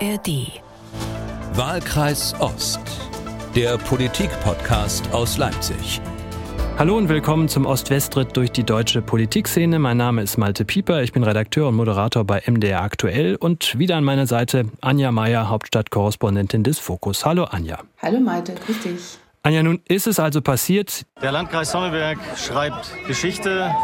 ARD. 0.00 0.60
Wahlkreis 1.54 2.34
Ost. 2.38 2.80
Der 3.54 3.78
Politik-Podcast 3.78 5.10
aus 5.12 5.38
Leipzig. 5.38 6.02
Hallo 6.78 6.98
und 6.98 7.08
willkommen 7.08 7.48
zum 7.48 7.64
Ost-West-Ritt 7.64 8.36
durch 8.36 8.52
die 8.52 8.64
deutsche 8.64 9.00
Politikszene. 9.00 9.78
Mein 9.78 9.96
Name 9.96 10.22
ist 10.22 10.36
Malte 10.36 10.66
Pieper, 10.66 11.02
ich 11.02 11.12
bin 11.12 11.24
Redakteur 11.24 11.68
und 11.68 11.76
Moderator 11.76 12.24
bei 12.24 12.42
MDR 12.46 12.82
Aktuell 12.82 13.36
und 13.36 13.78
wieder 13.78 13.96
an 13.96 14.04
meiner 14.04 14.26
Seite 14.26 14.66
Anja 14.82 15.12
Meier, 15.12 15.48
Hauptstadtkorrespondentin 15.48 16.62
des 16.62 16.78
Fokus. 16.78 17.24
Hallo 17.24 17.44
Anja. 17.44 17.78
Hallo 18.02 18.20
Malte, 18.20 18.54
grüß 18.54 18.80
dich. 18.80 19.18
Anja, 19.42 19.62
nun 19.62 19.80
ist 19.88 20.06
es 20.06 20.18
also 20.18 20.42
passiert. 20.42 21.06
Der 21.22 21.32
Landkreis 21.32 21.70
Sonneberg 21.70 22.18
schreibt 22.36 22.92
Geschichte. 23.06 23.74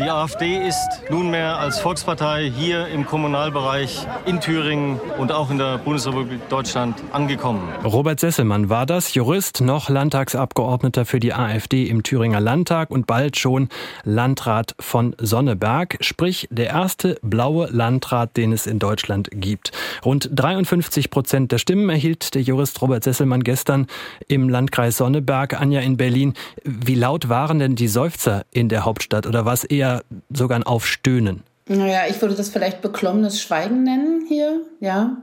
Die 0.00 0.08
AfD 0.08 0.56
ist 0.66 1.02
nunmehr 1.10 1.58
als 1.58 1.78
Volkspartei 1.78 2.50
hier 2.56 2.88
im 2.88 3.04
Kommunalbereich 3.04 4.06
in 4.24 4.40
Thüringen 4.40 4.98
und 5.18 5.30
auch 5.30 5.50
in 5.50 5.58
der 5.58 5.76
Bundesrepublik 5.76 6.48
Deutschland 6.48 6.96
angekommen. 7.12 7.68
Robert 7.84 8.18
Sesselmann 8.18 8.70
war 8.70 8.86
das, 8.86 9.12
Jurist, 9.12 9.60
noch 9.60 9.90
Landtagsabgeordneter 9.90 11.04
für 11.04 11.20
die 11.20 11.34
AfD 11.34 11.84
im 11.84 12.02
Thüringer 12.02 12.40
Landtag 12.40 12.90
und 12.90 13.06
bald 13.06 13.36
schon 13.36 13.68
Landrat 14.02 14.74
von 14.80 15.14
Sonneberg, 15.18 15.98
sprich 16.00 16.48
der 16.50 16.68
erste 16.68 17.18
blaue 17.20 17.66
Landrat, 17.66 18.38
den 18.38 18.54
es 18.54 18.66
in 18.66 18.78
Deutschland 18.78 19.28
gibt. 19.30 19.70
Rund 20.02 20.30
53 20.32 21.10
Prozent 21.10 21.52
der 21.52 21.58
Stimmen 21.58 21.90
erhielt 21.90 22.34
der 22.34 22.40
Jurist 22.40 22.80
Robert 22.80 23.04
Sesselmann 23.04 23.44
gestern 23.44 23.86
im 24.28 24.48
Landkreis 24.48 24.96
Sonneberg, 24.96 25.60
Anja 25.60 25.80
in 25.80 25.98
Berlin. 25.98 26.32
Wie 26.64 26.94
laut 26.94 27.28
waren 27.28 27.58
denn 27.58 27.76
die 27.76 27.88
Seufzer 27.88 28.46
in 28.50 28.70
der 28.70 28.86
Hauptstadt 28.86 29.26
oder 29.26 29.44
was 29.44 29.64
eher 29.64 29.89
sogar 30.32 30.58
ein 30.58 30.64
Aufstöhnen. 30.64 31.42
Naja, 31.68 32.00
ich 32.08 32.20
würde 32.20 32.34
das 32.34 32.48
vielleicht 32.48 32.82
beklommenes 32.82 33.40
Schweigen 33.40 33.84
nennen 33.84 34.24
hier, 34.26 34.62
ja. 34.80 35.18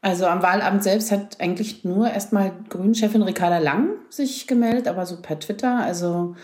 Also 0.00 0.26
am 0.26 0.42
Wahlabend 0.42 0.82
selbst 0.82 1.10
hat 1.10 1.40
eigentlich 1.40 1.82
nur 1.84 2.10
erstmal 2.10 2.52
Grünchefin 2.68 3.22
Ricarda 3.22 3.58
Lang 3.58 3.90
sich 4.10 4.46
gemeldet, 4.46 4.86
aber 4.86 5.06
so 5.06 5.16
per 5.20 5.40
Twitter. 5.40 5.78
Also 5.78 6.36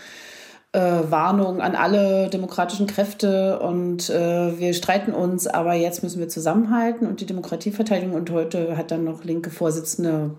äh, 0.73 0.81
Warnung 0.81 1.61
an 1.61 1.77
alle 1.77 2.29
demokratischen 2.31 2.89
Kräfte 2.89 3.61
und 3.61 4.11
äh, 4.11 4.59
wir 4.59 4.75
streiten 4.75 5.13
uns, 5.13 5.47
aber 5.47 5.75
jetzt 5.75 6.03
müssen 6.03 6.19
wir 6.19 6.29
zusammenhalten 6.29 7.07
und 7.07 7.21
die 7.21 7.27
Demokratie 7.27 7.71
verteidigen. 7.71 8.13
Und 8.13 8.31
heute 8.33 8.77
hat 8.77 8.91
dann 8.91 9.05
noch 9.05 9.23
linke 9.23 9.51
Vorsitzende, 9.51 10.33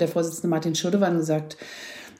der 0.00 0.08
Vorsitzende 0.08 0.48
Martin 0.48 0.74
Schirdewan 0.74 1.18
gesagt, 1.18 1.58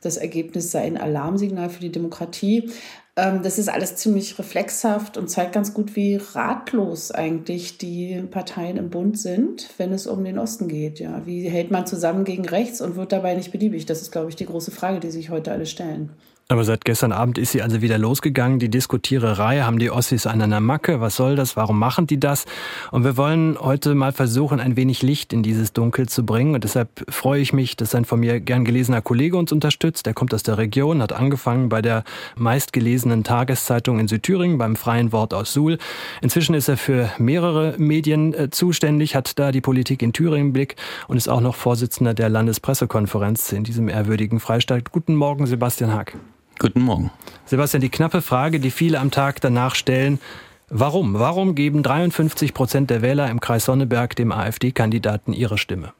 das 0.02 0.18
Ergebnis 0.18 0.70
sei 0.70 0.82
ein 0.82 0.98
Alarmsignal 0.98 1.70
für 1.70 1.80
die 1.80 1.92
Demokratie. 1.92 2.70
Ähm, 3.16 3.42
das 3.42 3.58
ist 3.58 3.68
alles 3.68 3.96
ziemlich 3.96 4.38
reflexhaft 4.38 5.18
und 5.18 5.28
zeigt 5.28 5.52
ganz 5.52 5.74
gut, 5.74 5.96
wie 5.96 6.16
ratlos 6.16 7.10
eigentlich 7.10 7.76
die 7.76 8.22
Parteien 8.30 8.78
im 8.78 8.88
Bund 8.88 9.18
sind, 9.18 9.68
wenn 9.76 9.92
es 9.92 10.06
um 10.06 10.24
den 10.24 10.38
Osten 10.38 10.66
geht. 10.68 10.98
Ja, 10.98 11.26
wie 11.26 11.48
hält 11.48 11.70
man 11.70 11.86
zusammen 11.86 12.24
gegen 12.24 12.46
rechts 12.46 12.80
und 12.80 12.96
wird 12.96 13.12
dabei 13.12 13.34
nicht 13.34 13.52
beliebig? 13.52 13.84
Das 13.84 14.00
ist, 14.00 14.12
glaube 14.12 14.30
ich, 14.30 14.36
die 14.36 14.46
große 14.46 14.70
Frage, 14.70 15.00
die 15.00 15.10
sich 15.10 15.28
heute 15.28 15.52
alle 15.52 15.66
stellen. 15.66 16.10
Aber 16.48 16.64
seit 16.64 16.84
gestern 16.84 17.12
Abend 17.12 17.38
ist 17.38 17.52
sie 17.52 17.62
also 17.62 17.80
wieder 17.80 17.96
losgegangen. 17.96 18.58
Die 18.58 18.68
Diskutiererei 18.68 19.60
haben 19.60 19.78
die 19.78 19.90
Ossis 19.90 20.26
an 20.26 20.42
einer 20.42 20.60
Macke. 20.60 21.00
Was 21.00 21.16
soll 21.16 21.34
das? 21.34 21.56
Warum 21.56 21.78
machen 21.78 22.06
die 22.06 22.20
das? 22.20 22.44
Und 22.90 23.04
wir 23.04 23.16
wollen 23.16 23.56
heute 23.58 23.94
mal 23.94 24.12
versuchen, 24.12 24.60
ein 24.60 24.76
wenig 24.76 25.02
Licht 25.02 25.32
in 25.32 25.42
dieses 25.42 25.72
Dunkel 25.72 26.08
zu 26.08 26.26
bringen. 26.26 26.54
Und 26.54 26.64
deshalb 26.64 26.88
freue 27.08 27.40
ich 27.40 27.54
mich, 27.54 27.76
dass 27.76 27.94
ein 27.94 28.04
von 28.04 28.20
mir 28.20 28.38
gern 28.40 28.66
gelesener 28.66 29.00
Kollege 29.00 29.38
uns 29.38 29.50
unterstützt. 29.50 30.04
Der 30.04 30.12
kommt 30.12 30.34
aus 30.34 30.42
der 30.42 30.58
Region, 30.58 31.00
hat 31.00 31.14
angefangen 31.14 31.70
bei 31.70 31.80
der 31.80 32.04
meistgelesenen 32.36 33.24
Tageszeitung 33.24 33.98
in 33.98 34.08
Südthüringen, 34.08 34.58
beim 34.58 34.76
Freien 34.76 35.10
Wort 35.12 35.32
aus 35.32 35.54
Suhl. 35.54 35.78
Inzwischen 36.20 36.54
ist 36.54 36.68
er 36.68 36.76
für 36.76 37.10
mehrere 37.16 37.76
Medien 37.78 38.34
äh, 38.34 38.50
zuständig, 38.50 39.14
hat 39.14 39.38
da 39.38 39.52
die 39.52 39.62
Politik 39.62 40.02
in 40.02 40.12
Thüringen 40.12 40.48
im 40.48 40.52
Blick 40.52 40.76
und 41.08 41.16
ist 41.16 41.28
auch 41.28 41.40
noch 41.40 41.54
Vorsitzender 41.54 42.12
der 42.12 42.28
Landespressekonferenz 42.28 43.52
in 43.52 43.64
diesem 43.64 43.88
ehrwürdigen 43.88 44.40
Freistaat. 44.40 44.92
Guten 44.92 45.14
Morgen, 45.14 45.46
Sebastian 45.46 45.92
Haag. 45.94 46.14
Guten 46.62 46.82
Morgen. 46.82 47.10
Sebastian, 47.44 47.80
die 47.80 47.88
knappe 47.88 48.22
Frage, 48.22 48.60
die 48.60 48.70
viele 48.70 49.00
am 49.00 49.10
Tag 49.10 49.40
danach 49.40 49.74
stellen, 49.74 50.20
warum? 50.68 51.14
Warum 51.14 51.56
geben 51.56 51.82
53 51.82 52.54
Prozent 52.54 52.88
der 52.88 53.02
Wähler 53.02 53.28
im 53.30 53.40
Kreis 53.40 53.64
Sonneberg 53.64 54.14
dem 54.14 54.30
AfD-Kandidaten 54.30 55.32
ihre 55.32 55.58
Stimme? 55.58 55.92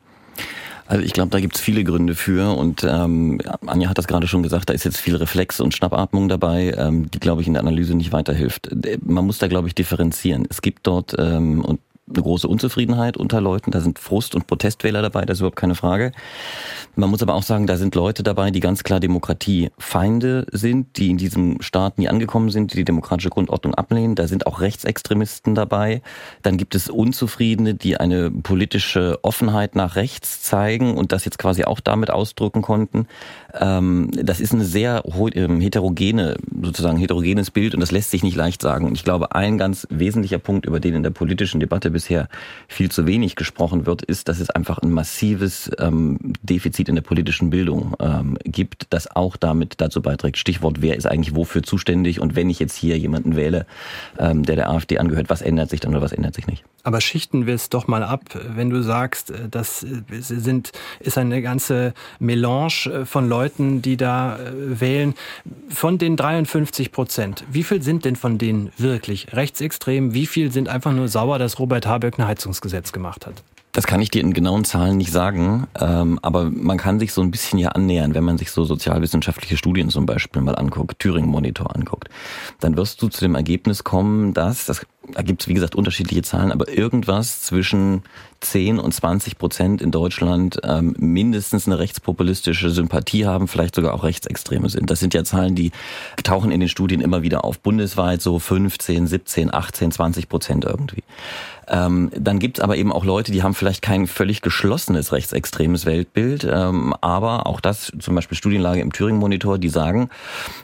Also 0.87 1.05
ich 1.05 1.15
glaube, 1.15 1.31
da 1.31 1.41
gibt 1.41 1.57
es 1.57 1.61
viele 1.61 1.83
Gründe 1.83 2.15
für 2.15 2.57
und 2.57 2.85
ähm, 2.85 3.41
Anja 3.67 3.89
hat 3.89 3.99
das 3.99 4.07
gerade 4.07 4.29
schon 4.29 4.45
gesagt, 4.45 4.69
da 4.69 4.73
ist 4.73 4.85
jetzt 4.85 4.99
viel 4.99 5.17
Reflex 5.17 5.59
und 5.59 5.75
Schnappatmung 5.75 6.29
dabei, 6.29 6.73
ähm, 6.79 7.11
die, 7.11 7.19
glaube 7.19 7.41
ich, 7.41 7.49
in 7.49 7.55
der 7.55 7.63
Analyse 7.63 7.97
nicht 7.97 8.13
weiterhilft. 8.13 8.71
Man 9.05 9.27
muss 9.27 9.39
da, 9.39 9.49
glaube 9.49 9.67
ich, 9.67 9.75
differenzieren. 9.75 10.47
Es 10.49 10.63
gibt 10.63 10.87
dort, 10.87 11.17
ähm, 11.19 11.65
und 11.65 11.81
eine 12.17 12.23
große 12.23 12.49
Unzufriedenheit 12.49 13.17
unter 13.17 13.41
Leuten. 13.41 13.71
Da 13.71 13.81
sind 13.81 13.99
Frust- 13.99 14.35
und 14.35 14.47
Protestwähler 14.47 15.03
dabei, 15.03 15.25
das 15.25 15.37
ist 15.37 15.41
überhaupt 15.41 15.57
keine 15.57 15.75
Frage. 15.75 16.13
Man 16.95 17.09
muss 17.09 17.23
aber 17.23 17.35
auch 17.35 17.43
sagen, 17.43 17.67
da 17.67 17.77
sind 17.77 17.95
Leute 17.95 18.23
dabei, 18.23 18.51
die 18.51 18.61
ganz 18.61 18.85
klar 18.85 19.01
Demokratiefeinde 19.01 20.47
sind, 20.53 20.99
die 20.99 21.11
in 21.11 21.17
diesem 21.17 21.63
Staat 21.63 21.99
nie 21.99 22.09
angekommen 22.09 22.51
sind, 22.51 22.73
die 22.73 22.77
die 22.77 22.85
demokratische 22.85 23.31
Grundordnung 23.31 23.75
ablehnen. 23.75 24.15
Da 24.15 24.29
sind 24.29 24.47
auch 24.47 24.61
Rechtsextremisten 24.61 25.55
dabei. 25.55 26.03
Dann 26.43 26.59
gibt 26.59 26.75
es 26.75 26.91
Unzufriedene, 26.91 27.75
die 27.75 27.97
eine 27.97 28.31
politische 28.31 29.19
Offenheit 29.23 29.75
nach 29.75 29.97
rechts 29.97 30.43
zeigen 30.43 30.97
und 30.97 31.13
das 31.13 31.25
jetzt 31.25 31.39
quasi 31.39 31.65
auch 31.65 31.81
damit 31.81 32.11
ausdrücken 32.11 32.61
konnten. 32.61 33.07
Ähm, 33.59 34.11
das 34.13 34.41
ist 34.41 34.53
eine 34.53 34.65
sehr 34.65 35.03
ähm, 35.35 35.61
heterogene, 35.61 36.37
sozusagen 36.63 36.99
heterogenes 36.99 37.51
Bild 37.51 37.75
und 37.75 37.81
das 37.81 37.91
lässt 37.91 38.11
sich 38.11 38.23
nicht 38.23 38.37
leicht 38.37 38.61
sagen. 38.61 38.93
Ich 38.95 39.05
glaube, 39.05 39.35
ein 39.35 39.57
ganz 39.57 39.87
wesentlicher 39.91 40.39
Punkt, 40.39 40.67
über 40.67 40.81
den 40.81 40.95
in 40.95 41.03
der 41.03 41.11
politischen 41.11 41.61
Debatte 41.61 41.91
bisher 42.03 42.29
viel 42.67 42.91
zu 42.91 43.07
wenig 43.07 43.37
gesprochen 43.37 43.87
wird, 43.87 44.03
ist, 44.03 44.29
dass 44.29 44.41
es 44.41 44.51
einfach 44.51 44.79
ein 44.79 44.91
massives 44.91 45.71
ähm, 45.79 46.19
Defizit 46.43 46.89
in 46.89 46.97
der 46.97 47.03
politischen 47.03 47.51
Bildung 47.51 47.95
ähm, 48.01 48.37
gibt, 48.45 48.87
das 48.91 49.15
auch 49.15 49.37
damit 49.37 49.81
dazu 49.81 50.03
beiträgt. 50.03 50.37
Stichwort, 50.37 50.83
wer 50.83 50.97
ist 50.97 51.07
eigentlich 51.07 51.37
wofür 51.37 51.63
zuständig? 51.63 52.21
Und 52.21 52.35
wenn 52.35 52.51
ich 52.51 52.59
jetzt 52.59 52.77
hier 52.77 52.99
jemanden 52.99 53.37
wähle, 53.37 53.67
ähm, 54.19 54.43
der 54.43 54.57
der 54.57 54.71
AfD 54.71 54.99
angehört, 54.99 55.31
was 55.31 55.43
ändert 55.43 55.71
sich 55.71 55.81
dann 55.81 55.93
oder 55.93 56.03
was 56.03 56.13
ändert 56.13 56.35
sich 56.35 56.47
nicht? 56.47 56.65
Aber 56.85 57.01
schichten 57.01 57.47
wir 57.47 57.55
es 57.55 57.71
doch 57.71 57.87
mal 57.87 58.03
ab, 58.03 58.25
wenn 58.57 58.71
du 58.71 58.83
sagst, 58.83 59.31
äh, 59.31 59.49
das 59.49 59.85
äh, 59.85 60.03
sind, 60.11 60.73
ist 61.01 61.17
eine 61.19 61.41
ganze 61.43 61.95
Melange 62.19 62.87
äh, 62.87 63.05
von 63.05 63.29
Leuten, 63.29 63.83
die 63.83 63.97
da 63.97 64.39
wählen. 64.55 65.15
Von 65.69 65.99
den 65.99 66.17
53 66.17 66.91
Prozent, 66.91 67.45
wie 67.51 67.63
viel 67.63 67.83
sind 67.83 68.05
denn 68.05 68.17
von 68.17 68.39
denen 68.39 68.73
wirklich 68.79 69.33
rechtsextrem? 69.33 70.15
Wie 70.15 70.27
viel 70.27 70.51
sind 70.51 70.69
einfach 70.69 70.93
nur 70.93 71.09
sauer, 71.09 71.39
dass 71.39 71.59
Robert 71.59 71.87
Habeck 71.93 72.19
ein 72.19 72.27
Heizungsgesetz 72.27 72.93
gemacht 72.93 73.27
hat? 73.27 73.43
Das 73.73 73.87
kann 73.87 74.03
ich 74.03 74.11
dir 74.11 74.21
in 74.21 74.35
genauen 74.35 74.65
Zahlen 74.65 74.99
nicht 74.99 75.13
sagen, 75.13 75.67
ähm, 75.81 76.19
aber 76.21 76.51
man 76.51 76.77
kann 76.77 76.99
sich 76.99 77.15
so 77.15 77.23
ein 77.23 77.31
bisschen 77.31 77.59
ja 77.59 77.71
annähern, 77.71 78.15
wenn 78.15 78.23
man 78.23 78.37
sich 78.37 78.51
so 78.51 78.65
sozialwissenschaftliche 78.65 79.57
Studien 79.57 79.89
zum 79.89 80.05
Beispiel 80.05 80.43
mal 80.43 80.57
anguckt, 80.57 80.99
Thüringen 80.99 81.31
Monitor 81.31 81.75
anguckt. 81.75 82.11
Dann 82.61 82.77
wirst 82.77 83.01
du 83.01 83.09
zu 83.09 83.23
dem 83.23 83.35
Ergebnis 83.35 83.83
kommen, 83.83 84.35
dass, 84.35 84.67
das 84.67 84.85
da 85.09 85.23
gibt 85.23 85.43
es 85.43 85.49
wie 85.49 85.55
gesagt 85.55 85.75
unterschiedliche 85.75 86.23
Zahlen, 86.23 86.53
aber 86.53 86.69
irgendwas 86.69 87.43
zwischen 87.43 88.03
10 88.41 88.79
und 88.79 88.93
20 88.93 89.39
Prozent 89.39 89.83
in 89.83 89.91
Deutschland 89.91 90.59
ähm, 90.65 90.95
mindestens 90.99 91.67
eine 91.67 91.79
rechtspopulistische 91.79 92.71
Sympathie 92.71 93.27
haben, 93.27 93.49
vielleicht 93.49 93.75
sogar 93.75 93.95
auch 93.95 94.05
Rechtsextreme 94.05 94.69
sind. 94.69 94.91
Das 94.91 95.01
sind 95.01 95.15
ja 95.15 95.25
Zahlen, 95.25 95.55
die 95.55 95.73
tauchen 96.23 96.51
in 96.51 96.61
den 96.61 96.69
Studien 96.69 97.01
immer 97.01 97.23
wieder 97.23 97.45
auf. 97.45 97.61
Bundesweit 97.61 98.21
so 98.23 98.39
15, 98.39 99.07
17, 99.07 99.55
18, 99.55 99.93
20 99.93 100.29
Prozent 100.29 100.65
irgendwie. 100.65 101.03
Ähm, 101.69 102.11
dann 102.15 102.39
gibt's 102.39 102.61
aber 102.61 102.77
eben 102.77 102.93
auch 102.93 103.05
Leute, 103.05 103.31
die 103.31 103.43
haben 103.43 103.55
vielleicht 103.55 103.83
kein 103.83 104.07
völlig 104.07 104.43
geschlossenes 104.43 105.13
rechtsextremes 105.13 105.87
Weltbild, 105.87 106.45
ähm, 106.45 106.95
aber 107.01 107.47
auch 107.47 107.61
das, 107.61 107.93
zum 107.99 108.15
Beispiel 108.15 108.37
Studienlage 108.37 108.81
im 108.81 108.93
Thüringen-Monitor, 108.93 109.59
die 109.59 109.69
sagen, 109.69 110.11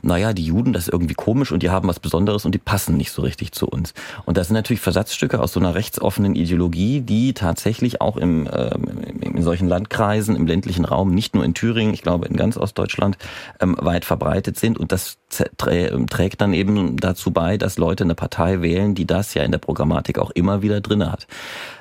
naja, 0.03 0.33
die 0.33 0.45
Juden, 0.45 0.73
das 0.73 0.85
ist 0.85 0.93
irgendwie 0.93 1.15
komisch 1.15 1.53
und 1.53 1.63
die 1.63 1.71
haben 1.71 1.89
was 1.89 2.01
Besonderes 2.01 2.45
und 2.45 2.55
die 2.55 2.59
passen 2.59 2.97
nicht 2.97 3.13
so 3.13 3.23
richtig 3.23 3.53
zu 3.53 3.69
uns. 3.69 3.95
Und 4.29 4.37
das 4.37 4.49
sind 4.49 4.55
natürlich 4.57 4.83
Versatzstücke 4.83 5.41
aus 5.41 5.55
so 5.55 5.61
einer 5.61 5.75
rechtsoffenen 5.75 6.35
Ideologie, 6.35 7.01
die 7.01 7.33
tatsächlich 7.33 8.03
auch 8.03 8.19
im, 8.19 8.47
äh, 8.47 8.75
in 9.23 9.43
solchen 9.43 9.67
Landkreisen, 9.67 10.37
im 10.37 10.47
ländlichen 10.47 10.85
Raum, 10.85 11.15
nicht 11.15 11.35
nur 11.35 11.47
in 11.47 11.55
Thüringen, 11.55 11.95
ich 11.95 12.03
glaube 12.03 12.27
in 12.27 12.37
ganz 12.37 12.59
Ostdeutschland, 12.59 13.17
ähm, 13.59 13.75
weit 13.81 14.05
verbreitet 14.05 14.59
sind. 14.59 14.77
Und 14.77 14.93
das 14.93 15.17
trägt 15.57 16.43
dann 16.43 16.53
eben 16.53 16.99
dazu 16.99 17.31
bei, 17.31 17.57
dass 17.57 17.79
Leute 17.79 18.05
eine 18.05 18.15
Partei 18.15 18.61
wählen, 18.61 18.95
die 18.95 19.07
das 19.07 19.33
ja 19.33 19.45
in 19.45 19.51
der 19.51 19.61
Programmatik 19.61 20.19
auch 20.19 20.31
immer 20.33 20.61
wieder 20.61 20.83
drinne 20.83 21.11
hat. 21.11 21.27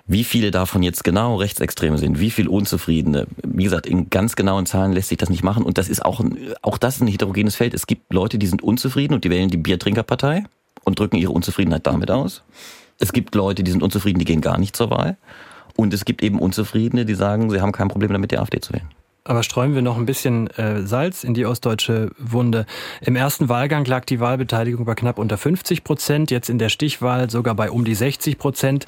Wie 0.06 0.24
viele 0.24 0.50
davon 0.50 0.84
jetzt 0.84 1.04
genau 1.04 1.36
Rechtsextreme 1.36 1.98
sind, 1.98 2.22
wie 2.22 2.32
viel 2.32 2.48
Unzufriedene, 2.48 3.28
wie 3.44 3.66
gesagt, 3.66 3.86
in 3.86 4.10
ganz 4.10 4.38
genauen 4.38 4.66
Zahlen 4.66 4.94
lässt 4.94 5.10
sich 5.10 5.18
das 5.18 5.30
nicht 5.30 5.44
machen. 5.44 5.64
Und 5.64 5.78
das 5.78 5.90
ist 5.90 6.06
auch, 6.06 6.24
auch 6.62 6.78
das 6.78 7.02
ein 7.02 7.08
heterogenes 7.08 7.58
Feld. 7.58 7.74
Es 7.74 7.88
gibt 7.88 8.14
Leute, 8.14 8.38
die 8.38 8.48
sind 8.48 8.64
unzufrieden 8.64 9.16
und 9.16 9.26
die 9.26 9.30
wählen 9.30 9.50
die 9.50 9.58
Biertrinkerpartei 9.58 10.46
und 10.88 10.98
drücken 10.98 11.18
ihre 11.18 11.34
Unzufriedenheit 11.34 11.86
damit 11.86 12.10
aus. 12.10 12.44
Es 12.98 13.12
gibt 13.12 13.36
Leute, 13.36 13.62
die 13.62 13.72
sind 13.72 13.84
unzufrieden, 13.84 14.20
die 14.20 14.26
gehen 14.26 14.42
gar 14.42 14.58
nicht 14.58 14.76
zur 14.76 14.90
Wahl. 14.90 15.18
Und 15.76 15.94
es 15.94 16.06
gibt 16.06 16.24
eben 16.24 16.40
Unzufriedene, 16.40 17.06
die 17.06 17.14
sagen, 17.14 17.50
sie 17.52 17.62
haben 17.62 17.74
kein 17.74 17.90
Problem 17.90 18.14
damit, 18.14 18.32
die 18.32 18.40
AfD 18.40 18.62
zu 18.62 18.74
wählen. 18.74 18.90
Aber 19.28 19.44
streuen 19.44 19.76
wir 19.76 19.82
noch 19.82 19.98
ein 19.98 20.06
bisschen 20.06 20.48
äh, 20.52 20.88
Salz 20.88 21.26
in 21.26 21.34
die 21.34 21.46
ostdeutsche 21.46 22.12
Wunde. 22.18 22.66
Im 23.02 23.18
ersten 23.18 23.50
Wahlgang 23.50 23.84
lag 23.84 24.06
die 24.06 24.22
Wahlbeteiligung 24.22 24.86
bei 24.86 24.96
knapp 24.96 25.20
unter 25.20 25.38
50 25.38 25.84
Prozent, 25.84 26.32
jetzt 26.32 26.50
in 26.50 26.60
der 26.60 26.70
Stichwahl 26.70 27.30
sogar 27.30 27.54
bei 27.54 27.70
um 27.70 27.84
die 27.84 27.94
60 27.94 28.38
Prozent. 28.38 28.86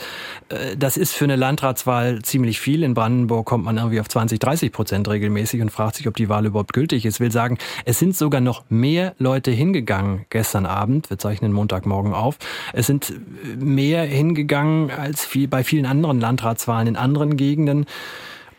Äh, 0.47 0.77
das 0.77 0.95
ist 0.95 1.13
für 1.13 1.25
eine 1.25 1.35
Landratswahl 1.35 2.21
ziemlich 2.21 2.61
viel. 2.61 2.83
In 2.83 2.93
Brandenburg 2.93 3.45
kommt 3.45 3.65
man 3.65 3.75
irgendwie 3.75 3.99
auf 3.99 4.07
20, 4.07 4.39
30 4.39 4.71
Prozent 4.71 5.09
regelmäßig 5.09 5.61
und 5.61 5.71
fragt 5.71 5.95
sich, 5.95 6.07
ob 6.07 6.15
die 6.15 6.29
Wahl 6.29 6.45
überhaupt 6.45 6.71
gültig 6.71 7.05
ist. 7.05 7.19
Will 7.19 7.33
sagen, 7.33 7.57
es 7.83 7.99
sind 7.99 8.15
sogar 8.15 8.39
noch 8.39 8.63
mehr 8.69 9.15
Leute 9.17 9.51
hingegangen 9.51 10.25
gestern 10.29 10.65
Abend. 10.65 11.09
Wir 11.09 11.17
zeichnen 11.17 11.51
Montagmorgen 11.51 12.13
auf. 12.13 12.37
Es 12.71 12.87
sind 12.87 13.13
mehr 13.59 14.03
hingegangen 14.03 14.89
als 14.89 15.25
viel, 15.25 15.49
bei 15.49 15.65
vielen 15.65 15.85
anderen 15.85 16.21
Landratswahlen 16.21 16.87
in 16.87 16.95
anderen 16.95 17.35
Gegenden. 17.35 17.85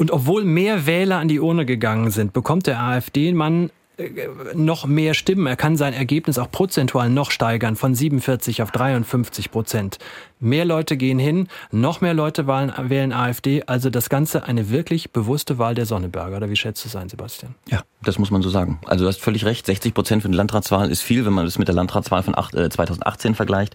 Und 0.01 0.13
obwohl 0.13 0.45
mehr 0.45 0.87
Wähler 0.87 1.19
an 1.19 1.29
die 1.29 1.41
Urne 1.41 1.67
gegangen 1.67 2.11
sind, 2.11 2.33
bekommt 2.33 2.67
der 2.67 2.81
AfD-Mann 2.81 3.71
äh, 3.99 4.29
noch 4.55 4.87
mehr 4.87 5.13
Stimmen. 5.13 5.47
Er 5.47 5.57
kann 5.57 5.77
sein 5.77 5.93
Ergebnis 5.93 6.39
auch 6.39 6.51
prozentual 6.51 7.11
noch 7.11 7.31
steigern, 7.31 7.77
von 7.77 7.95
47 7.95 8.63
auf 8.63 8.71
53 8.71 9.51
Prozent. 9.51 9.99
Mehr 10.39 10.65
Leute 10.65 10.97
gehen 10.97 11.19
hin, 11.19 11.49
noch 11.71 12.01
mehr 12.01 12.15
Leute 12.15 12.47
wählen, 12.47 12.73
wählen 12.79 13.13
AfD. 13.13 13.65
Also 13.67 13.91
das 13.91 14.09
Ganze 14.09 14.45
eine 14.45 14.71
wirklich 14.71 15.13
bewusste 15.13 15.59
Wahl 15.59 15.75
der 15.75 15.85
Sonneberger. 15.85 16.39
Oder 16.39 16.49
wie 16.49 16.57
schätzt 16.57 16.83
du 16.87 16.89
es 16.89 16.97
ein, 16.97 17.11
Sebastian? 17.11 17.55
Ja, 17.69 17.83
das 18.03 18.19
muss 18.19 18.31
man 18.31 18.41
so 18.43 18.49
sagen. 18.49 18.79
Also 18.87 19.05
du 19.05 19.09
hast 19.09 19.21
völlig 19.21 19.45
recht. 19.45 19.67
60 19.67 19.93
Prozent 19.95 20.23
für 20.23 20.29
die 20.29 20.37
Landratswahl 20.37 20.91
ist 20.91 21.03
viel, 21.03 21.27
wenn 21.27 21.35
man 21.35 21.45
das 21.45 21.59
mit 21.59 21.69
der 21.69 21.75
Landratswahl 21.75 22.23
von 22.23 22.37
8, 22.37 22.55
äh, 22.55 22.71
2018 22.71 23.35
vergleicht. 23.35 23.75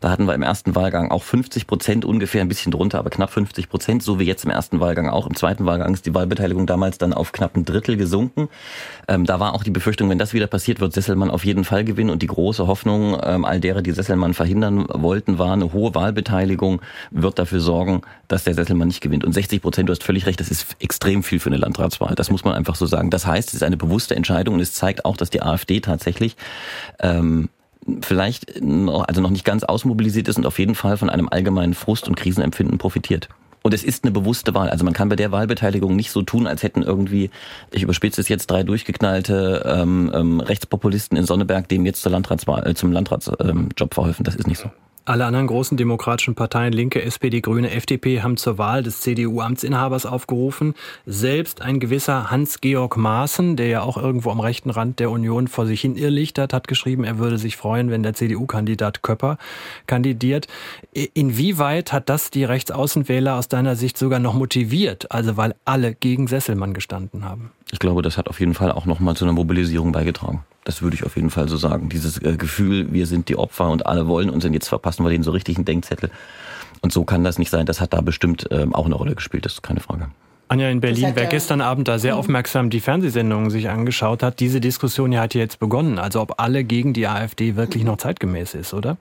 Da 0.00 0.10
hatten 0.10 0.26
wir 0.26 0.34
im 0.34 0.42
ersten 0.42 0.74
Wahlgang 0.74 1.10
auch 1.10 1.22
50 1.22 1.66
Prozent 1.66 2.04
ungefähr, 2.04 2.40
ein 2.40 2.48
bisschen 2.48 2.72
drunter, 2.72 2.98
aber 2.98 3.10
knapp 3.10 3.30
50 3.30 3.68
Prozent, 3.68 4.02
so 4.02 4.18
wie 4.18 4.24
jetzt 4.24 4.44
im 4.44 4.50
ersten 4.50 4.80
Wahlgang 4.80 5.10
auch. 5.10 5.26
Im 5.26 5.36
zweiten 5.36 5.66
Wahlgang 5.66 5.92
ist 5.92 6.06
die 6.06 6.14
Wahlbeteiligung 6.14 6.66
damals 6.66 6.96
dann 6.98 7.12
auf 7.12 7.32
knapp 7.32 7.56
ein 7.56 7.64
Drittel 7.64 7.96
gesunken. 7.96 8.48
Ähm, 9.08 9.26
da 9.26 9.38
war 9.40 9.54
auch 9.54 9.62
die 9.62 9.70
Befürchtung, 9.70 10.08
wenn 10.08 10.18
das 10.18 10.32
wieder 10.32 10.46
passiert, 10.46 10.80
wird 10.80 10.94
Sesselmann 10.94 11.30
auf 11.30 11.44
jeden 11.44 11.64
Fall 11.64 11.84
gewinnen. 11.84 12.10
Und 12.10 12.22
die 12.22 12.28
große 12.28 12.66
Hoffnung 12.66 13.18
ähm, 13.22 13.44
all 13.44 13.60
derer, 13.60 13.82
die 13.82 13.92
Sesselmann 13.92 14.32
verhindern 14.32 14.86
wollten, 14.88 15.38
war 15.38 15.52
eine 15.52 15.72
hohe 15.72 15.94
Wahl 15.94 16.06
Wahlbeteiligung 16.06 16.80
wird 17.10 17.38
dafür 17.38 17.60
sorgen, 17.60 18.02
dass 18.28 18.44
der 18.44 18.54
Sesselmann 18.54 18.88
nicht 18.88 19.00
gewinnt. 19.00 19.24
Und 19.24 19.32
60 19.32 19.60
Prozent, 19.60 19.88
du 19.88 19.92
hast 19.92 20.04
völlig 20.04 20.26
recht, 20.26 20.40
das 20.40 20.50
ist 20.50 20.76
extrem 20.78 21.22
viel 21.22 21.40
für 21.40 21.50
eine 21.50 21.56
Landratswahl. 21.56 22.14
Das 22.14 22.30
muss 22.30 22.44
man 22.44 22.54
einfach 22.54 22.76
so 22.76 22.86
sagen. 22.86 23.10
Das 23.10 23.26
heißt, 23.26 23.50
eine 23.66 23.76
bewusste 23.76 24.16
Entscheidung 24.16 24.54
und 24.54 24.60
es 24.60 24.72
zeigt 24.72 25.04
auch, 25.04 25.16
dass 25.16 25.30
die 25.30 25.42
AfD 25.42 25.80
tatsächlich 25.80 26.36
ähm, 27.00 27.48
vielleicht 28.00 28.60
noch, 28.60 29.06
also 29.06 29.20
noch 29.20 29.30
nicht 29.30 29.44
ganz 29.44 29.64
ausmobilisiert 29.64 30.28
ist 30.28 30.38
und 30.38 30.46
auf 30.46 30.58
jeden 30.58 30.74
Fall 30.74 30.96
von 30.96 31.10
einem 31.10 31.28
allgemeinen 31.28 31.74
Frust 31.74 32.08
und 32.08 32.16
Krisenempfinden 32.16 32.78
profitiert. 32.78 33.28
Und 33.62 33.74
es 33.74 33.82
ist 33.82 34.04
eine 34.04 34.12
bewusste 34.12 34.54
Wahl. 34.54 34.70
Also 34.70 34.84
man 34.84 34.94
kann 34.94 35.08
bei 35.08 35.16
der 35.16 35.32
Wahlbeteiligung 35.32 35.96
nicht 35.96 36.12
so 36.12 36.22
tun, 36.22 36.46
als 36.46 36.62
hätten 36.62 36.82
irgendwie, 36.82 37.30
ich 37.72 37.82
überspitze 37.82 38.20
es 38.20 38.28
jetzt, 38.28 38.48
drei 38.48 38.62
durchgeknallte 38.62 39.64
ähm, 39.66 40.12
ähm, 40.14 40.38
Rechtspopulisten 40.38 41.18
in 41.18 41.26
Sonneberg 41.26 41.68
dem 41.68 41.84
jetzt 41.84 42.00
zur 42.00 42.12
Landratswahl, 42.12 42.64
äh, 42.64 42.74
zum 42.74 42.92
Landratsjob 42.92 43.40
ähm, 43.40 43.70
verholfen. 43.90 44.24
Das 44.24 44.36
ist 44.36 44.46
nicht 44.46 44.60
so. 44.60 44.70
Alle 45.08 45.24
anderen 45.24 45.46
großen 45.46 45.76
demokratischen 45.76 46.34
Parteien, 46.34 46.72
Linke, 46.72 47.00
SPD, 47.00 47.40
Grüne, 47.40 47.70
FDP, 47.70 48.22
haben 48.22 48.36
zur 48.36 48.58
Wahl 48.58 48.82
des 48.82 49.02
CDU-Amtsinhabers 49.02 50.04
aufgerufen. 50.04 50.74
Selbst 51.06 51.62
ein 51.62 51.78
gewisser 51.78 52.32
Hans-Georg 52.32 52.96
Maaßen, 52.96 53.54
der 53.54 53.68
ja 53.68 53.82
auch 53.82 53.98
irgendwo 53.98 54.32
am 54.32 54.40
rechten 54.40 54.68
Rand 54.68 54.98
der 54.98 55.12
Union 55.12 55.46
vor 55.46 55.64
sich 55.64 55.80
hin 55.80 55.94
irrlichtert, 55.94 56.52
hat 56.52 56.66
geschrieben, 56.66 57.04
er 57.04 57.18
würde 57.18 57.38
sich 57.38 57.56
freuen, 57.56 57.88
wenn 57.88 58.02
der 58.02 58.14
CDU-Kandidat 58.14 59.02
Köpper 59.02 59.38
kandidiert. 59.86 60.48
Inwieweit 60.92 61.92
hat 61.92 62.08
das 62.08 62.30
die 62.30 62.42
Rechtsaußenwähler 62.42 63.36
aus 63.36 63.46
deiner 63.46 63.76
Sicht 63.76 63.96
sogar 63.98 64.18
noch 64.18 64.34
motiviert? 64.34 65.12
Also 65.12 65.36
weil 65.36 65.54
alle 65.64 65.94
gegen 65.94 66.26
Sesselmann 66.26 66.74
gestanden 66.74 67.24
haben. 67.24 67.52
Ich 67.70 67.78
glaube, 67.78 68.02
das 68.02 68.18
hat 68.18 68.26
auf 68.26 68.40
jeden 68.40 68.54
Fall 68.54 68.72
auch 68.72 68.86
nochmal 68.86 69.14
zu 69.14 69.24
einer 69.24 69.34
Mobilisierung 69.34 69.92
beigetragen. 69.92 70.44
Das 70.66 70.82
würde 70.82 70.96
ich 70.96 71.06
auf 71.06 71.14
jeden 71.14 71.30
Fall 71.30 71.48
so 71.48 71.56
sagen. 71.56 71.88
Dieses 71.88 72.20
äh, 72.20 72.36
Gefühl, 72.36 72.92
wir 72.92 73.06
sind 73.06 73.28
die 73.28 73.38
Opfer 73.38 73.70
und 73.70 73.86
alle 73.86 74.08
wollen 74.08 74.28
uns 74.28 74.44
und 74.44 74.52
jetzt 74.52 74.68
verpassen 74.68 75.04
wir 75.04 75.10
denen 75.10 75.22
so 75.22 75.30
richtig 75.30 75.56
einen 75.56 75.64
Denkzettel. 75.64 76.10
Und 76.80 76.92
so 76.92 77.04
kann 77.04 77.22
das 77.22 77.38
nicht 77.38 77.50
sein. 77.50 77.66
Das 77.66 77.80
hat 77.80 77.92
da 77.92 78.00
bestimmt 78.00 78.48
ähm, 78.50 78.74
auch 78.74 78.86
eine 78.86 78.96
Rolle 78.96 79.14
gespielt, 79.14 79.44
das 79.44 79.54
ist 79.54 79.62
keine 79.62 79.78
Frage. 79.78 80.08
Anja 80.48 80.68
in 80.68 80.80
Berlin, 80.80 81.12
wer 81.14 81.26
gestern 81.26 81.60
Abend 81.60 81.86
da 81.86 82.00
sehr 82.00 82.14
mhm. 82.14 82.18
aufmerksam 82.18 82.68
die 82.68 82.80
Fernsehsendungen 82.80 83.50
sich 83.50 83.68
angeschaut 83.68 84.24
hat, 84.24 84.40
diese 84.40 84.60
Diskussion 84.60 85.12
ja 85.12 85.20
hat 85.20 85.34
ja 85.34 85.40
jetzt 85.40 85.60
begonnen. 85.60 86.00
Also 86.00 86.20
ob 86.20 86.40
alle 86.40 86.64
gegen 86.64 86.92
die 86.92 87.06
AfD 87.06 87.54
wirklich 87.54 87.84
noch 87.84 87.98
zeitgemäß 87.98 88.54
ist, 88.54 88.74
oder? 88.74 88.96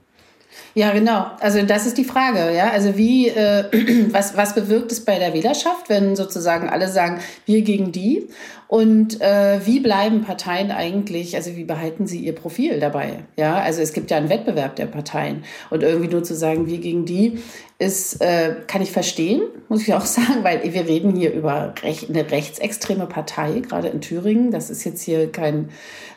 Ja, 0.74 0.92
genau. 0.92 1.28
Also 1.40 1.62
das 1.64 1.86
ist 1.86 1.98
die 1.98 2.04
Frage, 2.04 2.54
ja. 2.54 2.70
Also 2.72 2.98
wie, 2.98 3.30
äh, 3.30 3.66
was, 4.12 4.36
was 4.36 4.54
bewirkt 4.56 4.92
es 4.92 5.04
bei 5.04 5.18
der 5.20 5.34
Wählerschaft, 5.34 5.90
wenn 5.90 6.16
sozusagen 6.16 6.70
alle 6.70 6.90
sagen, 6.90 7.20
wir 7.46 7.62
gegen 7.62 7.92
die? 7.92 8.28
Und 8.68 9.22
äh, 9.22 9.60
wie 9.66 9.80
bleiben 9.80 10.22
Parteien 10.24 10.72
eigentlich, 10.72 11.36
also 11.36 11.56
wie 11.56 11.64
behalten 11.64 12.08
sie 12.08 12.20
ihr 12.20 12.34
Profil 12.34 12.80
dabei? 12.80 13.26
Ja, 13.38 13.58
also 13.60 13.82
es 13.82 13.94
gibt 13.94 14.10
ja 14.10 14.18
einen 14.18 14.30
Wettbewerb 14.30 14.76
der 14.76 14.88
Parteien. 14.88 15.44
Und 15.70 15.84
irgendwie 15.84 16.10
nur 16.10 16.24
zu 16.24 16.36
sagen, 16.36 16.68
wir 16.68 16.80
gegen 16.80 17.06
die, 17.06 17.40
ist, 17.78 18.22
äh, 18.22 18.56
kann 18.68 18.82
ich 18.82 18.92
verstehen, 18.92 19.42
muss 19.68 19.82
ich 19.82 19.94
auch 19.94 20.06
sagen, 20.06 20.44
weil 20.44 20.64
wir 20.64 20.88
reden 20.88 21.16
hier 21.16 21.34
über 21.34 21.74
rech 21.84 22.10
eine 22.10 22.30
rechtsextreme 22.30 23.06
Partei, 23.06 23.60
gerade 23.60 23.90
in 23.90 24.02
Thüringen. 24.02 24.52
Das 24.52 24.70
ist 24.70 24.84
jetzt 24.84 25.02
hier 25.02 25.32
kein 25.32 25.70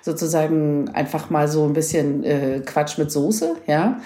sozusagen 0.02 0.88
einfach 0.90 1.30
mal 1.30 1.48
so 1.48 1.64
ein 1.64 1.72
bisschen 1.72 2.24
äh, 2.24 2.62
Quatsch 2.64 2.98
mit 2.98 3.10
Soße, 3.10 3.56
ja. 3.66 4.00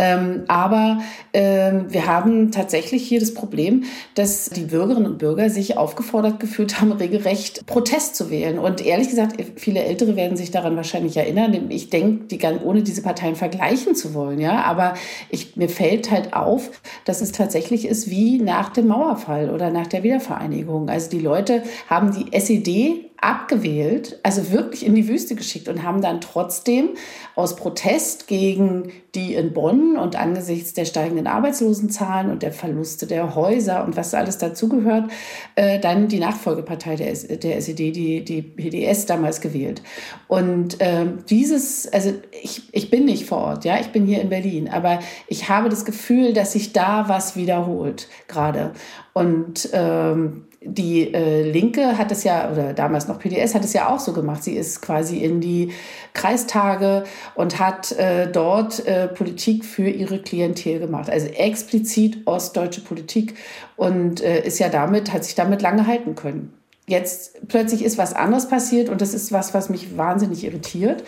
Ähm, 0.00 0.44
aber 0.48 1.00
ähm, 1.34 1.92
wir 1.92 2.06
haben 2.06 2.52
tatsächlich 2.52 3.06
hier 3.06 3.20
das 3.20 3.34
Problem, 3.34 3.84
dass 4.14 4.48
die 4.48 4.62
Bürgerinnen 4.62 5.04
und 5.04 5.18
Bürger 5.18 5.50
sich 5.50 5.76
aufgefordert 5.76 6.40
gefühlt 6.40 6.80
haben, 6.80 6.90
regelrecht 6.92 7.66
Protest 7.66 8.16
zu 8.16 8.30
wählen. 8.30 8.58
Und 8.58 8.84
ehrlich 8.84 9.10
gesagt, 9.10 9.36
viele 9.56 9.84
Ältere 9.84 10.16
werden 10.16 10.38
sich 10.38 10.50
daran 10.50 10.74
wahrscheinlich 10.74 11.18
erinnern. 11.18 11.66
Ich 11.68 11.90
denke, 11.90 12.24
die, 12.24 12.40
ohne 12.64 12.82
diese 12.82 13.02
Parteien 13.02 13.36
vergleichen 13.36 13.94
zu 13.94 14.14
wollen, 14.14 14.40
ja. 14.40 14.64
Aber 14.64 14.94
ich, 15.28 15.56
mir 15.56 15.68
fällt 15.68 16.10
halt 16.10 16.32
auf, 16.32 16.70
dass 17.04 17.20
es 17.20 17.32
tatsächlich 17.32 17.86
ist 17.86 18.08
wie 18.08 18.38
nach 18.38 18.70
dem 18.70 18.86
Mauerfall 18.86 19.50
oder 19.50 19.70
nach 19.70 19.86
der 19.86 20.02
Wiedervereinigung. 20.02 20.88
Also 20.88 21.10
die 21.10 21.20
Leute 21.20 21.62
haben 21.90 22.12
die 22.12 22.32
SED 22.32 23.09
abgewählt, 23.20 24.18
also 24.22 24.50
wirklich 24.50 24.86
in 24.86 24.94
die 24.94 25.06
Wüste 25.06 25.34
geschickt 25.34 25.68
und 25.68 25.82
haben 25.82 26.00
dann 26.00 26.20
trotzdem 26.20 26.90
aus 27.34 27.56
Protest 27.56 28.26
gegen 28.26 28.92
die 29.14 29.34
in 29.34 29.52
Bonn 29.52 29.96
und 29.96 30.16
angesichts 30.16 30.72
der 30.72 30.84
steigenden 30.84 31.26
Arbeitslosenzahlen 31.26 32.30
und 32.30 32.42
der 32.42 32.52
Verluste 32.52 33.06
der 33.06 33.34
Häuser 33.34 33.84
und 33.84 33.96
was 33.96 34.14
alles 34.14 34.38
dazugehört, 34.38 35.10
äh, 35.56 35.80
dann 35.80 36.08
die 36.08 36.20
Nachfolgepartei 36.20 36.96
der, 36.96 37.12
der 37.14 37.56
SED, 37.56 37.92
die, 37.92 38.24
die 38.24 38.42
PDS, 38.42 39.06
damals 39.06 39.40
gewählt. 39.40 39.82
Und 40.28 40.80
äh, 40.80 41.06
dieses, 41.28 41.92
also 41.92 42.12
ich, 42.42 42.62
ich 42.72 42.90
bin 42.90 43.04
nicht 43.04 43.26
vor 43.26 43.38
Ort, 43.38 43.64
ja, 43.64 43.80
ich 43.80 43.88
bin 43.88 44.06
hier 44.06 44.20
in 44.20 44.28
Berlin, 44.28 44.68
aber 44.68 45.00
ich 45.26 45.48
habe 45.48 45.68
das 45.68 45.84
Gefühl, 45.84 46.32
dass 46.32 46.52
sich 46.52 46.72
da 46.72 47.08
was 47.08 47.36
wiederholt 47.36 48.08
gerade. 48.28 48.72
Und 49.12 49.68
ähm, 49.72 50.44
die 50.62 51.14
äh, 51.14 51.50
Linke 51.50 51.96
hat 51.96 52.12
es 52.12 52.22
ja, 52.22 52.50
oder 52.50 52.74
damals 52.74 53.08
noch 53.08 53.18
PDS 53.18 53.54
hat 53.54 53.64
es 53.64 53.72
ja 53.72 53.88
auch 53.88 53.98
so 53.98 54.12
gemacht. 54.12 54.44
Sie 54.44 54.54
ist 54.54 54.82
quasi 54.82 55.18
in 55.18 55.40
die 55.40 55.72
Kreistage 56.12 57.04
und 57.34 57.58
hat 57.58 57.92
äh, 57.92 58.30
dort 58.30 58.86
äh, 58.86 59.08
Politik 59.08 59.64
für 59.64 59.88
ihre 59.88 60.18
Klientel 60.18 60.78
gemacht. 60.78 61.08
Also 61.08 61.28
explizit 61.28 62.26
ostdeutsche 62.26 62.82
Politik 62.82 63.36
und 63.76 64.20
äh, 64.20 64.44
ist 64.44 64.58
ja 64.58 64.68
damit, 64.68 65.12
hat 65.14 65.24
sich 65.24 65.34
damit 65.34 65.62
lange 65.62 65.86
halten 65.86 66.14
können. 66.14 66.52
Jetzt 66.86 67.48
plötzlich 67.48 67.82
ist 67.82 67.96
was 67.96 68.12
anderes 68.12 68.48
passiert 68.48 68.90
und 68.90 69.00
das 69.00 69.14
ist 69.14 69.32
was, 69.32 69.54
was 69.54 69.70
mich 69.70 69.96
wahnsinnig 69.96 70.44
irritiert. 70.44 71.04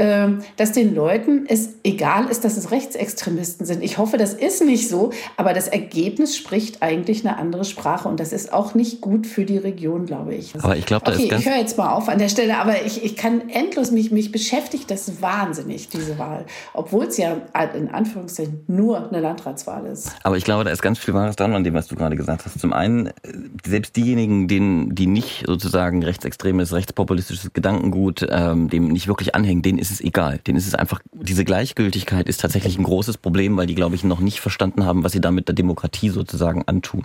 Ähm, 0.00 0.42
dass 0.56 0.70
den 0.70 0.94
Leuten 0.94 1.44
es 1.48 1.70
egal 1.82 2.28
ist, 2.28 2.44
dass 2.44 2.56
es 2.56 2.70
Rechtsextremisten 2.70 3.66
sind. 3.66 3.82
Ich 3.82 3.98
hoffe, 3.98 4.16
das 4.16 4.32
ist 4.32 4.64
nicht 4.64 4.88
so, 4.88 5.10
aber 5.36 5.52
das 5.54 5.66
Ergebnis 5.66 6.36
spricht 6.36 6.84
eigentlich 6.84 7.26
eine 7.26 7.36
andere 7.36 7.64
Sprache 7.64 8.08
und 8.08 8.20
das 8.20 8.32
ist 8.32 8.52
auch 8.52 8.76
nicht 8.76 9.00
gut 9.00 9.26
für 9.26 9.44
die 9.44 9.56
Region, 9.56 10.06
glaube 10.06 10.36
ich. 10.36 10.54
Aber 10.62 10.76
ich 10.76 10.86
glaube, 10.86 11.10
okay, 11.10 11.34
ich 11.36 11.48
höre 11.48 11.56
jetzt 11.56 11.76
mal 11.76 11.90
auf 11.90 12.08
an 12.08 12.20
der 12.20 12.28
Stelle, 12.28 12.58
aber 12.58 12.84
ich, 12.86 13.04
ich 13.04 13.16
kann 13.16 13.48
endlos 13.48 13.90
mich 13.90 14.12
mich 14.12 14.30
beschäftigt 14.30 14.88
das 14.88 15.20
wahnsinnig 15.20 15.88
diese 15.88 16.16
Wahl, 16.16 16.46
obwohl 16.74 17.06
es 17.06 17.16
ja 17.16 17.36
in 17.74 17.88
Anführungszeichen 17.88 18.60
nur 18.68 19.08
eine 19.08 19.18
Landratswahl 19.18 19.84
ist. 19.86 20.12
Aber 20.22 20.36
ich 20.36 20.44
glaube, 20.44 20.62
da 20.62 20.70
ist 20.70 20.80
ganz 20.80 21.00
viel 21.00 21.14
Wahres 21.14 21.34
dran 21.34 21.56
an 21.56 21.64
dem, 21.64 21.74
was 21.74 21.88
du 21.88 21.96
gerade 21.96 22.14
gesagt 22.14 22.44
hast. 22.44 22.60
Zum 22.60 22.72
einen 22.72 23.10
selbst 23.66 23.96
diejenigen, 23.96 24.46
denen 24.46 24.94
die 24.94 25.08
nicht 25.08 25.42
sozusagen 25.48 26.04
rechtsextremes, 26.04 26.72
rechtspopulistisches 26.72 27.52
Gedankengut, 27.52 28.24
ähm, 28.30 28.70
dem 28.70 28.86
nicht 28.86 29.08
wirklich 29.08 29.34
anhängen, 29.34 29.62
denen 29.62 29.78
ist 29.78 29.87
ist 29.90 30.00
es 30.00 30.00
egal. 30.00 30.38
Denen 30.38 30.58
ist 30.58 30.66
es 30.66 30.74
einfach, 30.74 31.00
diese 31.12 31.44
Gleichgültigkeit 31.44 32.28
ist 32.28 32.40
tatsächlich 32.40 32.78
ein 32.78 32.84
großes 32.84 33.18
Problem, 33.18 33.56
weil 33.56 33.66
die, 33.66 33.74
glaube 33.74 33.94
ich, 33.94 34.04
noch 34.04 34.20
nicht 34.20 34.40
verstanden 34.40 34.84
haben, 34.84 35.04
was 35.04 35.12
sie 35.12 35.20
da 35.20 35.30
mit 35.30 35.48
der 35.48 35.54
Demokratie 35.54 36.10
sozusagen 36.10 36.62
antun. 36.66 37.04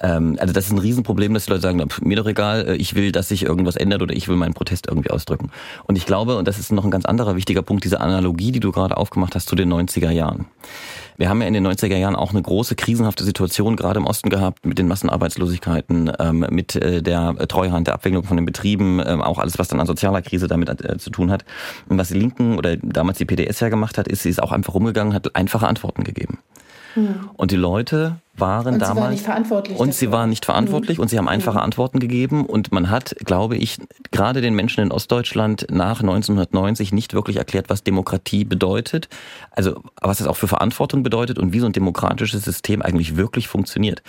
Ähm, 0.00 0.36
also 0.40 0.52
das 0.52 0.66
ist 0.66 0.72
ein 0.72 0.78
Riesenproblem, 0.78 1.34
dass 1.34 1.46
die 1.46 1.50
Leute 1.50 1.62
sagen, 1.62 1.82
mir 2.02 2.16
doch 2.16 2.26
egal, 2.26 2.68
äh, 2.68 2.76
ich 2.76 2.94
will, 2.94 3.12
dass 3.12 3.28
sich 3.28 3.44
irgendwas 3.44 3.76
ändert 3.76 4.02
oder 4.02 4.14
ich 4.14 4.28
will 4.28 4.36
meinen 4.36 4.54
Protest 4.54 4.86
irgendwie 4.88 5.10
ausdrücken. 5.10 5.50
Und 5.84 5.96
ich 5.96 6.06
glaube, 6.06 6.36
und 6.36 6.48
das 6.48 6.58
ist 6.58 6.72
noch 6.72 6.84
ein 6.84 6.90
ganz 6.90 7.04
anderer 7.04 7.36
wichtiger 7.36 7.62
Punkt, 7.62 7.84
diese 7.84 8.00
Analogie, 8.00 8.52
die 8.52 8.60
du 8.60 8.72
gerade 8.72 8.96
aufgemacht 8.96 9.34
hast 9.34 9.48
zu 9.48 9.56
den 9.56 9.72
90er 9.72 10.10
Jahren. 10.10 10.46
Wir 11.16 11.28
haben 11.28 11.40
ja 11.40 11.46
in 11.46 11.54
den 11.54 11.66
90er 11.66 11.96
Jahren 11.96 12.16
auch 12.16 12.30
eine 12.30 12.42
große 12.42 12.74
krisenhafte 12.74 13.22
Situation 13.22 13.76
gerade 13.76 14.00
im 14.00 14.06
Osten 14.06 14.30
gehabt 14.30 14.66
mit 14.66 14.78
den 14.78 14.88
Massenarbeitslosigkeiten, 14.88 16.10
ähm, 16.18 16.46
mit 16.50 16.74
äh, 16.74 17.02
der 17.02 17.36
Treuhand, 17.46 17.86
der 17.86 17.94
Abwicklung 17.94 18.24
von 18.24 18.36
den 18.36 18.46
Betrieben, 18.46 19.00
ähm, 19.04 19.22
auch 19.22 19.38
alles, 19.38 19.58
was 19.58 19.68
dann 19.68 19.78
an 19.78 19.86
sozialer 19.86 20.22
Krise 20.22 20.48
damit 20.48 20.68
äh, 20.84 20.98
zu 20.98 21.10
tun 21.10 21.30
hat. 21.30 21.44
Und 21.88 21.98
was 21.98 22.08
die 22.08 22.18
Linken 22.18 22.58
oder 22.58 22.76
damals 22.76 23.18
die 23.18 23.26
PDS 23.26 23.60
ja 23.60 23.68
gemacht 23.68 23.96
hat, 23.96 24.08
ist, 24.08 24.24
sie 24.24 24.30
ist 24.30 24.42
auch 24.42 24.50
einfach 24.50 24.74
rumgegangen, 24.74 25.14
hat 25.14 25.36
einfache 25.36 25.68
Antworten 25.68 26.02
gegeben. 26.02 26.38
Hm. 26.94 27.30
Und 27.34 27.50
die 27.50 27.56
Leute 27.56 28.16
waren 28.36 28.74
und 28.74 28.80
damals. 28.80 28.94
Sie 28.94 29.00
waren 29.00 29.10
nicht 29.10 29.24
verantwortlich. 29.24 29.78
Und 29.78 29.94
sie 29.94 30.10
waren 30.10 30.30
nicht 30.30 30.44
verantwortlich 30.44 30.98
hm. 30.98 31.02
und 31.02 31.08
sie 31.08 31.18
haben 31.18 31.28
einfache 31.28 31.58
hm. 31.58 31.64
Antworten 31.64 32.00
gegeben. 32.00 32.46
Und 32.46 32.72
man 32.72 32.90
hat, 32.90 33.14
glaube 33.24 33.56
ich, 33.56 33.78
gerade 34.10 34.40
den 34.40 34.54
Menschen 34.54 34.82
in 34.82 34.92
Ostdeutschland 34.92 35.66
nach 35.70 36.00
1990 36.00 36.92
nicht 36.92 37.14
wirklich 37.14 37.36
erklärt, 37.36 37.68
was 37.68 37.82
Demokratie 37.82 38.44
bedeutet. 38.44 39.08
Also, 39.50 39.82
was 40.00 40.20
es 40.20 40.26
auch 40.26 40.36
für 40.36 40.48
Verantwortung 40.48 41.02
bedeutet 41.02 41.38
und 41.38 41.52
wie 41.52 41.60
so 41.60 41.66
ein 41.66 41.72
demokratisches 41.72 42.42
System 42.42 42.82
eigentlich 42.82 43.16
wirklich 43.16 43.48
funktioniert. 43.48 44.02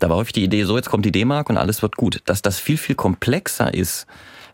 Da 0.00 0.08
war 0.08 0.16
häufig 0.16 0.32
die 0.32 0.44
Idee, 0.44 0.64
so, 0.64 0.76
jetzt 0.76 0.90
kommt 0.90 1.04
die 1.04 1.12
D-Mark 1.12 1.48
und 1.50 1.56
alles 1.56 1.82
wird 1.82 1.96
gut. 1.96 2.22
Dass 2.24 2.42
das 2.42 2.58
viel, 2.58 2.76
viel 2.76 2.94
komplexer 2.94 3.72
ist, 3.72 4.06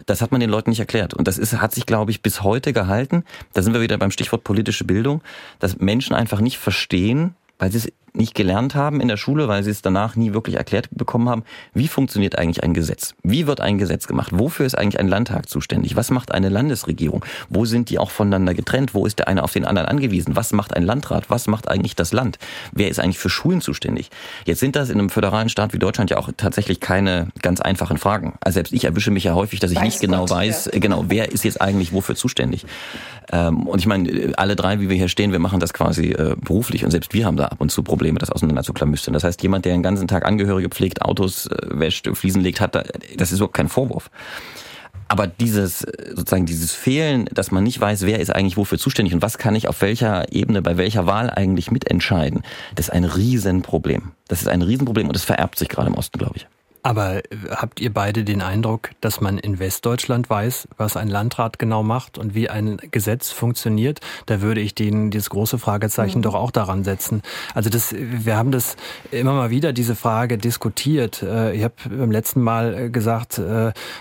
das 0.06 0.22
hat 0.22 0.32
man 0.32 0.40
den 0.40 0.50
Leuten 0.50 0.70
nicht 0.70 0.80
erklärt. 0.80 1.14
Und 1.14 1.28
das 1.28 1.38
ist, 1.38 1.60
hat 1.60 1.74
sich, 1.74 1.86
glaube 1.86 2.10
ich, 2.10 2.22
bis 2.22 2.42
heute 2.42 2.72
gehalten. 2.72 3.24
Da 3.52 3.62
sind 3.62 3.74
wir 3.74 3.80
wieder 3.80 3.98
beim 3.98 4.10
Stichwort 4.10 4.44
politische 4.44 4.84
Bildung, 4.84 5.22
dass 5.58 5.78
Menschen 5.78 6.14
einfach 6.14 6.40
nicht 6.40 6.58
verstehen, 6.58 7.34
weil 7.58 7.70
sie 7.70 7.78
es 7.78 7.92
nicht 8.18 8.34
gelernt 8.34 8.74
haben 8.74 9.00
in 9.00 9.08
der 9.08 9.16
Schule, 9.16 9.48
weil 9.48 9.62
sie 9.62 9.70
es 9.70 9.82
danach 9.82 10.16
nie 10.16 10.32
wirklich 10.32 10.56
erklärt 10.56 10.88
bekommen 10.90 11.28
haben, 11.28 11.44
wie 11.74 11.88
funktioniert 11.88 12.38
eigentlich 12.38 12.62
ein 12.62 12.74
Gesetz? 12.74 13.14
Wie 13.22 13.46
wird 13.46 13.60
ein 13.60 13.78
Gesetz 13.78 14.06
gemacht? 14.06 14.32
Wofür 14.32 14.66
ist 14.66 14.76
eigentlich 14.76 15.00
ein 15.00 15.08
Landtag 15.08 15.48
zuständig? 15.48 15.96
Was 15.96 16.10
macht 16.10 16.32
eine 16.32 16.48
Landesregierung? 16.48 17.24
Wo 17.48 17.64
sind 17.64 17.90
die 17.90 17.98
auch 17.98 18.10
voneinander 18.10 18.54
getrennt? 18.54 18.94
Wo 18.94 19.06
ist 19.06 19.18
der 19.18 19.28
eine 19.28 19.42
auf 19.42 19.52
den 19.52 19.64
anderen 19.64 19.88
angewiesen? 19.88 20.36
Was 20.36 20.52
macht 20.52 20.74
ein 20.76 20.82
Landrat? 20.82 21.30
Was 21.30 21.46
macht 21.46 21.68
eigentlich 21.68 21.96
das 21.96 22.12
Land? 22.12 22.38
Wer 22.72 22.88
ist 22.88 23.00
eigentlich 23.00 23.18
für 23.18 23.30
Schulen 23.30 23.60
zuständig? 23.60 24.10
Jetzt 24.44 24.60
sind 24.60 24.76
das 24.76 24.90
in 24.90 24.98
einem 24.98 25.10
föderalen 25.10 25.48
Staat 25.48 25.72
wie 25.72 25.78
Deutschland 25.78 26.10
ja 26.10 26.18
auch 26.18 26.30
tatsächlich 26.36 26.80
keine 26.80 27.28
ganz 27.42 27.60
einfachen 27.60 27.98
Fragen. 27.98 28.34
Also 28.40 28.54
selbst 28.54 28.72
ich 28.72 28.84
erwische 28.84 29.10
mich 29.10 29.24
ja 29.24 29.34
häufig, 29.34 29.60
dass 29.60 29.70
ich 29.70 29.76
weiß 29.76 29.84
nicht 29.84 30.00
genau 30.00 30.20
Gott, 30.20 30.30
weiß, 30.30 30.70
ja. 30.72 30.78
genau, 30.78 31.04
wer 31.08 31.30
ist 31.30 31.44
jetzt 31.44 31.60
eigentlich 31.60 31.92
wofür 31.92 32.16
zuständig. 32.16 32.66
Ähm, 33.30 33.66
und 33.66 33.78
ich 33.78 33.86
meine, 33.86 34.32
alle 34.36 34.56
drei, 34.56 34.80
wie 34.80 34.88
wir 34.88 34.96
hier 34.96 35.08
stehen, 35.08 35.32
wir 35.32 35.38
machen 35.38 35.60
das 35.60 35.72
quasi 35.72 36.12
äh, 36.12 36.34
beruflich 36.40 36.84
und 36.84 36.90
selbst 36.90 37.12
wir 37.12 37.26
haben 37.26 37.36
da 37.36 37.46
ab 37.46 37.60
und 37.60 37.70
zu 37.70 37.82
Probleme, 37.82 38.07
das 38.16 38.30
auseinander. 38.30 38.62
Das 38.62 39.24
heißt, 39.24 39.42
jemand, 39.42 39.64
der 39.64 39.72
den 39.72 39.82
ganzen 39.82 40.08
Tag 40.08 40.24
Angehörige 40.24 40.68
pflegt, 40.68 41.02
Autos 41.02 41.46
äh, 41.46 41.56
wäscht, 41.68 42.08
Fliesen 42.14 42.42
legt, 42.42 42.60
hat, 42.60 42.74
das 42.74 43.32
ist 43.32 43.38
überhaupt 43.38 43.56
kein 43.56 43.68
Vorwurf. 43.68 44.10
Aber 45.08 45.26
dieses, 45.26 45.86
sozusagen 46.14 46.44
dieses 46.44 46.74
Fehlen, 46.74 47.26
dass 47.32 47.50
man 47.50 47.64
nicht 47.64 47.80
weiß, 47.80 48.02
wer 48.02 48.20
ist 48.20 48.30
eigentlich 48.30 48.58
wofür 48.58 48.78
zuständig 48.78 49.14
und 49.14 49.22
was 49.22 49.38
kann 49.38 49.54
ich 49.54 49.66
auf 49.66 49.80
welcher 49.80 50.32
Ebene, 50.32 50.60
bei 50.60 50.76
welcher 50.76 51.06
Wahl 51.06 51.30
eigentlich 51.30 51.70
mitentscheiden, 51.70 52.42
das 52.74 52.88
ist 52.88 52.92
ein 52.92 53.04
Riesenproblem. 53.04 54.12
Das 54.28 54.42
ist 54.42 54.48
ein 54.48 54.60
Riesenproblem 54.60 55.06
und 55.06 55.16
das 55.16 55.24
vererbt 55.24 55.58
sich 55.58 55.70
gerade 55.70 55.88
im 55.88 55.94
Osten, 55.94 56.18
glaube 56.18 56.36
ich. 56.36 56.46
Aber 56.88 57.16
äh, 57.16 57.22
habt 57.50 57.80
ihr 57.80 57.92
beide 57.92 58.24
den 58.24 58.40
Eindruck, 58.40 58.92
dass 59.02 59.20
man 59.20 59.36
in 59.36 59.58
Westdeutschland 59.58 60.30
weiß, 60.30 60.68
was 60.78 60.96
ein 60.96 61.08
Landrat 61.08 61.58
genau 61.58 61.82
macht 61.82 62.16
und 62.16 62.34
wie 62.34 62.48
ein 62.48 62.78
Gesetz 62.90 63.30
funktioniert? 63.30 64.00
Da 64.24 64.40
würde 64.40 64.62
ich 64.62 64.74
den, 64.74 65.10
dieses 65.10 65.28
große 65.28 65.58
Fragezeichen 65.58 66.20
mhm. 66.20 66.22
doch 66.22 66.34
auch 66.34 66.50
daran 66.50 66.84
setzen. 66.84 67.20
Also 67.52 67.68
das, 67.68 67.94
wir 67.94 68.38
haben 68.38 68.52
das 68.52 68.76
immer 69.10 69.34
mal 69.34 69.50
wieder, 69.50 69.74
diese 69.74 69.96
Frage 69.96 70.38
diskutiert. 70.38 71.22
Äh, 71.22 71.54
ich 71.56 71.62
habe 71.62 71.74
beim 71.90 72.10
letzten 72.10 72.40
Mal 72.40 72.74
äh, 72.74 72.88
gesagt, 72.90 73.38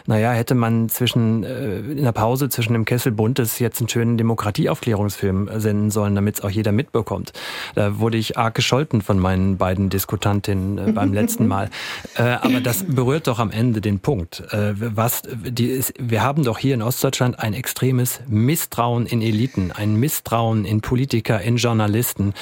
naja, 0.05 0.31
hätte 0.31 0.55
man 0.55 0.87
zwischen, 0.87 1.43
in 1.43 2.03
der 2.03 2.11
Pause 2.11 2.47
zwischen 2.49 2.73
dem 2.73 2.85
Kessel 2.85 3.11
Buntes 3.11 3.59
jetzt 3.59 3.79
einen 3.81 3.89
schönen 3.89 4.17
Demokratieaufklärungsfilm 4.17 5.49
senden 5.59 5.91
sollen, 5.91 6.15
damit 6.15 6.35
es 6.35 6.43
auch 6.43 6.49
jeder 6.49 6.71
mitbekommt. 6.71 7.33
Da 7.75 7.99
wurde 7.99 8.17
ich 8.17 8.37
arg 8.37 8.55
gescholten 8.55 9.01
von 9.01 9.19
meinen 9.19 9.57
beiden 9.57 9.89
Diskutantinnen 9.89 10.93
beim 10.93 11.13
letzten 11.13 11.47
Mal. 11.47 11.69
Aber 12.15 12.61
das 12.61 12.76
berührt 12.87 13.27
doch 13.27 13.39
am 13.39 13.51
Ende 13.51 13.81
den 13.81 13.99
Punkt. 13.99 14.43
Äh, 14.51 14.73
was, 14.75 15.23
die 15.25 15.81
wir 15.99 16.21
haben 16.21 16.43
doch 16.43 16.57
hier 16.57 16.73
in 16.73 16.81
Ostdeutschland 16.81 17.39
ein 17.39 17.53
extremes 17.53 18.21
Misstrauen 18.27 19.05
in 19.05 19.21
Eliten, 19.21 19.71
ein 19.71 19.95
Misstrauen 19.95 20.65
in 20.65 20.81
Politiker, 20.81 21.41
in 21.41 21.57
Journalisten, 21.57 22.33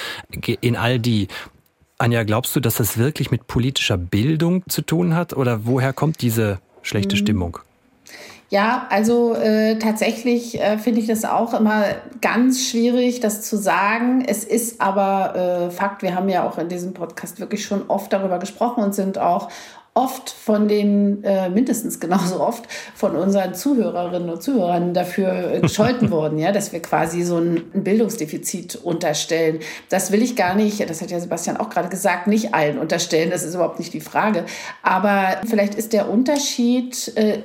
in 0.62 0.75
all 0.75 1.00
die. 1.00 1.27
Anja, 1.98 2.24
glaubst 2.24 2.56
du, 2.56 2.60
dass 2.60 2.75
das 2.75 2.98
wirklich 2.98 3.32
mit 3.32 3.48
politischer 3.48 3.98
Bildung 3.98 4.63
zu 4.68 4.82
tun 4.82 5.15
hat? 5.15 5.34
Oder 5.34 5.65
woher 5.65 5.94
kommt 5.94 6.22
diese 6.22 6.60
schlechte 6.82 7.15
mhm. 7.15 7.20
Stimmung? 7.20 7.60
Ja, 8.50 8.86
also 8.89 9.34
äh, 9.34 9.80
tatsächlich 9.80 10.62
äh, 10.62 10.77
finde 10.77 11.01
ich 11.01 11.08
das 11.08 11.25
auch 11.25 11.54
immer 11.54 11.86
ganz 12.22 12.70
schwierig, 12.70 13.20
das 13.20 13.42
zu 13.42 13.58
sagen. 13.58 14.24
Es 14.25 14.44
ist 14.44 14.82
aber 14.82 15.36
äh, 15.36 15.72
Fakt, 15.72 16.04
wir 16.04 16.13
haben 16.13 16.30
ja 16.30 16.48
auch 16.48 16.60
in 16.60 16.70
diesem 16.70 16.94
Podcast 16.94 17.39
wirklich 17.39 17.65
schon 17.65 17.84
oft 17.88 18.13
darüber 18.13 18.38
gesprochen 18.38 18.84
und 18.84 18.94
sind 18.94 19.18
auch 19.18 19.50
oft 19.98 20.30
von 20.30 20.68
den, 20.68 21.24
äh, 21.24 21.50
mindestens 21.50 22.02
genauso 22.02 22.42
oft 22.42 22.66
von 22.94 23.16
unseren 23.16 23.56
Zuhörerinnen 23.56 24.30
und 24.30 24.44
Zuhörern 24.44 24.94
dafür 24.94 25.54
äh, 25.54 25.62
gescholten 25.62 26.12
worden, 26.12 26.38
ja, 26.38 26.52
dass 26.52 26.74
wir 26.74 26.82
quasi 26.82 27.24
so 27.24 27.38
ein, 27.38 27.64
Bildungsdefizit 27.74 28.75
unterstellen. 28.75 29.60
Das 29.90 30.12
will 30.12 30.22
ich 30.22 30.36
gar 30.36 30.54
nicht, 30.54 30.88
das 30.90 31.02
hat 31.02 31.12
ja 31.12 31.20
Sebastian 31.20 31.56
auch 31.56 31.70
gerade 31.70 31.88
gesagt, 31.88 32.28
nicht 32.28 32.54
allen 32.54 32.78
unterstellen, 32.78 33.30
das 33.30 33.44
ist 33.44 33.56
überhaupt 33.56 33.80
nicht 33.80 33.94
die 33.94 34.02
Frage. 34.02 34.46
Aber 34.84 35.38
vielleicht 35.48 35.75
ist 35.75 35.94
der 35.94 36.10
Unterschied, 36.10 37.14
äh, 37.16 37.40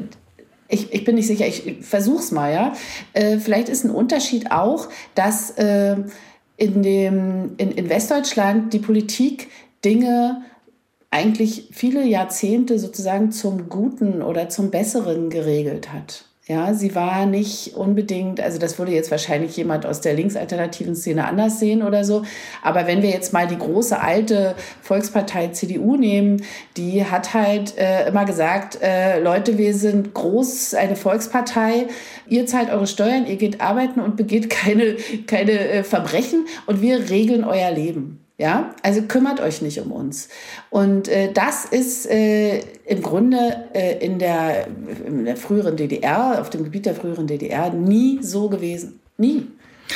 ich, 0.67 0.93
ich 0.93 1.05
bin 1.05 1.15
nicht 1.15 1.29
sicher, 1.29 1.47
ich 1.47 1.79
versuch's 1.83 2.33
mal, 2.33 2.53
ja. 2.53 2.73
Äh, 3.13 3.39
vielleicht 3.39 3.69
ist 3.69 3.85
ein 3.85 3.91
Unterschied 3.91 4.51
auch, 4.51 4.89
dass 5.15 5.51
äh, 5.53 5.97
in, 6.57 6.83
dem, 6.83 7.53
in, 7.59 7.71
in 7.71 7.89
Westdeutschland 7.89 8.73
die 8.73 8.81
Politik 8.81 9.51
Dinge 9.85 10.43
eigentlich 11.11 11.69
viele 11.73 12.05
Jahrzehnte 12.05 12.79
sozusagen 12.79 13.33
zum 13.33 13.69
Guten 13.69 14.23
oder 14.23 14.49
zum 14.49 14.71
Besseren 14.71 15.31
geregelt 15.31 15.93
hat. 15.93 16.25
Ja, 16.51 16.75
sie 16.75 16.97
war 16.97 17.27
nicht 17.27 17.77
unbedingt, 17.77 18.41
also 18.41 18.59
das 18.59 18.77
würde 18.77 18.91
jetzt 18.91 19.13
wahrscheinlich 19.13 19.57
jemand 19.57 19.87
aus 19.87 20.01
der 20.01 20.15
linksalternativen 20.15 20.97
Szene 20.97 21.25
anders 21.25 21.61
sehen 21.61 21.81
oder 21.81 22.03
so. 22.03 22.25
Aber 22.61 22.89
wenn 22.89 23.03
wir 23.03 23.11
jetzt 23.11 23.33
mal 23.33 23.47
die 23.47 23.59
große 23.59 24.01
alte 24.01 24.57
Volkspartei 24.83 25.49
CDU 25.49 25.95
nehmen, 25.97 26.43
die 26.77 27.05
hat 27.05 27.35
halt 27.35 27.79
äh, 27.79 28.09
immer 28.09 28.25
gesagt, 28.25 28.79
äh, 28.83 29.21
Leute, 29.21 29.59
wir 29.59 29.75
sind 29.75 30.13
groß 30.13 30.75
eine 30.75 30.97
Volkspartei, 30.97 31.87
ihr 32.27 32.47
zahlt 32.47 32.71
eure 32.71 32.89
Steuern, 32.89 33.27
ihr 33.27 33.37
geht 33.37 33.61
arbeiten 33.61 34.01
und 34.01 34.17
begeht 34.17 34.51
keine, 34.51 34.97
keine 35.29 35.53
äh, 35.53 35.85
Verbrechen 35.85 36.47
und 36.67 36.83
wir 36.83 37.11
regeln 37.11 37.45
euer 37.45 37.71
Leben. 37.71 38.25
Ja, 38.41 38.75
also 38.83 39.03
kümmert 39.03 39.39
euch 39.41 39.61
nicht 39.61 39.83
um 39.83 39.93
uns. 39.93 40.31
Und 40.71 41.09
äh, 41.09 41.31
das 41.31 41.67
ist 41.67 42.11
äh, 42.11 42.61
im 42.87 43.03
Grunde 43.03 43.69
äh, 43.75 44.03
in, 44.03 44.19
der, 44.19 44.67
in 45.07 45.27
der 45.27 45.37
früheren 45.37 45.77
DDR, 45.77 46.41
auf 46.41 46.49
dem 46.49 46.65
Gebiet 46.65 46.87
der 46.87 46.95
früheren 46.95 47.27
DDR, 47.27 47.69
nie 47.69 48.21
so 48.23 48.49
gewesen. 48.49 48.99
Nie. 49.19 49.47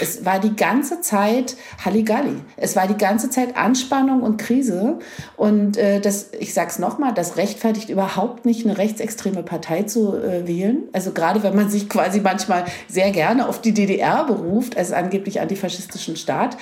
Es 0.01 0.25
war 0.25 0.41
die 0.41 0.57
ganze 0.57 1.01
Zeit 1.01 1.57
Halligalli. 1.85 2.37
Es 2.57 2.77
war 2.77 2.87
die 2.87 2.97
ganze 2.97 3.31
Zeit 3.31 3.57
Anspannung 3.57 4.23
und 4.23 4.39
Krise. 4.39 4.99
Und 5.37 5.77
äh, 5.77 6.01
das, 6.01 6.31
ich 6.39 6.53
sage 6.53 6.69
es 6.69 6.79
nochmal, 6.79 7.15
das 7.15 7.37
rechtfertigt 7.37 7.89
überhaupt 7.89 8.45
nicht, 8.45 8.67
eine 8.67 8.77
rechtsextreme 8.77 9.43
Partei 9.43 9.85
zu 9.85 10.17
äh, 10.17 10.47
wählen. 10.47 10.85
Also 10.93 11.13
gerade 11.13 11.43
wenn 11.43 11.55
man 11.55 11.71
sich 11.71 11.89
quasi 11.89 12.21
manchmal 12.21 12.65
sehr 12.89 13.11
gerne 13.11 13.49
auf 13.49 13.61
die 13.61 13.73
DDR 13.73 14.25
beruft, 14.25 14.77
als 14.77 14.93
angeblich 14.93 15.41
antifaschistischen 15.41 16.17
Staat, 16.17 16.57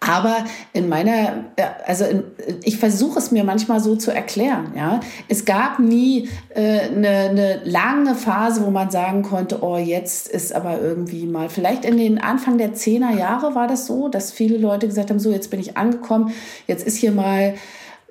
aber 0.00 0.44
in 0.72 0.88
meiner, 0.88 1.44
also 1.86 2.04
in, 2.04 2.22
ich 2.62 2.78
versuche 2.78 3.18
es 3.18 3.30
mir 3.30 3.42
manchmal 3.42 3.80
so 3.80 3.96
zu 3.96 4.12
erklären. 4.12 4.72
Ja, 4.76 5.00
es 5.28 5.44
gab 5.44 5.80
nie 5.80 6.28
äh, 6.54 6.80
eine, 6.80 7.08
eine 7.08 7.60
lange 7.64 8.14
Phase, 8.14 8.64
wo 8.64 8.70
man 8.70 8.90
sagen 8.90 9.22
konnte, 9.22 9.62
oh, 9.62 9.76
jetzt 9.76 10.28
ist 10.28 10.54
aber 10.54 10.80
irgendwie 10.80 11.26
mal. 11.26 11.48
Vielleicht 11.48 11.84
in 11.84 11.96
den 11.96 12.18
Anfang 12.18 12.58
der 12.58 12.74
Zehner 12.74 13.12
Jahre 13.16 13.54
war 13.54 13.66
das 13.66 13.86
so, 13.86 14.08
dass 14.08 14.30
viele 14.30 14.56
Leute 14.56 14.86
gesagt 14.86 15.10
haben, 15.10 15.18
so 15.18 15.32
jetzt 15.32 15.50
bin 15.50 15.60
ich 15.60 15.76
angekommen, 15.76 16.32
jetzt 16.66 16.86
ist 16.86 16.96
hier 16.96 17.12
mal 17.12 17.54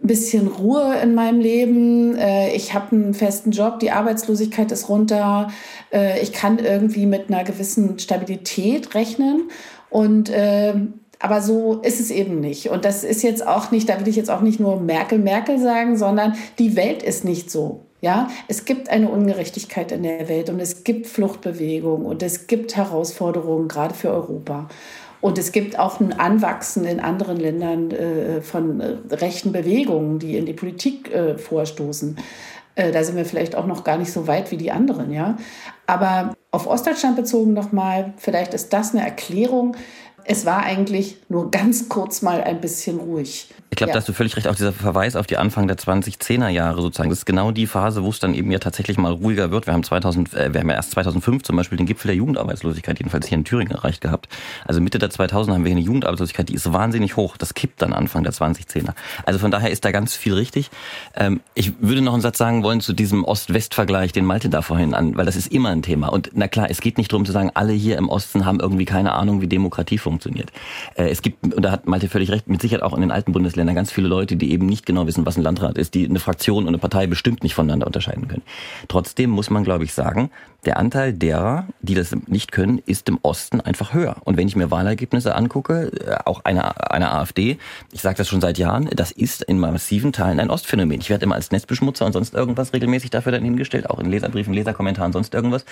ein 0.03 0.07
bisschen 0.07 0.47
Ruhe 0.47 0.95
in 1.01 1.15
meinem 1.15 1.39
Leben. 1.39 2.15
Äh, 2.15 2.53
ich 2.53 2.73
habe 2.73 2.95
einen 2.95 3.13
festen 3.13 3.51
Job, 3.51 3.79
die 3.79 3.91
Arbeitslosigkeit 3.91 4.71
ist 4.71 4.89
runter. 4.89 5.49
Äh, 5.91 6.21
ich 6.21 6.33
kann 6.33 6.59
irgendwie 6.59 7.05
mit 7.05 7.29
einer 7.29 7.43
gewissen 7.43 7.97
Stabilität 7.97 8.93
rechnen 8.93 9.49
und 9.89 10.29
äh, 10.29 10.73
aber 11.19 11.41
so 11.41 11.79
ist 11.81 11.99
es 11.99 12.11
eben 12.11 12.39
nicht. 12.39 12.69
Und 12.69 12.85
das 12.85 13.03
ist 13.03 13.23
jetzt 13.23 13.45
auch 13.45 13.71
nicht, 13.71 13.89
da 13.89 13.99
will 13.99 14.07
ich 14.07 14.15
jetzt 14.15 14.29
auch 14.29 14.41
nicht 14.41 14.59
nur 14.59 14.79
Merkel, 14.79 15.19
Merkel 15.19 15.59
sagen, 15.59 15.97
sondern 15.97 16.35
die 16.59 16.75
Welt 16.75 17.03
ist 17.03 17.25
nicht 17.25 17.49
so. 17.49 17.81
Ja, 17.99 18.29
es 18.47 18.65
gibt 18.65 18.89
eine 18.89 19.09
Ungerechtigkeit 19.09 19.91
in 19.91 20.03
der 20.03 20.29
Welt 20.29 20.51
und 20.51 20.59
es 20.59 20.83
gibt 20.83 21.07
Fluchtbewegungen 21.07 22.05
und 22.05 22.21
es 22.21 22.45
gibt 22.45 22.75
Herausforderungen, 22.75 23.67
gerade 23.67 23.95
für 23.95 24.11
Europa. 24.11 24.69
Und 25.19 25.39
es 25.39 25.51
gibt 25.51 25.79
auch 25.79 25.99
ein 25.99 26.13
Anwachsen 26.13 26.85
in 26.85 26.99
anderen 26.99 27.37
Ländern 27.37 27.89
äh, 27.89 28.41
von 28.41 28.79
äh, 28.81 28.97
rechten 29.15 29.51
Bewegungen, 29.51 30.19
die 30.19 30.37
in 30.37 30.45
die 30.45 30.53
Politik 30.53 31.11
äh, 31.11 31.39
vorstoßen. 31.39 32.17
Äh, 32.75 32.91
da 32.91 33.03
sind 33.03 33.15
wir 33.15 33.25
vielleicht 33.25 33.55
auch 33.55 33.65
noch 33.65 33.83
gar 33.83 33.97
nicht 33.97 34.11
so 34.11 34.27
weit 34.27 34.51
wie 34.51 34.57
die 34.57 34.71
anderen, 34.71 35.11
ja. 35.11 35.37
Aber 35.87 36.35
auf 36.51 36.67
Ostdeutschland 36.67 37.15
bezogen 37.15 37.53
nochmal, 37.53 38.13
vielleicht 38.17 38.53
ist 38.53 38.71
das 38.73 38.93
eine 38.93 39.03
Erklärung, 39.03 39.75
es 40.27 40.45
war 40.45 40.63
eigentlich 40.63 41.17
nur 41.29 41.51
ganz 41.51 41.87
kurz 41.87 42.21
mal 42.21 42.43
ein 42.43 42.59
bisschen 42.59 42.99
ruhig. 42.99 43.49
Ich 43.69 43.75
glaube, 43.75 43.89
ja. 43.89 43.95
da 43.95 43.99
hast 43.99 44.07
du 44.07 44.13
völlig 44.13 44.37
recht. 44.37 44.47
Auch 44.47 44.55
dieser 44.55 44.71
Verweis 44.71 45.17
auf 45.17 45.27
die 45.27 45.35
Anfang 45.35 45.67
der 45.67 45.77
2010er 45.77 46.47
Jahre 46.47 46.81
sozusagen. 46.81 47.09
Das 47.09 47.19
ist 47.19 47.25
genau 47.25 47.51
die 47.51 47.67
Phase, 47.67 48.01
wo 48.01 48.09
es 48.09 48.19
dann 48.19 48.33
eben 48.33 48.49
ja 48.49 48.59
tatsächlich 48.59 48.97
mal 48.97 49.11
ruhiger 49.11 49.51
wird. 49.51 49.67
Wir 49.67 49.73
haben 49.73 49.83
2000, 49.83 50.33
äh, 50.33 50.53
wir 50.53 50.61
haben 50.61 50.69
ja 50.69 50.75
erst 50.75 50.91
2005 50.91 51.43
zum 51.43 51.57
Beispiel 51.57 51.77
den 51.77 51.85
Gipfel 51.85 52.07
der 52.07 52.15
Jugendarbeitslosigkeit 52.15 52.97
jedenfalls 52.97 53.27
hier 53.27 53.37
in 53.37 53.43
Thüringen 53.43 53.73
erreicht 53.73 53.99
gehabt. 53.99 54.29
Also 54.65 54.79
Mitte 54.79 54.99
der 54.99 55.09
2000er 55.09 55.53
haben 55.53 55.65
wir 55.65 55.69
hier 55.69 55.77
eine 55.77 55.85
Jugendarbeitslosigkeit, 55.85 56.47
die 56.47 56.53
ist 56.53 56.71
wahnsinnig 56.71 57.17
hoch. 57.17 57.35
Das 57.35 57.55
kippt 57.55 57.81
dann 57.81 57.91
Anfang 57.91 58.23
der 58.23 58.31
2010er. 58.31 58.93
Also 59.25 59.39
von 59.39 59.51
daher 59.51 59.69
ist 59.69 59.83
da 59.83 59.91
ganz 59.91 60.15
viel 60.15 60.33
richtig. 60.33 60.69
Ähm, 61.13 61.41
ich 61.53 61.73
würde 61.81 62.01
noch 62.01 62.13
einen 62.13 62.21
Satz 62.21 62.37
sagen 62.37 62.63
wollen 62.63 62.79
zu 62.79 62.93
diesem 62.93 63.25
Ost-West-Vergleich, 63.25 64.13
den 64.13 64.23
Malte 64.23 64.47
da 64.47 64.61
vorhin 64.61 64.93
an, 64.93 65.17
weil 65.17 65.25
das 65.25 65.35
ist 65.35 65.51
immer 65.51 65.69
ein 65.69 65.81
Thema. 65.81 66.07
Und 66.07 66.31
na 66.33 66.47
klar, 66.47 66.67
es 66.69 66.79
geht 66.79 66.97
nicht 66.97 67.11
darum 67.11 67.25
zu 67.25 67.33
sagen, 67.33 67.51
alle 67.53 67.73
hier 67.73 67.97
im 67.97 68.07
Osten 68.07 68.45
haben 68.45 68.61
irgendwie 68.61 68.85
keine 68.85 69.11
Ahnung, 69.11 69.41
wie 69.41 69.47
Demokratie 69.47 69.97
funktioniert. 69.97 70.53
Äh, 70.95 71.09
es 71.09 71.21
gibt, 71.21 71.53
und 71.53 71.61
da 71.61 71.71
hat 71.71 71.85
Malte 71.85 72.07
völlig 72.07 72.31
recht, 72.31 72.47
mit 72.47 72.61
Sicherheit 72.61 72.81
auch 72.81 72.93
in 72.93 73.01
den 73.01 73.11
alten 73.11 73.33
Bundesländern 73.33 73.56
ganz 73.65 73.91
viele 73.91 74.07
Leute, 74.07 74.35
die 74.35 74.51
eben 74.51 74.65
nicht 74.65 74.85
genau 74.85 75.07
wissen, 75.07 75.25
was 75.25 75.37
ein 75.37 75.43
Landrat 75.43 75.77
ist, 75.77 75.93
die 75.93 76.07
eine 76.07 76.19
Fraktion 76.19 76.63
und 76.63 76.69
eine 76.69 76.77
Partei 76.77 77.07
bestimmt 77.07 77.43
nicht 77.43 77.55
voneinander 77.55 77.87
unterscheiden 77.87 78.27
können. 78.27 78.43
Trotzdem 78.87 79.29
muss 79.29 79.49
man, 79.49 79.63
glaube 79.63 79.83
ich, 79.83 79.93
sagen, 79.93 80.29
der 80.65 80.77
Anteil 80.77 81.13
derer, 81.13 81.67
die 81.81 81.93
das 81.93 82.15
nicht 82.27 82.51
können, 82.51 82.79
ist 82.85 83.07
im 83.09 83.19
Osten 83.21 83.61
einfach 83.61 83.93
höher. 83.93 84.17
Und 84.25 84.37
wenn 84.37 84.47
ich 84.47 84.55
mir 84.55 84.71
Wahlergebnisse 84.71 85.35
angucke, 85.35 85.91
äh, 86.05 86.17
auch 86.25 86.43
einer 86.45 86.91
eine 86.91 87.11
AfD, 87.11 87.57
ich 87.91 88.01
sage 88.01 88.17
das 88.17 88.27
schon 88.27 88.41
seit 88.41 88.57
Jahren, 88.57 88.89
das 88.93 89.11
ist 89.11 89.43
in 89.43 89.59
massiven 89.59 90.11
Teilen 90.11 90.39
ein 90.39 90.49
Ostphänomen. 90.49 90.99
Ich 90.99 91.09
werde 91.09 91.25
immer 91.25 91.35
als 91.35 91.51
Netzbeschmutzer 91.51 92.05
und 92.05 92.13
sonst 92.13 92.33
irgendwas 92.33 92.73
regelmäßig 92.73 93.11
dafür 93.11 93.31
dann 93.31 93.43
hingestellt, 93.43 93.89
auch 93.89 93.99
in 93.99 94.09
Leserbriefen, 94.09 94.53
Leserkommentaren, 94.53 95.13
sonst 95.13 95.33
irgendwas. 95.33 95.63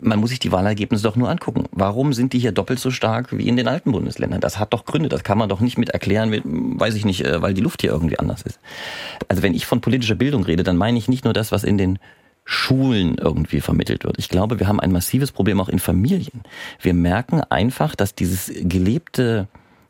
Man 0.00 0.20
muss 0.20 0.30
sich 0.30 0.38
die 0.38 0.52
Wahlergebnisse 0.52 1.02
doch 1.02 1.16
nur 1.16 1.30
angucken. 1.30 1.64
Warum 1.72 2.12
sind 2.12 2.32
die 2.32 2.38
hier 2.38 2.52
doppelt 2.52 2.78
so 2.78 2.90
stark 2.90 3.36
wie 3.36 3.48
in 3.48 3.56
den 3.56 3.68
alten 3.68 3.92
Bundesländern? 3.92 4.40
Das 4.40 4.58
hat 4.58 4.72
doch 4.72 4.84
Gründe. 4.84 5.08
Das 5.08 5.24
kann 5.24 5.38
man 5.38 5.48
doch 5.48 5.60
nicht 5.60 5.78
mit 5.78 5.90
erklären, 5.90 6.30
weiß 6.78 6.94
ich 6.94 7.04
nicht, 7.04 7.24
äh, 7.24 7.42
weil 7.42 7.54
die 7.54 7.62
Luft 7.62 7.80
hier 7.80 7.90
irgendwie 7.90 8.18
anders 8.18 8.42
ist. 8.42 8.60
Also 9.28 9.42
wenn 9.42 9.54
ich 9.54 9.66
von 9.66 9.80
politischer 9.80 10.14
Bildung 10.14 10.44
rede, 10.44 10.62
dann 10.62 10.76
meine 10.76 10.98
ich 10.98 11.08
nicht 11.08 11.24
nur 11.24 11.32
das, 11.32 11.52
was 11.52 11.64
in 11.64 11.78
den 11.78 11.98
Schulen 12.48 13.18
irgendwie 13.18 13.60
vermittelt 13.60 14.04
wird. 14.04 14.18
Ich 14.18 14.28
glaube, 14.28 14.60
wir 14.60 14.68
haben 14.68 14.78
ein 14.78 14.92
massives 14.92 15.32
Problem 15.32 15.60
auch 15.60 15.68
in 15.68 15.80
Familien. 15.80 16.42
Wir 16.80 16.94
merken 16.94 17.40
einfach, 17.40 17.96
dass 17.96 18.14
dieses 18.14 18.52
gelebte 18.54 19.48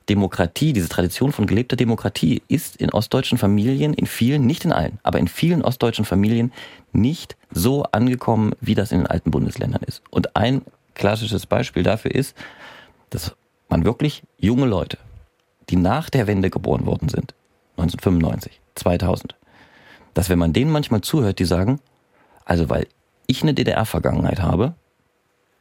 Demokratie, 0.08 0.72
diese 0.72 0.88
Tradition 0.88 1.32
von 1.32 1.46
gelebter 1.46 1.76
Demokratie 1.76 2.42
ist 2.48 2.76
in 2.76 2.90
ostdeutschen 2.90 3.36
Familien, 3.36 3.92
in 3.92 4.06
vielen, 4.06 4.46
nicht 4.46 4.64
in 4.64 4.72
allen, 4.72 4.98
aber 5.02 5.18
in 5.18 5.28
vielen 5.28 5.60
ostdeutschen 5.60 6.06
Familien 6.06 6.50
nicht 6.92 7.36
so 7.50 7.82
angekommen, 7.92 8.54
wie 8.62 8.74
das 8.74 8.90
in 8.90 9.00
den 9.00 9.06
alten 9.06 9.30
Bundesländern 9.30 9.82
ist. 9.86 10.02
Und 10.10 10.34
ein 10.34 10.62
klassisches 10.94 11.44
Beispiel 11.44 11.82
dafür 11.82 12.14
ist, 12.14 12.34
dass 13.10 13.36
man 13.68 13.84
wirklich 13.84 14.22
junge 14.38 14.64
Leute, 14.64 14.96
die 15.68 15.76
nach 15.76 16.08
der 16.08 16.26
Wende 16.26 16.48
geboren 16.48 16.86
worden 16.86 17.10
sind, 17.10 17.34
1995, 17.76 18.60
2000, 18.76 19.34
dass 20.14 20.30
wenn 20.30 20.38
man 20.38 20.54
denen 20.54 20.70
manchmal 20.70 21.02
zuhört, 21.02 21.38
die 21.38 21.44
sagen, 21.44 21.80
also 22.46 22.70
weil 22.70 22.86
ich 23.26 23.42
eine 23.42 23.52
DDR-Vergangenheit 23.52 24.40
habe, 24.40 24.74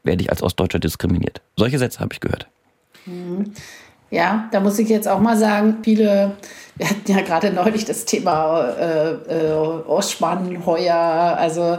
werde 0.03 0.23
ich 0.23 0.29
als 0.29 0.41
Ostdeutscher 0.41 0.79
diskriminiert. 0.79 1.41
Solche 1.57 1.79
Sätze 1.79 1.99
habe 1.99 2.13
ich 2.13 2.21
gehört. 2.21 2.47
Mhm. 3.05 3.51
Ja, 4.11 4.47
da 4.51 4.59
muss 4.59 4.79
ich 4.79 4.87
jetzt 4.87 5.07
auch 5.07 5.19
mal 5.19 5.35
sagen, 5.35 5.79
viele, 5.83 6.37
wir 6.77 6.89
hatten 6.89 7.11
ja 7.11 7.21
gerade 7.21 7.51
neulich 7.51 7.85
das 7.85 8.05
Thema 8.05 8.69
äh, 8.69 9.11
äh, 9.11 9.51
Ostmann, 9.51 10.65
Heuer, 10.65 10.95
also 10.95 11.77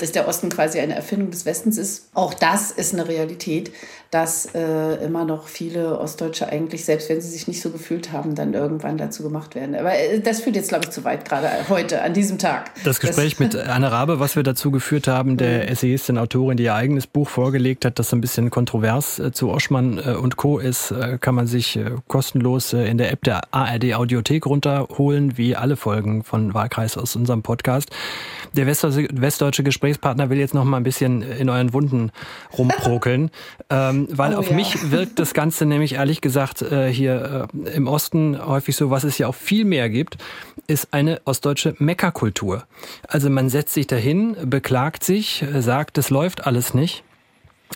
dass 0.00 0.12
der 0.12 0.28
Osten 0.28 0.48
quasi 0.48 0.80
eine 0.80 0.94
Erfindung 0.94 1.30
des 1.30 1.46
Westens 1.46 1.78
ist. 1.78 2.10
Auch 2.14 2.34
das 2.34 2.70
ist 2.70 2.94
eine 2.94 3.08
Realität 3.08 3.72
dass 4.10 4.46
äh, 4.54 5.04
immer 5.04 5.26
noch 5.26 5.48
viele 5.48 5.98
Ostdeutsche 5.98 6.48
eigentlich, 6.48 6.86
selbst 6.86 7.10
wenn 7.10 7.20
sie 7.20 7.28
sich 7.28 7.46
nicht 7.46 7.60
so 7.60 7.70
gefühlt 7.70 8.10
haben, 8.10 8.34
dann 8.34 8.54
irgendwann 8.54 8.96
dazu 8.96 9.22
gemacht 9.22 9.54
werden. 9.54 9.74
Aber 9.74 9.92
äh, 9.98 10.20
das 10.20 10.40
führt 10.40 10.56
jetzt, 10.56 10.70
glaube 10.70 10.86
ich, 10.86 10.90
zu 10.90 11.04
weit, 11.04 11.28
gerade 11.28 11.50
heute, 11.68 12.00
an 12.00 12.14
diesem 12.14 12.38
Tag. 12.38 12.70
Das 12.84 13.00
Gespräch 13.00 13.36
das, 13.36 13.40
mit 13.40 13.56
Anne 13.68 13.92
Rabe, 13.92 14.18
was 14.18 14.34
wir 14.34 14.42
dazu 14.42 14.70
geführt 14.70 15.08
haben, 15.08 15.36
der 15.36 15.64
mhm. 15.64 15.68
Essayistin, 15.68 16.16
Autorin, 16.16 16.56
die 16.56 16.64
ihr 16.64 16.74
eigenes 16.74 17.06
Buch 17.06 17.28
vorgelegt 17.28 17.84
hat, 17.84 17.98
das 17.98 18.14
ein 18.14 18.22
bisschen 18.22 18.48
kontrovers 18.48 19.18
äh, 19.18 19.30
zu 19.32 19.50
Oschmann 19.50 19.98
äh, 19.98 20.12
und 20.12 20.36
Co. 20.36 20.58
ist, 20.58 20.90
äh, 20.90 21.18
kann 21.20 21.34
man 21.34 21.46
sich 21.46 21.76
äh, 21.76 21.90
kostenlos 22.06 22.72
in 22.72 22.96
der 22.96 23.12
App 23.12 23.24
der 23.24 23.42
ARD 23.52 23.94
Audiothek 23.94 24.46
runterholen, 24.46 25.36
wie 25.36 25.54
alle 25.54 25.76
Folgen 25.76 26.24
von 26.24 26.54
Wahlkreis 26.54 26.96
aus 26.96 27.14
unserem 27.14 27.42
Podcast. 27.42 27.90
Der 28.54 28.66
westdeutsche 28.66 29.62
Gesprächspartner 29.62 30.30
will 30.30 30.38
jetzt 30.38 30.54
noch 30.54 30.64
mal 30.64 30.78
ein 30.78 30.82
bisschen 30.82 31.20
in 31.20 31.50
euren 31.50 31.74
Wunden 31.74 32.10
rumprokeln. 32.56 33.30
ähm, 33.70 33.97
ähm, 33.98 34.08
weil 34.10 34.34
oh, 34.34 34.38
auf 34.38 34.50
ja. 34.50 34.56
mich 34.56 34.90
wirkt 34.90 35.18
das 35.18 35.34
Ganze 35.34 35.66
nämlich 35.66 35.94
ehrlich 35.94 36.20
gesagt 36.20 36.62
äh, 36.62 36.92
hier 36.92 37.48
äh, 37.66 37.70
im 37.70 37.86
Osten 37.86 38.38
häufig 38.44 38.76
so, 38.76 38.90
was 38.90 39.04
es 39.04 39.18
ja 39.18 39.28
auch 39.28 39.34
viel 39.34 39.64
mehr 39.64 39.88
gibt, 39.88 40.18
ist 40.66 40.92
eine 40.92 41.20
ostdeutsche 41.24 41.74
Meckerkultur. 41.78 42.64
Also 43.06 43.30
man 43.30 43.48
setzt 43.48 43.74
sich 43.74 43.86
dahin, 43.86 44.36
beklagt 44.44 45.04
sich, 45.04 45.42
äh, 45.42 45.62
sagt, 45.62 45.98
es 45.98 46.10
läuft 46.10 46.46
alles 46.46 46.74
nicht, 46.74 47.04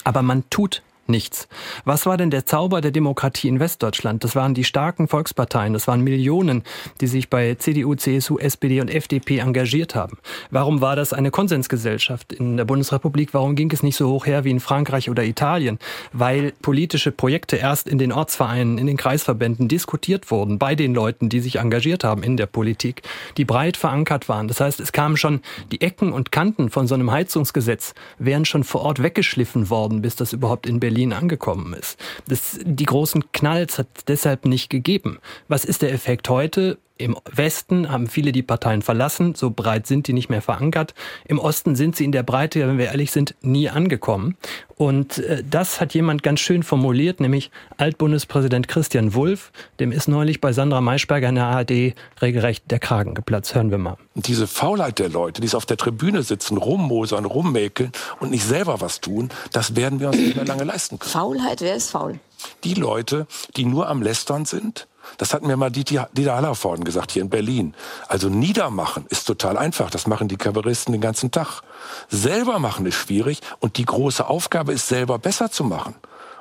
aber 0.04 0.22
man 0.22 0.44
tut 0.50 0.82
nichts. 1.12 1.46
Was 1.84 2.06
war 2.06 2.16
denn 2.16 2.30
der 2.30 2.44
Zauber 2.44 2.80
der 2.80 2.90
Demokratie 2.90 3.46
in 3.46 3.60
Westdeutschland? 3.60 4.24
Das 4.24 4.34
waren 4.34 4.54
die 4.54 4.64
starken 4.64 5.06
Volksparteien, 5.06 5.72
das 5.72 5.86
waren 5.86 6.00
Millionen, 6.00 6.64
die 7.00 7.06
sich 7.06 7.30
bei 7.30 7.54
CDU, 7.54 7.94
CSU, 7.94 8.38
SPD 8.38 8.80
und 8.80 8.90
FDP 8.90 9.38
engagiert 9.38 9.94
haben. 9.94 10.18
Warum 10.50 10.80
war 10.80 10.96
das 10.96 11.12
eine 11.12 11.30
Konsensgesellschaft 11.30 12.32
in 12.32 12.56
der 12.56 12.64
Bundesrepublik? 12.64 13.32
Warum 13.34 13.54
ging 13.54 13.70
es 13.70 13.84
nicht 13.84 13.96
so 13.96 14.08
hoch 14.08 14.26
her 14.26 14.42
wie 14.42 14.50
in 14.50 14.58
Frankreich 14.58 15.08
oder 15.08 15.24
Italien? 15.24 15.78
Weil 16.12 16.52
politische 16.62 17.12
Projekte 17.12 17.56
erst 17.56 17.86
in 17.86 17.98
den 17.98 18.10
Ortsvereinen, 18.10 18.78
in 18.78 18.86
den 18.86 18.96
Kreisverbänden 18.96 19.68
diskutiert 19.68 20.30
wurden, 20.30 20.58
bei 20.58 20.74
den 20.74 20.94
Leuten, 20.94 21.28
die 21.28 21.40
sich 21.40 21.56
engagiert 21.56 22.02
haben 22.02 22.22
in 22.22 22.36
der 22.36 22.46
Politik, 22.46 23.02
die 23.36 23.44
breit 23.44 23.76
verankert 23.76 24.28
waren. 24.28 24.48
Das 24.48 24.60
heißt, 24.60 24.80
es 24.80 24.92
kamen 24.92 25.16
schon 25.16 25.40
die 25.70 25.82
Ecken 25.82 26.12
und 26.12 26.32
Kanten 26.32 26.70
von 26.70 26.86
so 26.86 26.94
einem 26.94 27.10
Heizungsgesetz, 27.10 27.94
wären 28.18 28.44
schon 28.44 28.64
vor 28.64 28.82
Ort 28.82 29.02
weggeschliffen 29.02 29.68
worden, 29.68 30.02
bis 30.02 30.16
das 30.16 30.32
überhaupt 30.32 30.66
in 30.66 30.80
Berlin 30.80 31.01
Berlin 31.02 31.12
angekommen 31.12 31.74
ist. 31.74 31.98
Das, 32.28 32.58
die 32.62 32.84
großen 32.84 33.32
Knalls 33.32 33.78
hat 33.78 33.88
es 33.96 34.04
deshalb 34.04 34.44
nicht 34.44 34.70
gegeben. 34.70 35.18
Was 35.48 35.64
ist 35.64 35.82
der 35.82 35.92
Effekt 35.92 36.28
heute? 36.28 36.78
Im 37.02 37.16
Westen 37.32 37.90
haben 37.90 38.06
viele 38.06 38.30
die 38.30 38.44
Parteien 38.44 38.80
verlassen, 38.80 39.34
so 39.34 39.50
breit 39.50 39.88
sind 39.88 40.06
die 40.06 40.12
nicht 40.12 40.30
mehr 40.30 40.40
verankert. 40.40 40.94
Im 41.24 41.40
Osten 41.40 41.74
sind 41.74 41.96
sie 41.96 42.04
in 42.04 42.12
der 42.12 42.22
Breite, 42.22 42.60
wenn 42.68 42.78
wir 42.78 42.86
ehrlich 42.86 43.10
sind, 43.10 43.34
nie 43.40 43.68
angekommen. 43.68 44.36
Und 44.76 45.18
äh, 45.18 45.42
das 45.48 45.80
hat 45.80 45.94
jemand 45.94 46.22
ganz 46.22 46.38
schön 46.38 46.62
formuliert, 46.62 47.18
nämlich 47.18 47.50
Altbundespräsident 47.76 48.68
Christian 48.68 49.14
Wulff. 49.14 49.50
Dem 49.80 49.90
ist 49.90 50.06
neulich 50.06 50.40
bei 50.40 50.52
Sandra 50.52 50.80
Maischberger 50.80 51.28
in 51.28 51.34
der 51.34 51.46
ARD 51.46 51.94
regelrecht 52.20 52.70
der 52.70 52.78
Kragen 52.78 53.14
geplatzt. 53.14 53.56
Hören 53.56 53.72
wir 53.72 53.78
mal. 53.78 53.96
Diese 54.14 54.46
Faulheit 54.46 55.00
der 55.00 55.08
Leute, 55.08 55.40
die 55.40 55.52
auf 55.56 55.66
der 55.66 55.78
Tribüne 55.78 56.22
sitzen, 56.22 56.56
rummosern, 56.56 57.24
rummäkeln 57.24 57.90
und 58.20 58.30
nicht 58.30 58.44
selber 58.44 58.80
was 58.80 59.00
tun, 59.00 59.30
das 59.52 59.74
werden 59.74 59.98
wir 59.98 60.06
uns 60.10 60.18
nicht 60.18 60.36
mehr 60.36 60.44
lange 60.44 60.62
leisten 60.62 61.00
können. 61.00 61.10
Faulheit, 61.10 61.62
wer 61.62 61.74
ist 61.74 61.90
faul? 61.90 62.20
Die 62.62 62.74
Leute, 62.74 63.26
die 63.56 63.64
nur 63.64 63.88
am 63.88 64.02
Lästern 64.02 64.44
sind, 64.44 64.86
das 65.18 65.34
hat 65.34 65.42
mir 65.42 65.56
mal 65.56 65.70
Dieter 65.70 66.08
Hallervorden 66.16 66.84
gesagt 66.84 67.12
hier 67.12 67.22
in 67.22 67.30
Berlin. 67.30 67.74
Also 68.08 68.28
niedermachen 68.28 69.06
ist 69.08 69.24
total 69.24 69.56
einfach. 69.56 69.90
Das 69.90 70.06
machen 70.06 70.28
die 70.28 70.36
Kabaristen 70.36 70.92
den 70.92 71.00
ganzen 71.00 71.30
Tag. 71.30 71.62
Selber 72.08 72.58
machen 72.58 72.86
ist 72.86 72.96
schwierig 72.96 73.40
und 73.60 73.76
die 73.76 73.84
große 73.84 74.26
Aufgabe 74.26 74.72
ist 74.72 74.88
selber 74.88 75.18
besser 75.18 75.50
zu 75.50 75.64
machen. 75.64 75.94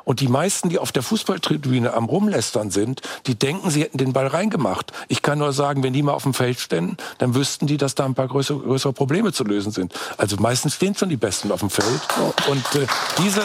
Und 0.04 0.20
die 0.20 0.28
meisten, 0.28 0.70
die 0.70 0.80
auf 0.80 0.92
der 0.92 1.04
Fußballtribüne 1.04 1.94
am 1.94 2.06
Rumlästern 2.06 2.72
sind, 2.72 3.02
die 3.28 3.36
denken, 3.36 3.70
sie 3.70 3.82
hätten 3.82 3.98
den 3.98 4.14
Ball 4.14 4.28
reingemacht. 4.28 4.92
Ich 5.08 5.22
kann 5.22 5.40
nur 5.40 5.54
sagen, 5.54 5.84
wenn 5.84 5.94
die 5.94 6.04
mal 6.04 6.14
auf 6.14 6.24
dem 6.24 6.34
Feld 6.34 6.60
ständen, 6.60 6.98
dann 7.20 7.36
wüssten 7.36 7.68
die, 7.68 7.78
dass 7.78 7.96
da 7.96 8.06
ein 8.06 8.16
paar 8.16 8.28
größere, 8.28 8.60
größere 8.60 8.94
Probleme 8.94 9.32
zu 9.32 9.44
lösen 9.44 9.72
sind. 9.72 9.94
Also 10.18 10.38
meistens 10.38 10.76
stehen 10.76 10.96
schon 10.96 11.10
die 11.10 11.18
Besten 11.18 11.52
auf 11.52 11.60
dem 11.60 11.70
Feld. 11.70 12.02
Und 12.50 12.76
äh, 12.76 12.88
diese, 13.20 13.44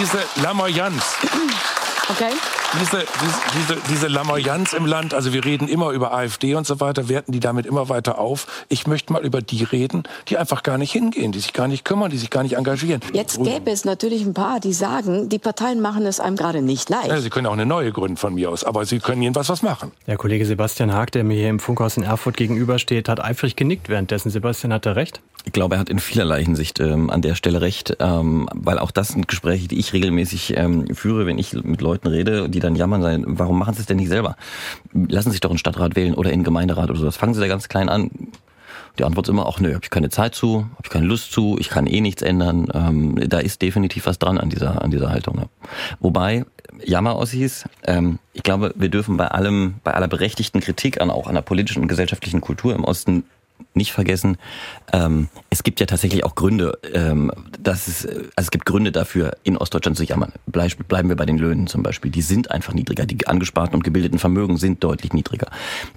diese 0.00 0.18
Lamoyanz, 0.42 1.02
okay. 2.08 2.32
Diese, 2.80 3.04
diese, 3.54 3.80
diese, 3.90 4.08
Lamoyanz 4.08 4.72
im 4.72 4.86
Land, 4.86 5.14
also 5.14 5.32
wir 5.32 5.44
reden 5.44 5.68
immer 5.68 5.90
über 5.90 6.14
AfD 6.14 6.54
und 6.54 6.66
so 6.66 6.80
weiter, 6.80 7.08
werten 7.08 7.32
die 7.32 7.40
damit 7.40 7.66
immer 7.66 7.88
weiter 7.88 8.18
auf. 8.18 8.46
Ich 8.68 8.86
möchte 8.86 9.12
mal 9.12 9.24
über 9.24 9.42
die 9.42 9.64
reden, 9.64 10.04
die 10.28 10.38
einfach 10.38 10.62
gar 10.62 10.78
nicht 10.78 10.92
hingehen, 10.92 11.32
die 11.32 11.40
sich 11.40 11.52
gar 11.52 11.68
nicht 11.68 11.84
kümmern, 11.84 12.10
die 12.10 12.18
sich 12.18 12.30
gar 12.30 12.42
nicht 12.42 12.56
engagieren. 12.56 13.00
Jetzt 13.12 13.42
gäbe 13.42 13.70
es 13.70 13.84
natürlich 13.84 14.22
ein 14.24 14.34
paar, 14.34 14.60
die 14.60 14.72
sagen, 14.72 15.28
die 15.28 15.38
Parteien 15.38 15.80
machen 15.80 16.06
es 16.06 16.20
einem 16.20 16.36
gerade 16.36 16.62
nicht 16.62 16.88
leicht. 16.88 17.08
Ja, 17.08 17.20
sie 17.20 17.30
können 17.30 17.46
auch 17.46 17.52
eine 17.52 17.66
neue 17.66 17.92
gründen 17.92 18.16
von 18.16 18.34
mir 18.34 18.50
aus, 18.50 18.64
aber 18.64 18.84
sie 18.84 19.00
können 19.00 19.22
jedenfalls 19.22 19.48
was 19.48 19.62
machen. 19.62 19.92
Der 20.06 20.16
Kollege 20.16 20.46
Sebastian 20.46 20.92
Haag, 20.92 21.12
der 21.12 21.24
mir 21.24 21.34
hier 21.34 21.50
im 21.50 21.60
Funkhaus 21.60 21.96
in 21.96 22.02
Erfurt 22.02 22.36
gegenübersteht, 22.36 23.08
hat 23.08 23.22
eifrig 23.22 23.56
genickt 23.56 23.88
währenddessen. 23.88 24.30
Sebastian 24.30 24.72
hatte 24.72 24.96
recht. 24.96 25.20
Ich 25.44 25.52
glaube, 25.52 25.74
er 25.74 25.80
hat 25.80 25.90
in 25.90 25.98
vielerlei 25.98 26.44
Hinsicht 26.44 26.78
ähm, 26.78 27.10
an 27.10 27.20
der 27.20 27.34
Stelle 27.34 27.60
recht, 27.60 27.96
ähm, 27.98 28.48
weil 28.54 28.78
auch 28.78 28.92
das 28.92 29.08
sind 29.08 29.26
Gespräche, 29.26 29.66
die 29.66 29.78
ich 29.78 29.92
regelmäßig 29.92 30.56
ähm, 30.56 30.94
führe, 30.94 31.26
wenn 31.26 31.36
ich 31.36 31.52
mit 31.52 31.80
Leuten 31.80 32.06
rede, 32.06 32.48
die 32.48 32.60
dann 32.62 32.76
jammern, 32.76 33.02
sein, 33.02 33.24
warum 33.26 33.58
machen 33.58 33.74
sie 33.74 33.80
es 33.80 33.86
denn 33.86 33.96
nicht 33.96 34.08
selber? 34.08 34.36
Lassen 34.92 35.30
Sie 35.30 35.32
sich 35.32 35.40
doch 35.40 35.50
einen 35.50 35.58
Stadtrat 35.58 35.96
wählen 35.96 36.14
oder 36.14 36.32
in 36.32 36.44
Gemeinderat 36.44 36.90
oder 36.90 36.98
so. 36.98 37.04
Das 37.04 37.16
fangen 37.16 37.34
sie 37.34 37.40
da 37.40 37.46
ganz 37.46 37.68
klein 37.68 37.88
an. 37.88 38.10
Die 38.98 39.04
Antwort 39.04 39.26
ist 39.26 39.30
immer 39.30 39.46
auch, 39.46 39.58
nö, 39.58 39.72
habe 39.74 39.84
ich 39.84 39.90
keine 39.90 40.10
Zeit 40.10 40.34
zu, 40.34 40.66
habe 40.72 40.82
ich 40.84 40.90
keine 40.90 41.06
Lust 41.06 41.32
zu, 41.32 41.56
ich 41.58 41.70
kann 41.70 41.86
eh 41.86 42.00
nichts 42.00 42.20
ändern. 42.20 42.68
Ähm, 42.74 43.18
da 43.26 43.38
ist 43.38 43.62
definitiv 43.62 44.06
was 44.06 44.18
dran 44.18 44.36
an 44.36 44.50
dieser, 44.50 44.82
an 44.82 44.90
dieser 44.90 45.08
Haltung. 45.08 45.38
Ja. 45.38 45.46
Wobei, 46.00 46.44
Jammer-Ossis, 46.84 47.64
ähm, 47.84 48.18
ich 48.34 48.42
glaube, 48.42 48.74
wir 48.76 48.90
dürfen 48.90 49.16
bei 49.16 49.28
allem, 49.28 49.76
bei 49.82 49.94
aller 49.94 50.08
berechtigten 50.08 50.60
Kritik 50.60 51.00
an 51.00 51.10
auch 51.10 51.26
an 51.26 51.34
der 51.34 51.42
politischen 51.42 51.82
und 51.82 51.88
gesellschaftlichen 51.88 52.42
Kultur 52.42 52.74
im 52.74 52.84
Osten 52.84 53.24
nicht 53.74 53.92
vergessen, 53.92 54.36
ähm, 54.92 55.28
es 55.50 55.62
gibt 55.62 55.80
ja 55.80 55.86
tatsächlich 55.86 56.24
auch 56.24 56.34
Gründe, 56.34 56.78
ähm, 56.92 57.30
dass 57.60 57.88
es, 57.88 58.06
also 58.06 58.30
es 58.36 58.50
gibt 58.50 58.66
Gründe 58.66 58.92
dafür, 58.92 59.36
in 59.42 59.56
Ostdeutschland 59.56 59.96
zu 59.96 60.04
jammern. 60.04 60.32
Bleiben 60.46 61.08
wir 61.08 61.16
bei 61.16 61.26
den 61.26 61.38
Löhnen 61.38 61.66
zum 61.66 61.82
Beispiel. 61.82 62.10
Die 62.10 62.22
sind 62.22 62.50
einfach 62.50 62.74
niedriger. 62.74 63.06
Die 63.06 63.26
angesparten 63.26 63.74
und 63.74 63.84
gebildeten 63.84 64.18
Vermögen 64.18 64.56
sind 64.56 64.82
deutlich 64.84 65.12
niedriger. 65.12 65.48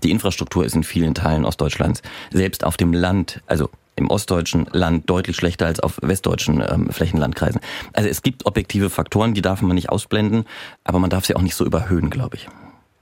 Die 0.04 0.12
Infrastruktur 0.12 0.66
ist 0.66 0.76
in 0.76 0.84
vielen 0.84 1.14
Teilen 1.14 1.46
Ostdeutschlands, 1.46 2.02
selbst 2.32 2.64
auf 2.64 2.78
dem 2.78 2.94
Land, 2.94 3.42
also 3.48 3.70
im 3.96 4.10
ostdeutschen 4.10 4.68
Land 4.72 5.10
deutlich 5.10 5.36
schlechter 5.36 5.66
als 5.66 5.80
auf 5.80 6.00
westdeutschen 6.02 6.62
ähm, 6.68 6.90
Flächenlandkreisen. 6.90 7.62
Also 7.94 8.10
es 8.10 8.22
gibt 8.22 8.46
objektive 8.46 8.90
Faktoren, 8.90 9.34
die 9.34 9.42
darf 9.42 9.62
man 9.62 9.76
nicht 9.76 9.90
ausblenden, 9.90 10.46
aber 10.84 11.00
man 11.00 11.10
darf 11.10 11.26
sie 11.26 11.36
auch 11.36 11.42
nicht 11.42 11.56
so 11.56 11.66
überhöhen, 11.66 12.10
glaube 12.10 12.36
ich. 12.36 12.48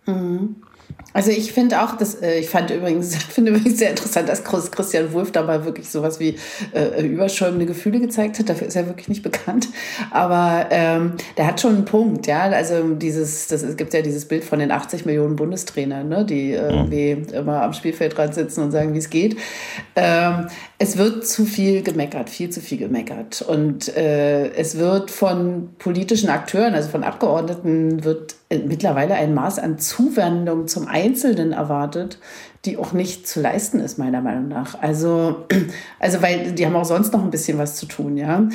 Mhm. 0.05 0.57
Also 1.13 1.29
ich 1.29 1.53
finde 1.53 1.81
auch, 1.83 1.95
dass 1.95 2.15
äh, 2.15 2.39
ich 2.39 2.49
fand 2.49 2.71
übrigens, 2.71 3.15
finde 3.29 3.51
übrigens 3.51 3.77
sehr 3.77 3.91
interessant, 3.91 4.27
dass 4.27 4.43
Christian 4.43 5.13
Wulff 5.13 5.31
dabei 5.31 5.63
wirklich 5.63 5.89
sowas 5.89 6.19
wie 6.19 6.35
äh, 6.73 7.05
überschäumende 7.05 7.67
Gefühle 7.67 7.99
gezeigt 7.99 8.39
hat. 8.39 8.49
Dafür 8.49 8.67
ist 8.67 8.75
er 8.75 8.87
wirklich 8.87 9.07
nicht 9.07 9.21
bekannt. 9.21 9.69
Aber 10.11 10.67
ähm, 10.71 11.13
der 11.37 11.47
hat 11.47 11.61
schon 11.61 11.75
einen 11.75 11.85
Punkt, 11.85 12.25
ja. 12.25 12.43
Also 12.43 12.95
dieses, 12.95 13.47
das 13.47 13.61
es 13.61 13.77
gibt 13.77 13.93
ja 13.93 14.01
dieses 14.01 14.27
Bild 14.27 14.43
von 14.43 14.59
den 14.59 14.71
80 14.71 15.05
Millionen 15.05 15.35
Bundestrainern, 15.35 16.09
ne, 16.09 16.25
die 16.25 16.51
irgendwie 16.51 17.11
immer 17.11 17.61
am 17.61 17.73
Spielfeldrand 17.73 18.33
sitzen 18.33 18.61
und 18.61 18.71
sagen, 18.71 18.93
wie 18.93 18.99
es 18.99 19.09
geht. 19.09 19.37
Ähm, 19.95 20.47
es 20.79 20.97
wird 20.97 21.27
zu 21.27 21.45
viel 21.45 21.83
gemeckert, 21.83 22.29
viel 22.29 22.49
zu 22.49 22.59
viel 22.59 22.79
gemeckert. 22.79 23.43
Und 23.43 23.95
äh, 23.95 24.49
es 24.55 24.77
wird 24.77 25.11
von 25.11 25.69
politischen 25.77 26.29
Akteuren, 26.29 26.73
also 26.73 26.89
von 26.89 27.03
Abgeordneten, 27.03 28.03
wird 28.03 28.35
mittlerweile 28.59 29.15
ein 29.15 29.33
Maß 29.33 29.59
an 29.59 29.79
Zuwendung 29.79 30.67
zum 30.67 30.87
Einzelnen 30.87 31.51
erwartet, 31.51 32.19
die 32.65 32.77
auch 32.77 32.93
nicht 32.93 33.27
zu 33.27 33.41
leisten 33.41 33.79
ist, 33.79 33.97
meiner 33.97 34.21
Meinung 34.21 34.47
nach. 34.47 34.81
Also, 34.81 35.45
also 35.99 36.21
weil 36.21 36.53
die 36.53 36.65
haben 36.65 36.75
auch 36.75 36.85
sonst 36.85 37.13
noch 37.13 37.23
ein 37.23 37.31
bisschen 37.31 37.57
was 37.57 37.75
zu 37.75 37.85
tun, 37.85 38.17
ja. 38.17 38.47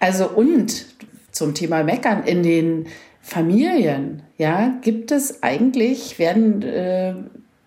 Also 0.00 0.28
und 0.28 0.86
zum 1.32 1.54
Thema 1.54 1.82
Meckern 1.82 2.24
in 2.24 2.42
den 2.42 2.86
Familien, 3.20 4.22
ja, 4.38 4.78
gibt 4.80 5.12
es 5.12 5.42
eigentlich, 5.42 6.18
werden 6.18 6.62
äh, 6.62 7.14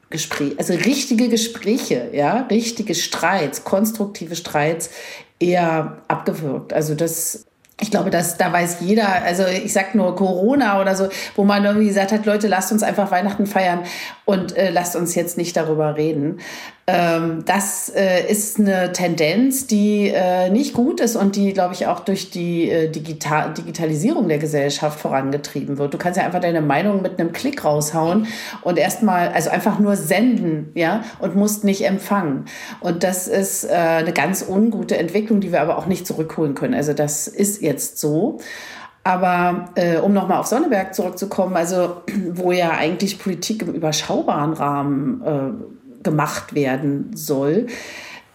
Gespräche, 0.10 0.56
also 0.58 0.74
richtige 0.74 1.30
Gespräche, 1.30 2.10
ja, 2.13 2.41
richtige 2.50 2.96
Streits, 2.96 3.63
konstruktive 3.63 4.36
Streits 4.36 4.89
eher 5.39 6.02
abgewürgt. 6.08 6.74
Also 6.74 6.96
das 6.96 7.46
ich 7.82 7.89
glaube, 7.89 8.12
dass 8.12 8.38
da 8.38 8.54
weiß 8.54 8.78
jeder, 8.82 9.24
also 9.24 9.44
ich 9.46 9.74
sag 9.74 9.96
nur 9.96 10.15
Corona 10.15 10.80
oder 10.80 10.96
so, 10.96 11.10
wo 11.36 11.44
man 11.44 11.65
irgendwie 11.65 11.88
gesagt 11.88 12.12
hat, 12.12 12.26
Leute, 12.26 12.48
lasst 12.48 12.72
uns 12.72 12.84
einfach 12.84 13.10
Weihnachten 13.12 13.48
feiern 13.48 13.82
und 14.24 14.56
äh, 14.56 14.70
lasst 14.70 14.96
uns 14.96 15.15
jetzt 15.15 15.38
nicht 15.38 15.58
darüber 15.58 15.98
reden. 15.98 16.39
Ähm, 16.91 17.43
das 17.45 17.89
äh, 17.89 18.30
ist 18.30 18.60
eine 18.60 18.91
Tendenz, 18.91 19.67
die 19.67 20.10
äh, 20.10 20.49
nicht 20.49 20.73
gut 20.73 20.99
ist 20.99 21.15
und 21.15 21.36
die, 21.36 21.54
glaube 21.54 21.73
ich, 21.73 21.88
auch 21.88 22.01
durch 22.01 22.32
die 22.32 22.69
äh, 22.69 22.89
Digital 22.89 23.54
Digitalisierung 23.54 24.27
der 24.27 24.39
Gesellschaft 24.39 24.99
vorangetrieben 24.99 25.77
wird. 25.77 25.93
Du 25.93 25.97
kannst 25.97 26.17
ja 26.17 26.25
einfach 26.25 26.41
deine 26.41 26.62
Meinung 26.62 27.01
mit 27.01 27.19
einem 27.19 27.32
Klick 27.32 27.63
raushauen 27.63 28.27
und 28.62 28.77
erstmal, 28.77 29.30
also 29.30 29.49
einfach 29.49 29.80
nur 29.80 29.95
senden, 29.95 30.71
ja, 30.75 31.04
und 31.19 31.36
musst 31.36 31.63
nicht 31.63 31.86
empfangen. 31.86 32.45
Und 32.82 33.04
das 33.04 33.27
ist 33.27 33.69
eine 33.69 34.12
ganz 34.12 34.45
ungute 34.47 34.97
Entwicklung, 34.97 35.39
die 35.39 35.51
wir 35.51 35.62
aber 35.62 35.77
auch 35.77 35.86
nicht 35.86 36.06
zurückholen 36.06 36.56
können. 36.56 36.73
Also 36.73 36.93
das 36.93 37.27
ist 37.27 37.62
jetzt 37.62 37.99
so. 37.99 38.39
Aber 39.04 39.69
äh, 39.75 39.97
um 39.97 40.13
nochmal 40.13 40.39
auf 40.39 40.45
Sonneberg 40.45 40.93
zurückzukommen, 40.93 41.56
also 41.56 42.01
wo 42.34 42.51
ja 42.51 42.71
eigentlich 42.71 43.17
Politik 43.17 43.63
im 43.63 43.73
überschaubaren 43.73 44.54
Rahmen 44.54 45.21
äh, 45.25 45.81
gemacht 46.03 46.53
werden 46.53 47.11
soll. 47.15 47.67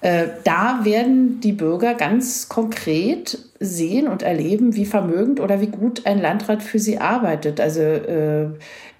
Äh, 0.06 0.28
da 0.44 0.80
werden 0.84 1.40
die 1.40 1.50
Bürger 1.52 1.94
ganz 1.94 2.48
konkret 2.48 3.38
sehen 3.58 4.06
und 4.06 4.22
erleben, 4.22 4.76
wie 4.76 4.84
vermögend 4.84 5.40
oder 5.40 5.60
wie 5.62 5.66
gut 5.66 6.04
ein 6.04 6.20
Landrat 6.20 6.62
für 6.62 6.78
sie 6.78 6.98
arbeitet. 6.98 7.60
Also 7.60 7.80
äh, 7.80 8.50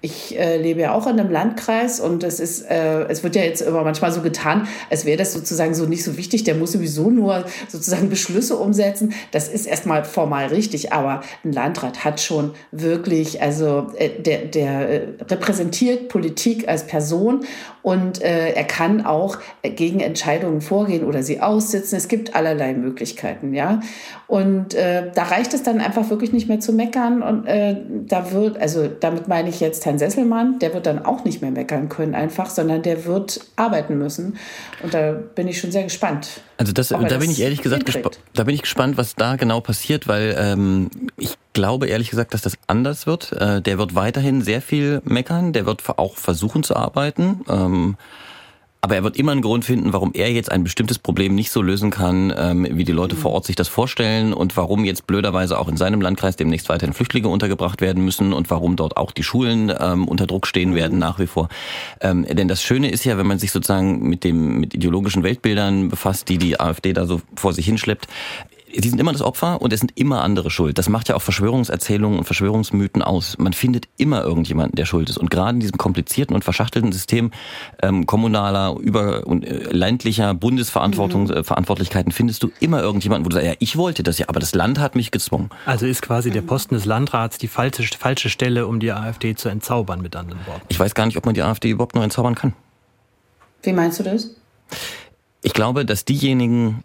ich 0.01 0.37
äh, 0.37 0.57
lebe 0.57 0.81
ja 0.81 0.93
auch 0.93 1.07
in 1.07 1.19
einem 1.19 1.31
Landkreis 1.31 1.99
und 1.99 2.23
es 2.23 2.39
ist, 2.39 2.65
es 2.67 3.23
wird 3.23 3.35
ja 3.35 3.43
jetzt 3.43 3.61
immer 3.61 3.83
manchmal 3.83 4.11
so 4.11 4.21
getan, 4.21 4.67
als 4.89 5.05
wäre 5.05 5.17
das 5.17 5.33
sozusagen 5.33 5.73
so 5.75 5.85
nicht 5.85 6.03
so 6.03 6.17
wichtig. 6.17 6.43
Der 6.43 6.55
muss 6.55 6.73
sowieso 6.73 7.09
nur 7.09 7.45
sozusagen 7.67 8.09
Beschlüsse 8.09 8.57
umsetzen. 8.57 9.13
Das 9.31 9.47
ist 9.47 9.65
erstmal 9.65 10.03
formal 10.03 10.47
richtig, 10.47 10.93
aber 10.93 11.21
ein 11.43 11.51
Landrat 11.51 12.03
hat 12.03 12.19
schon 12.19 12.51
wirklich, 12.71 13.41
also 13.41 13.87
der, 14.25 14.45
der 14.45 15.01
repräsentiert 15.29 16.09
Politik 16.09 16.67
als 16.67 16.85
Person 16.85 17.45
und 17.87 18.21
äh, 18.21 18.49
er 18.49 18.65
kann 18.65 19.05
auch 19.05 19.37
gegen 19.63 20.01
Entscheidungen 20.01 20.59
vorgehen 20.59 21.05
oder 21.05 21.23
sie 21.23 21.39
aussitzen. 21.39 21.97
Es 21.97 22.09
gibt 22.09 22.35
allerlei 22.35 22.73
Möglichkeiten, 22.73 23.53
ja. 23.53 23.79
Und 24.27 24.73
äh, 24.73 25.09
da 25.15 25.23
reicht 25.23 25.53
es 25.53 25.63
dann 25.63 25.79
einfach 25.79 26.09
wirklich 26.09 26.33
nicht 26.33 26.49
mehr 26.49 26.59
zu 26.59 26.73
meckern 26.73 27.21
und 27.21 27.45
äh, 27.45 27.77
da 27.87 28.33
wird, 28.33 28.59
also 28.59 28.89
damit 28.89 29.29
meine 29.29 29.47
ich 29.47 29.61
jetzt 29.61 29.85
Herrn 29.85 29.99
Sesselmann, 29.99 30.59
der 30.59 30.73
wird 30.73 30.85
dann 30.85 31.05
auch 31.05 31.23
nicht 31.23 31.41
mehr 31.41 31.51
meckern 31.51 31.87
können 31.87 32.13
einfach, 32.13 32.49
sondern 32.49 32.81
der 32.81 33.05
wird 33.05 33.39
arbeiten 33.55 33.97
müssen. 33.97 34.35
Und 34.83 34.93
da 34.93 35.13
bin 35.13 35.47
ich 35.47 35.57
schon 35.57 35.71
sehr 35.71 35.83
gespannt. 35.83 36.41
Also 36.57 36.73
das, 36.73 36.89
da 36.89 36.97
das 36.97 37.19
bin 37.19 37.29
ich 37.29 37.39
ehrlich 37.39 37.61
gesagt 37.61 37.85
gespannt, 37.85 38.19
da 38.33 38.43
bin 38.43 38.55
ich 38.55 38.63
gespannt, 38.63 38.97
was 38.97 39.15
da 39.15 39.35
genau 39.35 39.61
passiert, 39.61 40.07
weil 40.07 40.35
ähm, 40.37 40.89
ich 41.17 41.37
glaube 41.53 41.87
ehrlich 41.87 42.09
gesagt, 42.09 42.33
dass 42.33 42.41
das 42.41 42.57
anders 42.65 43.05
wird. 43.05 43.31
Äh, 43.31 43.61
der 43.61 43.77
wird 43.77 43.93
weiterhin 43.95 44.41
sehr 44.41 44.61
viel 44.61 45.01
meckern, 45.05 45.53
der 45.53 45.65
wird 45.65 45.83
auch 45.97 46.17
versuchen 46.17 46.63
zu 46.63 46.75
arbeiten. 46.75 47.41
Ähm, 47.47 47.97
aber 48.81 48.95
er 48.95 49.03
wird 49.03 49.17
immer 49.17 49.31
einen 49.31 49.41
Grund 49.41 49.65
finden, 49.65 49.93
warum 49.93 50.11
er 50.13 50.31
jetzt 50.31 50.51
ein 50.51 50.63
bestimmtes 50.63 50.99
Problem 50.99 51.35
nicht 51.35 51.51
so 51.51 51.61
lösen 51.61 51.89
kann, 51.89 52.33
ähm, 52.37 52.67
wie 52.71 52.83
die 52.83 52.91
Leute 52.91 53.15
vor 53.15 53.31
Ort 53.31 53.45
sich 53.45 53.55
das 53.55 53.67
vorstellen 53.67 54.33
und 54.33 54.55
warum 54.55 54.85
jetzt 54.85 55.07
blöderweise 55.07 55.57
auch 55.57 55.67
in 55.67 55.77
seinem 55.77 56.01
Landkreis 56.01 56.35
demnächst 56.35 56.69
weiterhin 56.69 56.93
Flüchtlinge 56.93 57.27
untergebracht 57.27 57.81
werden 57.81 58.03
müssen 58.03 58.33
und 58.33 58.49
warum 58.49 58.75
dort 58.75 58.97
auch 58.97 59.11
die 59.11 59.23
Schulen 59.23 59.73
ähm, 59.79 60.07
unter 60.07 60.27
Druck 60.27 60.47
stehen 60.47 60.75
werden 60.75 60.99
nach 60.99 61.19
wie 61.19 61.27
vor. 61.27 61.49
Ähm, 62.01 62.25
denn 62.29 62.47
das 62.47 62.61
Schöne 62.61 62.89
ist 62.91 63.03
ja, 63.03 63.17
wenn 63.17 63.27
man 63.27 63.39
sich 63.39 63.51
sozusagen 63.51 64.07
mit 64.07 64.23
dem 64.23 64.59
mit 64.59 64.73
ideologischen 64.73 65.23
Weltbildern 65.23 65.89
befasst, 65.89 66.29
die 66.29 66.37
die 66.37 66.59
AfD 66.59 66.93
da 66.93 67.05
so 67.05 67.21
vor 67.35 67.53
sich 67.53 67.65
hinschleppt, 67.65 68.07
sie 68.73 68.89
sind 68.89 68.99
immer 68.99 69.11
das 69.11 69.21
Opfer 69.21 69.61
und 69.61 69.73
es 69.73 69.79
sind 69.79 69.91
immer 69.95 70.21
andere 70.21 70.49
schuld. 70.49 70.77
Das 70.77 70.89
macht 70.89 71.09
ja 71.09 71.15
auch 71.15 71.21
Verschwörungserzählungen 71.21 72.19
und 72.19 72.25
Verschwörungsmythen 72.25 73.01
aus. 73.01 73.37
Man 73.37 73.53
findet 73.53 73.87
immer 73.97 74.23
irgendjemanden, 74.23 74.75
der 74.75 74.85
schuld 74.85 75.09
ist. 75.09 75.17
Und 75.17 75.29
gerade 75.29 75.55
in 75.55 75.59
diesem 75.59 75.77
komplizierten 75.77 76.35
und 76.35 76.43
verschachtelten 76.43 76.91
System 76.91 77.31
ähm, 77.81 78.05
kommunaler, 78.05 78.75
über 78.79 79.25
und 79.25 79.45
äh, 79.45 79.69
ländlicher 79.71 80.33
Bundesverantwortung, 80.33 81.25
mhm. 81.25 81.31
äh, 81.31 81.43
Verantwortlichkeiten 81.43 82.11
findest 82.11 82.43
du 82.43 82.51
immer 82.59 82.81
irgendjemanden, 82.81 83.25
wo 83.25 83.29
du 83.29 83.35
sagst, 83.35 83.47
ja, 83.47 83.55
ich 83.59 83.77
wollte 83.77 84.03
das 84.03 84.17
ja, 84.17 84.27
aber 84.29 84.39
das 84.39 84.53
Land 84.53 84.79
hat 84.79 84.95
mich 84.95 85.11
gezwungen. 85.11 85.49
Also 85.65 85.85
ist 85.85 86.01
quasi 86.01 86.31
der 86.31 86.41
Posten 86.41 86.75
des 86.75 86.85
Landrats 86.85 87.37
die 87.37 87.47
falsche, 87.47 87.83
falsche 87.97 88.29
Stelle, 88.29 88.67
um 88.67 88.79
die 88.79 88.91
AfD 88.91 89.35
zu 89.35 89.49
entzaubern, 89.49 90.01
mit 90.01 90.15
anderen 90.15 90.45
Worten. 90.45 90.61
Ich 90.67 90.79
weiß 90.79 90.93
gar 90.93 91.05
nicht, 91.05 91.17
ob 91.17 91.25
man 91.25 91.33
die 91.33 91.41
AfD 91.41 91.69
überhaupt 91.69 91.95
noch 91.95 92.03
entzaubern 92.03 92.35
kann. 92.35 92.53
Wie 93.63 93.73
meinst 93.73 93.99
du 93.99 94.03
das? 94.03 94.35
Ich 95.41 95.53
glaube, 95.53 95.85
dass 95.85 96.05
diejenigen, 96.05 96.83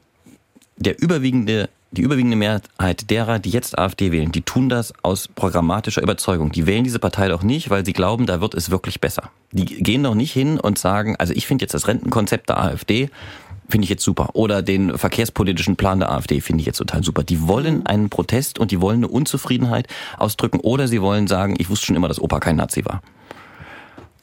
der 0.77 1.01
überwiegende, 1.01 1.69
die 1.91 2.03
überwiegende 2.03 2.37
Mehrheit 2.37 3.11
derer, 3.11 3.39
die 3.39 3.51
jetzt 3.51 3.79
AfD 3.79 4.13
wählen, 4.13 4.33
die 4.33 4.43
tun 4.43 4.69
das 4.69 4.93
aus 5.03 5.29
programmatischer 5.29 6.03
Überzeugung. 6.03 6.53
Die 6.53 6.67
wählen 6.67 6.85
diese 6.85 6.99
Partei 6.99 7.29
doch 7.29 7.43
nicht, 7.43 7.71
weil 7.71 7.85
sie 7.85 7.93
glauben, 7.93 8.27
da 8.27 8.41
wird 8.41 8.55
es 8.55 8.71
wirklich 8.71 9.01
besser. 9.01 9.31
Die 9.53 9.65
gehen 9.65 10.03
doch 10.03 10.15
nicht 10.15 10.33
hin 10.33 10.59
und 10.59 10.79
sagen, 10.79 11.17
also 11.17 11.35
ich 11.35 11.47
finde 11.47 11.65
jetzt 11.65 11.75
das 11.75 11.89
Rentenkonzept 11.89 12.49
der 12.49 12.61
AfD 12.61 13.11
Finde 13.73 13.85
ich 13.85 13.91
jetzt 13.91 14.05
super. 14.05 14.31
Oder 14.35 14.61
den 14.61 14.99
verkehrspolitischen 14.99 15.77
Plan 15.77 15.99
der 15.99 16.11
AfD 16.11 16.43
finde 16.43 16.61
ich 16.61 16.67
jetzt 16.67 16.77
total 16.77 17.03
super. 17.03 17.23
Die 17.23 17.47
wollen 17.47 17.77
mhm. 17.77 17.87
einen 17.87 18.11
Protest 18.11 18.59
und 18.59 18.71
die 18.71 18.83
wollen 18.83 18.99
eine 18.99 19.09
Unzufriedenheit 19.09 19.87
ausdrücken 20.19 20.61
oder 20.61 20.89
sie 20.89 21.01
wollen 21.01 21.27
sagen, 21.27 21.55
ich 21.57 21.71
wusste 21.71 21.87
schon 21.87 21.97
immer, 21.97 22.09
dass 22.09 22.21
Opa 22.21 22.39
kein 22.39 22.57
Nazi 22.57 22.85
war 22.85 23.01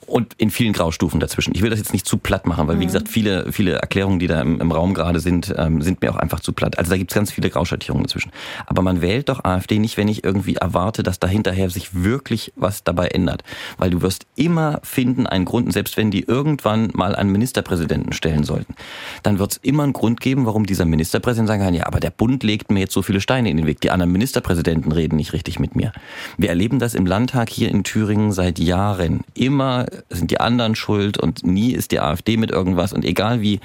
und 0.09 0.33
in 0.37 0.49
vielen 0.49 0.73
Graustufen 0.73 1.19
dazwischen. 1.19 1.53
Ich 1.55 1.61
will 1.61 1.69
das 1.69 1.79
jetzt 1.79 1.93
nicht 1.93 2.07
zu 2.07 2.17
platt 2.17 2.45
machen, 2.45 2.67
weil 2.67 2.79
wie 2.79 2.83
mhm. 2.83 2.87
gesagt, 2.87 3.09
viele, 3.09 3.51
viele 3.51 3.73
Erklärungen, 3.73 4.19
die 4.19 4.27
da 4.27 4.41
im, 4.41 4.59
im 4.59 4.71
Raum 4.71 4.93
gerade 4.93 5.19
sind, 5.19 5.53
ähm, 5.57 5.81
sind 5.81 6.01
mir 6.01 6.11
auch 6.11 6.17
einfach 6.17 6.39
zu 6.39 6.53
platt. 6.53 6.77
Also 6.77 6.91
da 6.91 6.97
gibt 6.97 7.11
es 7.11 7.15
ganz 7.15 7.31
viele 7.31 7.49
Grauschattierungen 7.49 8.05
dazwischen. 8.05 8.31
Aber 8.65 8.81
man 8.81 9.01
wählt 9.01 9.29
doch 9.29 9.43
AfD 9.43 9.79
nicht, 9.79 9.97
wenn 9.97 10.07
ich 10.07 10.23
irgendwie 10.23 10.55
erwarte, 10.55 11.03
dass 11.03 11.19
dahinterher 11.19 11.69
sich 11.69 12.03
wirklich 12.03 12.53
was 12.55 12.83
dabei 12.83 13.07
ändert. 13.07 13.43
Weil 13.77 13.89
du 13.89 14.01
wirst 14.01 14.25
immer 14.35 14.79
finden 14.83 15.27
einen 15.27 15.45
Grund, 15.45 15.67
und 15.67 15.71
selbst 15.71 15.97
wenn 15.97 16.11
die 16.11 16.23
irgendwann 16.23 16.89
mal 16.93 17.15
einen 17.15 17.31
Ministerpräsidenten 17.31 18.13
stellen 18.13 18.43
sollten, 18.43 18.75
dann 19.23 19.39
wird 19.39 19.51
es 19.51 19.57
immer 19.57 19.83
einen 19.83 19.93
Grund 19.93 20.21
geben, 20.21 20.45
warum 20.45 20.65
dieser 20.65 20.85
Ministerpräsident 20.85 21.47
sagen 21.47 21.63
kann, 21.63 21.73
ja, 21.73 21.85
aber 21.85 21.99
der 21.99 22.11
Bund 22.11 22.43
legt 22.43 22.71
mir 22.71 22.79
jetzt 22.79 22.93
so 22.93 23.01
viele 23.01 23.21
Steine 23.21 23.49
in 23.49 23.57
den 23.57 23.65
Weg. 23.65 23.81
Die 23.81 23.91
anderen 23.91 24.11
Ministerpräsidenten 24.11 24.91
reden 24.91 25.15
nicht 25.15 25.33
richtig 25.33 25.59
mit 25.59 25.75
mir. 25.75 25.91
Wir 26.37 26.49
erleben 26.49 26.79
das 26.79 26.95
im 26.95 27.05
Landtag 27.05 27.49
hier 27.49 27.69
in 27.69 27.83
Thüringen 27.83 28.31
seit 28.31 28.59
Jahren. 28.59 29.21
Immer 29.33 29.85
sind 30.09 30.31
die 30.31 30.39
anderen 30.39 30.75
schuld 30.75 31.17
und 31.17 31.45
nie 31.45 31.71
ist 31.71 31.91
die 31.91 31.99
AfD 31.99 32.37
mit 32.37 32.51
irgendwas 32.51 32.93
und 32.93 33.05
egal 33.05 33.41
wie 33.41 33.59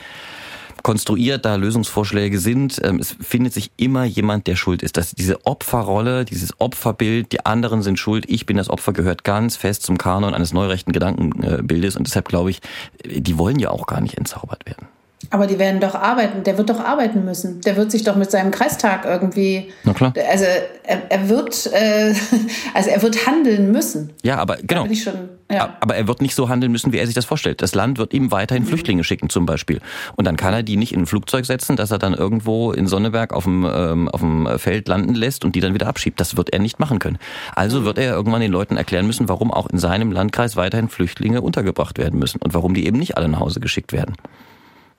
konstruiert 0.84 1.44
da 1.44 1.56
Lösungsvorschläge 1.56 2.38
sind, 2.38 2.80
ähm, 2.84 2.98
es 3.00 3.16
findet 3.20 3.54
sich 3.54 3.70
immer 3.76 4.04
jemand, 4.04 4.46
der 4.46 4.54
schuld 4.54 4.82
ist. 4.82 4.96
Dass 4.96 5.14
diese 5.14 5.44
Opferrolle, 5.46 6.24
dieses 6.24 6.60
Opferbild, 6.60 7.32
die 7.32 7.44
anderen 7.44 7.82
sind 7.82 7.98
schuld, 7.98 8.26
ich 8.28 8.46
bin 8.46 8.58
das 8.58 8.68
Opfer, 8.68 8.92
gehört 8.92 9.24
ganz 9.24 9.56
fest 9.56 9.82
zum 9.82 9.98
Kanon 9.98 10.34
eines 10.34 10.52
neurechten 10.52 10.92
Gedankenbildes 10.92 11.96
und 11.96 12.06
deshalb 12.06 12.28
glaube 12.28 12.50
ich, 12.50 12.60
die 13.04 13.38
wollen 13.38 13.58
ja 13.58 13.70
auch 13.70 13.86
gar 13.86 14.00
nicht 14.00 14.18
entzaubert 14.18 14.66
werden. 14.66 14.86
Aber 15.30 15.46
die 15.46 15.58
werden 15.58 15.80
doch 15.80 15.94
arbeiten. 15.94 16.42
Der 16.44 16.58
wird 16.58 16.70
doch 16.70 16.80
arbeiten 16.80 17.24
müssen. 17.24 17.60
Der 17.62 17.76
wird 17.76 17.90
sich 17.90 18.04
doch 18.04 18.16
mit 18.16 18.30
seinem 18.30 18.50
Kreistag 18.50 19.04
irgendwie. 19.04 19.72
Na 19.84 19.92
klar. 19.92 20.12
Also 20.30 20.44
er, 20.82 21.10
er 21.10 21.28
wird, 21.28 21.70
äh, 21.72 22.14
also 22.74 22.90
er 22.90 23.02
wird 23.02 23.26
handeln 23.26 23.72
müssen. 23.72 24.12
Ja, 24.22 24.38
aber 24.38 24.58
genau. 24.62 24.86
Schon, 24.94 25.28
ja. 25.50 25.76
Aber 25.80 25.94
er 25.96 26.08
wird 26.08 26.22
nicht 26.22 26.34
so 26.34 26.48
handeln 26.48 26.72
müssen, 26.72 26.92
wie 26.92 26.98
er 26.98 27.06
sich 27.06 27.14
das 27.14 27.24
vorstellt. 27.24 27.62
Das 27.62 27.74
Land 27.74 27.98
wird 27.98 28.12
ihm 28.14 28.30
weiterhin 28.30 28.64
mhm. 28.64 28.68
Flüchtlinge 28.68 29.04
schicken, 29.04 29.28
zum 29.28 29.46
Beispiel. 29.46 29.80
Und 30.16 30.26
dann 30.26 30.36
kann 30.36 30.54
er 30.54 30.62
die 30.62 30.76
nicht 30.76 30.92
in 30.92 31.00
ein 31.00 31.06
Flugzeug 31.06 31.46
setzen, 31.46 31.76
dass 31.76 31.90
er 31.90 31.98
dann 31.98 32.14
irgendwo 32.14 32.72
in 32.72 32.86
Sonneberg 32.86 33.32
auf 33.32 33.44
dem, 33.44 33.68
ähm, 33.70 34.08
auf 34.08 34.20
dem 34.20 34.48
Feld 34.58 34.88
landen 34.88 35.14
lässt 35.14 35.44
und 35.44 35.54
die 35.54 35.60
dann 35.60 35.74
wieder 35.74 35.86
abschiebt. 35.86 36.20
Das 36.20 36.36
wird 36.36 36.50
er 36.52 36.58
nicht 36.58 36.80
machen 36.80 36.98
können. 36.98 37.18
Also 37.54 37.80
mhm. 37.80 37.84
wird 37.84 37.98
er 37.98 38.14
irgendwann 38.14 38.40
den 38.40 38.52
Leuten 38.52 38.76
erklären 38.76 39.06
müssen, 39.06 39.28
warum 39.28 39.50
auch 39.52 39.68
in 39.68 39.78
seinem 39.78 40.12
Landkreis 40.12 40.56
weiterhin 40.56 40.88
Flüchtlinge 40.88 41.40
untergebracht 41.40 41.98
werden 41.98 42.18
müssen 42.18 42.40
und 42.42 42.54
warum 42.54 42.74
die 42.74 42.86
eben 42.86 42.98
nicht 42.98 43.16
alle 43.16 43.28
nach 43.28 43.40
Hause 43.40 43.60
geschickt 43.60 43.92
werden. 43.92 44.16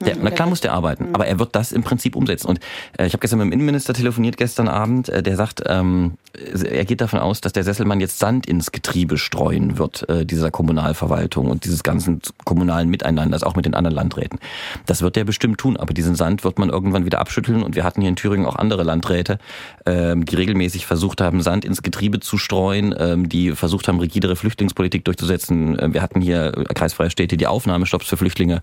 Der, 0.02 0.18
na 0.22 0.30
klar 0.30 0.50
muss 0.50 0.60
der 0.60 0.74
arbeiten, 0.74 1.10
aber 1.14 1.26
er 1.26 1.40
wird 1.40 1.56
das 1.56 1.72
im 1.72 1.82
Prinzip 1.82 2.18
umsetzen. 2.18 2.48
Und 2.48 2.60
äh, 2.98 3.06
ich 3.06 3.14
habe 3.14 3.22
gestern 3.22 3.40
mit 3.40 3.48
dem 3.48 3.54
Innenminister 3.54 3.94
telefoniert 3.94 4.36
gestern 4.36 4.68
Abend. 4.68 5.08
Äh, 5.08 5.24
der 5.24 5.38
sagt, 5.38 5.64
ähm, 5.68 6.18
er 6.70 6.84
geht 6.84 7.00
davon 7.00 7.20
aus, 7.20 7.40
dass 7.40 7.54
der 7.54 7.64
Sesselmann 7.64 8.02
jetzt 8.02 8.20
Sand 8.20 8.46
ins 8.46 8.74
Getriebe 8.74 9.18
streuen 9.18 9.78
wird 9.78 10.08
äh, 10.10 10.26
dieser 10.26 10.52
Kommunalverwaltung 10.52 11.50
und 11.50 11.64
dieses 11.64 11.84
ganzen 11.84 12.22
kommunalen 12.44 12.90
Miteinanders, 12.90 13.44
auch 13.44 13.56
mit 13.56 13.66
den 13.66 13.74
anderen 13.74 13.96
Landräten. 13.96 14.40
Das 14.86 15.02
wird 15.02 15.16
er 15.16 15.24
bestimmt 15.24 15.60
tun, 15.60 15.78
aber 15.78 15.94
diesen 15.94 16.16
Sand 16.16 16.44
wird 16.44 16.60
man 16.60 16.70
irgendwann 16.70 17.06
wieder 17.06 17.20
abschütteln. 17.20 17.64
Und 17.64 17.76
wir 17.76 17.86
hatten 17.86 18.02
hier 18.02 18.10
in 18.10 18.18
Thüringen 18.18 18.46
auch 18.46 18.58
andere 18.58 18.84
Landräte, 18.84 19.40
ähm, 19.86 20.26
die 20.26 20.36
regelmäßig 20.36 20.86
versucht 20.86 21.22
haben, 21.22 21.42
Sand 21.42 21.64
ins 21.64 21.84
Getriebe 21.84 22.20
zu 22.20 22.38
streuen, 22.38 22.94
ähm, 22.98 23.30
die 23.30 23.52
versucht 23.52 23.88
haben, 23.88 24.00
rigidere 24.00 24.36
Flüchtlingspolitik 24.36 25.06
durchzusetzen. 25.06 25.80
Äh, 25.80 25.94
wir 25.94 26.02
hatten 26.02 26.20
hier 26.20 26.52
kreisfreie 26.74 27.10
Städte, 27.10 27.38
die 27.38 27.48
Aufnahmestopps 27.48 28.08
für 28.08 28.18
Flüchtlinge 28.18 28.62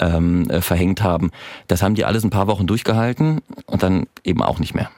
ähm, 0.00 0.50
äh, 0.50 0.63
verhängt 0.64 1.02
haben. 1.02 1.30
Das 1.68 1.82
haben 1.82 1.94
die 1.94 2.04
alles 2.04 2.24
ein 2.24 2.30
paar 2.30 2.46
Wochen 2.46 2.66
durchgehalten 2.66 3.40
und 3.66 3.82
dann 3.82 4.06
eben 4.24 4.42
auch 4.42 4.58
nicht 4.58 4.74
mehr. 4.74 4.90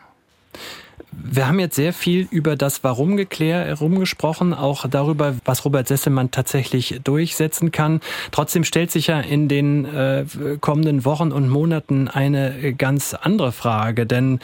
Wir 1.13 1.49
haben 1.49 1.59
jetzt 1.61 1.77
sehr 1.77 1.93
viel 1.93 2.29
über 2.31 2.57
das 2.57 2.85
Warum 2.85 3.17
geklärt, 3.17 3.67
herumgesprochen, 3.67 4.53
auch 4.53 4.87
darüber, 4.89 5.35
was 5.45 5.65
Robert 5.65 5.89
Sesselmann 5.89 6.31
tatsächlich 6.31 7.01
durchsetzen 7.05 7.73
kann. 7.73 8.01
Trotzdem 8.33 8.65
stellt 8.65 8.91
sich 8.91 9.07
ja 9.07 9.21
in 9.21 9.49
den 9.49 9.85
äh, 9.85 10.25
kommenden 10.61 11.05
Wochen 11.05 11.33
und 11.33 11.49
Monaten 11.49 12.09
eine 12.09 12.75
ganz 12.75 13.15
andere 13.15 13.53
Frage, 13.53 14.07
denn 14.07 14.41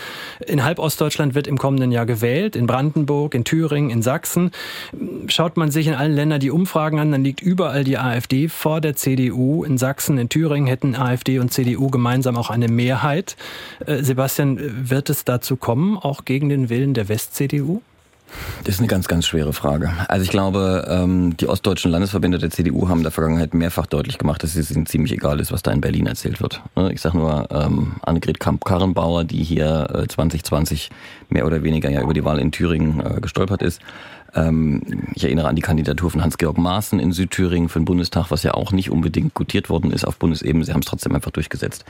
in 0.46 0.64
halb 0.64 0.78
Ostdeutschland 0.78 1.34
wird 1.34 1.46
im 1.46 1.58
kommenden 1.58 1.92
Jahr 1.92 2.06
gewählt, 2.06 2.56
in 2.56 2.66
Brandenburg, 2.66 3.34
in 3.34 3.44
Thüringen, 3.44 3.90
in 3.90 4.02
Sachsen. 4.02 4.50
Schaut 5.28 5.56
man 5.56 5.70
sich 5.70 5.86
in 5.88 5.94
allen 5.94 6.14
Ländern 6.14 6.40
die 6.40 6.50
Umfragen 6.50 6.98
an, 6.98 7.12
dann 7.12 7.24
liegt 7.24 7.42
überall 7.42 7.84
die 7.84 7.98
AfD 7.98 8.48
vor 8.48 8.80
der 8.80 8.96
CDU. 8.96 9.64
In 9.64 9.78
Sachsen, 9.78 10.16
in 10.18 10.28
Thüringen 10.28 10.66
hätten 10.66 10.94
AfD 10.94 11.38
und 11.38 11.52
CDU 11.52 11.90
gemeinsam 11.90 12.36
auch 12.36 12.50
eine 12.50 12.68
Mehrheit. 12.68 13.36
Äh, 13.86 14.02
Sebastian, 14.02 14.58
wird 14.88 15.10
es 15.10 15.24
dazu 15.24 15.56
kommen, 15.56 15.96
auch 15.96 16.24
gegen 16.24 16.48
den 16.52 16.68
Willen 16.68 16.94
der 16.94 17.08
West-CDU? 17.08 17.82
Das 18.64 18.76
ist 18.76 18.80
eine 18.80 18.88
ganz, 18.88 19.08
ganz 19.08 19.26
schwere 19.26 19.52
Frage. 19.52 19.92
Also 20.08 20.24
ich 20.24 20.30
glaube, 20.30 20.86
ähm, 20.88 21.36
die 21.36 21.48
ostdeutschen 21.48 21.90
Landesverbände 21.90 22.38
der 22.38 22.50
CDU 22.50 22.88
haben 22.88 22.98
in 22.98 23.02
der 23.02 23.12
Vergangenheit 23.12 23.54
mehrfach 23.54 23.86
deutlich 23.86 24.18
gemacht, 24.18 24.42
dass 24.42 24.56
es 24.56 24.70
ihnen 24.70 24.86
ziemlich 24.86 25.12
egal 25.12 25.40
ist, 25.40 25.52
was 25.52 25.62
da 25.62 25.70
in 25.70 25.80
Berlin 25.80 26.06
erzählt 26.06 26.40
wird. 26.40 26.62
Ne, 26.76 26.92
ich 26.92 27.00
sage 27.00 27.18
nur 27.18 27.48
ähm, 27.50 27.96
Annegret 28.02 28.40
Kamp-Karrenbauer, 28.40 29.24
die 29.24 29.42
hier 29.42 30.06
2020 30.08 30.90
äh, 30.90 31.34
mehr 31.34 31.46
oder 31.46 31.62
weniger 31.62 31.90
ja 31.90 32.00
über 32.02 32.14
die 32.14 32.24
Wahl 32.24 32.38
in 32.38 32.52
Thüringen 32.52 33.00
äh, 33.00 33.20
gestolpert 33.20 33.62
ist. 33.62 33.80
Ähm, 34.34 34.82
ich 35.14 35.24
erinnere 35.24 35.48
an 35.48 35.56
die 35.56 35.62
Kandidatur 35.62 36.10
von 36.10 36.22
Hans-Georg 36.22 36.56
Maaßen 36.56 36.98
in 36.98 37.12
Südthüringen 37.12 37.68
für 37.68 37.78
den 37.78 37.84
Bundestag, 37.84 38.30
was 38.30 38.42
ja 38.42 38.54
auch 38.54 38.72
nicht 38.72 38.90
unbedingt 38.90 39.34
gutiert 39.34 39.68
worden 39.68 39.92
ist 39.92 40.04
auf 40.04 40.16
Bundesebene. 40.16 40.64
Sie 40.64 40.72
haben 40.72 40.80
es 40.80 40.86
trotzdem 40.86 41.14
einfach 41.14 41.30
durchgesetzt. 41.30 41.84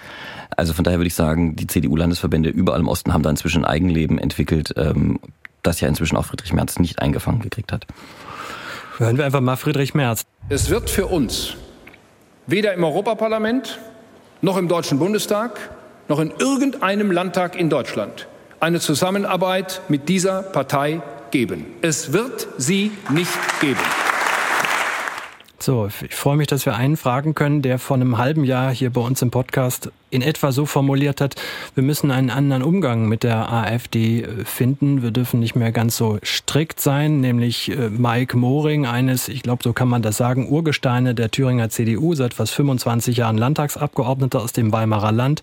Also 0.57 0.73
von 0.73 0.85
daher 0.85 0.99
würde 0.99 1.07
ich 1.07 1.15
sagen, 1.15 1.57
die 1.57 1.67
CDU-Landesverbände 1.67 2.49
überall 2.49 2.81
im 2.81 2.89
Osten 2.89 3.13
haben 3.13 3.23
da 3.23 3.31
inzwischen 3.31 3.65
ein 3.65 3.71
Eigenleben 3.71 4.19
entwickelt, 4.19 4.75
ähm, 4.77 5.21
das 5.63 5.81
ja 5.81 5.89
inzwischen 5.89 6.17
auch 6.17 6.25
Friedrich 6.25 6.53
Merz 6.53 6.79
nicht 6.79 7.01
eingefangen 7.01 7.41
gekriegt 7.41 7.73
hat. 7.73 7.87
Hören 8.99 9.17
wir 9.17 9.25
einfach 9.25 9.41
mal 9.41 9.57
Friedrich 9.57 9.95
Merz. 9.95 10.23
Es 10.49 10.69
wird 10.69 10.91
für 10.91 11.07
uns 11.07 11.57
weder 12.47 12.75
im 12.75 12.83
Europaparlament 12.83 13.79
noch 14.41 14.57
im 14.57 14.69
Deutschen 14.69 14.99
Bundestag 14.99 15.71
noch 16.09 16.19
in 16.19 16.33
irgendeinem 16.39 17.13
Landtag 17.13 17.57
in 17.57 17.71
Deutschland 17.71 18.27
eine 18.63 18.81
Zusammenarbeit 18.81 19.83
mit 19.89 20.09
dieser 20.09 20.43
Partei 20.43 21.03
geben. 21.33 21.67
Es 21.81 22.13
wird 22.13 22.47
sie 22.59 22.93
nicht 23.11 23.33
geben. 23.61 23.81
So, 25.63 25.89
ich 26.05 26.17
freue 26.17 26.37
mich, 26.37 26.49
dass 26.49 26.67
wir 26.67 26.75
einen 26.75 26.97
fragen 26.97 27.37
können, 27.37 27.63
der 27.63 27.79
vor 27.79 27.95
einem 27.95 28.19
halben 28.19 28.43
Jahr 28.43 28.75
hier 28.75 28.91
bei 28.91 29.01
uns 29.01 29.23
im 29.23 29.31
Podcast 29.31 29.93
in 30.11 30.21
etwa 30.21 30.51
so 30.51 30.67
formuliert 30.67 31.21
hat, 31.21 31.37
wir 31.77 31.85
müssen 31.85 32.11
einen 32.11 32.31
anderen 32.31 32.65
Umgang 32.65 33.09
mit 33.09 33.23
der 33.23 33.53
AfD 33.53 34.23
äh, 34.23 34.45
finden. 34.45 35.03
Wir 35.03 35.13
dürfen 35.13 35.39
nicht 35.39 35.55
mehr 35.55 35.71
ganz 35.71 35.97
so 35.97 36.19
strikt 36.25 36.81
sein, 36.81 37.21
nämlich 37.21 37.71
äh, 37.71 37.91
Mike 37.91 38.37
Moring, 38.37 38.87
eines, 38.87 39.29
ich 39.29 39.45
glaube, 39.45 39.63
so 39.63 39.73
kann 39.73 39.87
man 39.87 40.03
das 40.03 40.17
sagen, 40.17 40.49
Urgesteine 40.49 41.15
der 41.15 41.31
Thüringer 41.31 41.71
CDU, 41.71 42.17
seit 42.17 42.35
fast 42.35 42.55
25 42.55 43.17
Jahren 43.17 43.39
Landtagsabgeordneter 43.39 44.43
aus 44.43 44.53
dem 44.53 44.73
Weimarer 44.73 45.13
Land 45.13 45.43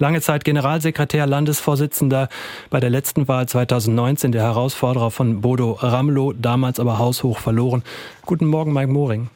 lange 0.00 0.20
Zeit 0.20 0.44
Generalsekretär, 0.44 1.26
Landesvorsitzender 1.26 2.28
bei 2.70 2.80
der 2.80 2.90
letzten 2.90 3.28
Wahl 3.28 3.46
2019, 3.46 4.32
der 4.32 4.42
Herausforderer 4.42 5.10
von 5.10 5.40
Bodo 5.40 5.72
Ramlo, 5.72 6.32
damals 6.32 6.80
aber 6.80 6.98
haushoch 6.98 7.38
verloren. 7.38 7.84
Guten 8.26 8.46
Morgen, 8.46 8.72
Mike 8.72 8.90
Moring. 8.90 9.28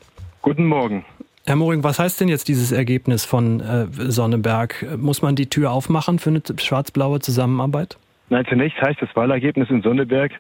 Guten 0.42 0.66
Morgen. 0.66 1.05
Herr 1.46 1.57
Moring, 1.57 1.85
was 1.85 1.98
heißt 1.98 2.20
denn 2.20 2.29
jetzt 2.29 2.48
dieses 2.48 2.72
Ergebnis 2.72 3.27
von 3.27 3.61
äh, 3.61 3.87
Sonneberg? 3.90 4.87
Muss 4.96 5.20
man 5.20 5.37
die 5.37 5.50
Tür 5.50 5.72
aufmachen 5.72 6.18
für 6.18 6.31
eine 6.31 6.42
schwarz-blaue 6.57 7.20
Zusammenarbeit? 7.20 7.98
Nein, 8.31 8.46
zunächst 8.48 8.81
heißt 8.81 9.03
das 9.03 9.14
Wahlergebnis 9.14 9.68
in 9.68 9.83
Sonneberg, 9.83 10.33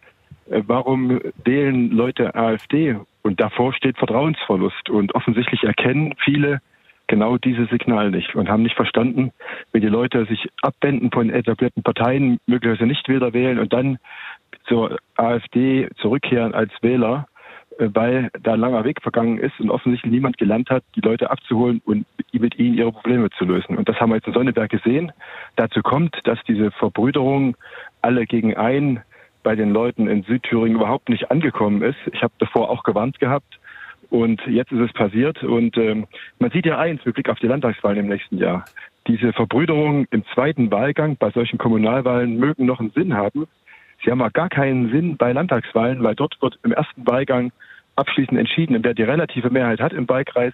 äh, 0.50 0.62
warum 0.66 1.20
wählen 1.44 1.90
Leute 1.90 2.34
AfD? 2.34 2.96
Und 3.22 3.40
davor 3.40 3.74
steht 3.74 3.98
Vertrauensverlust. 3.98 4.88
Und 4.88 5.14
offensichtlich 5.14 5.64
erkennen 5.64 6.14
viele 6.24 6.60
genau 7.06 7.36
dieses 7.38 7.68
Signal 7.70 8.10
nicht 8.10 8.34
und 8.34 8.48
haben 8.48 8.62
nicht 8.62 8.76
verstanden, 8.76 9.32
wenn 9.72 9.82
die 9.82 9.88
Leute 9.88 10.24
sich 10.26 10.48
abwenden 10.62 11.10
von 11.10 11.30
etablierten 11.30 11.82
Parteien, 11.82 12.38
möglicherweise 12.46 12.86
nicht 12.86 13.08
wieder 13.08 13.32
wählen 13.32 13.58
und 13.58 13.72
dann 13.72 13.98
zur 14.66 14.98
AfD 15.16 15.88
zurückkehren 16.00 16.54
als 16.54 16.72
Wähler, 16.80 17.26
äh, 17.78 17.88
weil 17.92 18.30
da 18.42 18.54
ein 18.54 18.60
langer 18.60 18.84
Weg 18.84 19.02
vergangen 19.02 19.38
ist 19.38 19.58
und 19.60 19.70
offensichtlich 19.70 20.12
niemand 20.12 20.38
gelernt 20.38 20.70
hat, 20.70 20.84
die 20.96 21.00
Leute 21.00 21.30
abzuholen 21.30 21.82
und 21.84 22.06
mit 22.32 22.58
ihnen 22.58 22.74
ihre 22.74 22.92
Probleme 22.92 23.30
zu 23.30 23.44
lösen. 23.44 23.76
Und 23.76 23.88
das 23.88 23.96
haben 24.00 24.10
wir 24.10 24.16
jetzt 24.16 24.26
in 24.26 24.34
Sonneberg 24.34 24.70
gesehen. 24.70 25.12
Dazu 25.56 25.82
kommt, 25.82 26.16
dass 26.24 26.38
diese 26.48 26.70
Verbrüderung 26.72 27.56
alle 28.02 28.26
gegen 28.26 28.56
ein 28.56 29.02
bei 29.42 29.54
den 29.54 29.70
Leuten 29.70 30.08
in 30.08 30.22
Südthüringen 30.22 30.76
überhaupt 30.76 31.08
nicht 31.10 31.30
angekommen 31.30 31.82
ist. 31.82 31.98
Ich 32.12 32.22
habe 32.22 32.32
davor 32.38 32.70
auch 32.70 32.82
gewarnt 32.82 33.20
gehabt, 33.20 33.60
und 34.10 34.40
jetzt 34.46 34.72
ist 34.72 34.80
es 34.80 34.92
passiert. 34.92 35.42
Und 35.42 35.76
ähm, 35.76 36.06
man 36.38 36.50
sieht 36.50 36.66
ja 36.66 36.78
eins 36.78 37.04
mit 37.04 37.14
Blick 37.14 37.28
auf 37.28 37.38
die 37.38 37.46
Landtagswahlen 37.46 37.98
im 37.98 38.08
nächsten 38.08 38.38
Jahr. 38.38 38.64
Diese 39.06 39.32
Verbrüderungen 39.32 40.06
im 40.10 40.24
zweiten 40.32 40.70
Wahlgang 40.70 41.16
bei 41.16 41.30
solchen 41.30 41.58
Kommunalwahlen 41.58 42.36
mögen 42.38 42.66
noch 42.66 42.80
einen 42.80 42.90
Sinn 42.90 43.14
haben. 43.14 43.46
Sie 44.02 44.10
haben 44.10 44.20
aber 44.20 44.30
gar 44.30 44.48
keinen 44.48 44.90
Sinn 44.90 45.16
bei 45.16 45.32
Landtagswahlen, 45.32 46.02
weil 46.02 46.14
dort 46.14 46.40
wird 46.40 46.58
im 46.62 46.72
ersten 46.72 47.06
Wahlgang 47.06 47.52
abschließend 47.96 48.38
entschieden. 48.38 48.82
Wer 48.82 48.94
die 48.94 49.02
relative 49.02 49.50
Mehrheit 49.50 49.80
hat 49.80 49.92
im 49.92 50.08
Wahlkreis, 50.08 50.52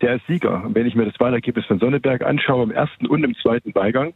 der 0.00 0.16
ist 0.16 0.26
Sieger. 0.26 0.64
Und 0.64 0.74
wenn 0.74 0.86
ich 0.86 0.94
mir 0.94 1.04
das 1.04 1.20
Wahlergebnis 1.20 1.66
von 1.66 1.78
Sonneberg 1.78 2.22
anschaue, 2.22 2.64
im 2.64 2.70
ersten 2.70 3.06
und 3.06 3.24
im 3.24 3.34
zweiten 3.36 3.74
Wahlgang, 3.74 4.14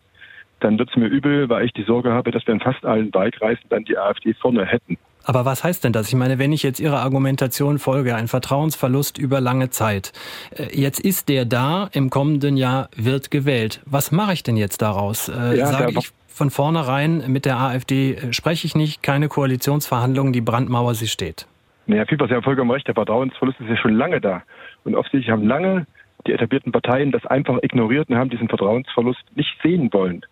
dann 0.60 0.78
wird 0.78 0.90
es 0.90 0.96
mir 0.96 1.06
übel, 1.06 1.48
weil 1.48 1.66
ich 1.66 1.72
die 1.72 1.82
Sorge 1.82 2.12
habe, 2.12 2.30
dass 2.30 2.46
wir 2.46 2.54
in 2.54 2.60
fast 2.60 2.84
allen 2.84 3.12
Wahlkreisen 3.12 3.64
dann 3.68 3.84
die 3.84 3.98
AfD 3.98 4.34
vorne 4.34 4.64
hätten. 4.64 4.96
Aber 5.24 5.44
was 5.44 5.64
heißt 5.64 5.84
denn 5.84 5.92
das? 5.92 6.08
Ich 6.08 6.14
meine, 6.14 6.38
wenn 6.38 6.52
ich 6.52 6.62
jetzt 6.62 6.80
Ihrer 6.80 7.00
Argumentation 7.00 7.78
folge, 7.78 8.14
ein 8.14 8.28
Vertrauensverlust 8.28 9.18
über 9.18 9.40
lange 9.40 9.70
Zeit. 9.70 10.12
Äh, 10.56 10.78
jetzt 10.78 11.00
ist 11.00 11.28
der 11.28 11.44
da, 11.44 11.88
im 11.92 12.10
kommenden 12.10 12.56
Jahr 12.56 12.88
wird 12.96 13.30
gewählt. 13.30 13.80
Was 13.87 14.12
mache 14.12 14.34
ich 14.34 14.42
denn 14.42 14.56
jetzt 14.56 14.82
daraus? 14.82 15.28
Äh, 15.28 15.58
ja, 15.58 15.66
Sage 15.66 15.94
ich 15.98 16.12
von 16.28 16.50
vornherein, 16.50 17.22
mit 17.28 17.44
der 17.44 17.58
AfD 17.58 18.14
äh, 18.14 18.32
spreche 18.32 18.66
ich 18.66 18.74
nicht, 18.74 19.02
keine 19.02 19.28
Koalitionsverhandlungen, 19.28 20.32
die 20.32 20.40
Brandmauer, 20.40 20.94
sie 20.94 21.06
steht. 21.06 21.46
Naja, 21.87 22.06
Fieber, 22.06 22.26
Sie 22.26 22.34
haben 22.34 22.42
vollkommen 22.42 22.70
recht, 22.70 22.87
der 22.88 22.94
Vertrauensverlust 22.94 23.60
ist 23.60 23.68
ja 23.68 23.76
schon 23.76 23.94
lange 23.94 24.20
da. 24.20 24.42
Und 24.84 24.94
offensichtlich 24.94 25.30
haben 25.30 25.46
lange 25.46 25.87
die 26.26 26.32
etablierten 26.32 26.72
Parteien 26.72 27.12
das 27.12 27.24
einfach 27.26 27.58
ignoriert 27.62 28.08
und 28.08 28.16
haben 28.16 28.30
diesen 28.30 28.48
Vertrauensverlust 28.48 29.22
nicht 29.34 29.54
sehen 29.62 29.92
wollen. 29.92 30.24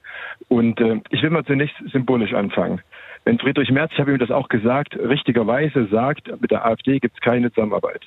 Und 0.49 0.81
äh, 0.81 1.01
ich 1.11 1.23
will 1.23 1.31
mal 1.31 1.45
zunächst 1.45 1.77
symbolisch 1.93 2.33
anfangen. 2.33 2.81
Wenn 3.25 3.39
Friedrich 3.39 3.71
Merz, 3.71 3.93
ich 3.93 4.01
habe 4.01 4.13
ihm 4.13 4.19
das 4.19 4.31
auch 4.31 4.49
gesagt, 4.49 4.97
richtigerweise 4.97 5.87
sagt, 5.87 6.41
mit 6.41 6.51
der 6.51 6.67
AfD 6.67 6.99
gibt 6.99 7.15
es 7.15 7.21
keine 7.21 7.53
Zusammenarbeit. 7.53 8.03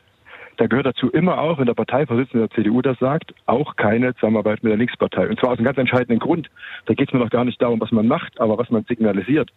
Da 0.57 0.67
gehört 0.67 0.85
dazu 0.85 1.09
immer 1.09 1.37
auch, 1.37 1.57
wenn 1.57 1.65
der 1.65 1.73
Parteivorsitzende 1.73 2.47
der 2.47 2.55
CDU 2.55 2.81
das 2.81 2.97
sagt, 2.99 3.33
auch 3.45 3.75
keine 3.75 4.13
Zusammenarbeit 4.15 4.63
mit 4.63 4.71
der 4.71 4.77
Linkspartei. 4.77 5.27
Und 5.27 5.39
zwar 5.39 5.51
aus 5.51 5.57
einem 5.57 5.65
ganz 5.65 5.77
entscheidenden 5.77 6.19
Grund. 6.19 6.49
Da 6.85 6.93
geht 6.93 7.09
es 7.09 7.13
mir 7.13 7.19
noch 7.19 7.29
gar 7.29 7.45
nicht 7.45 7.61
darum, 7.61 7.81
was 7.81 7.91
man 7.91 8.07
macht, 8.07 8.39
aber 8.39 8.57
was 8.57 8.69
man 8.69 8.83
signalisiert. 8.85 9.51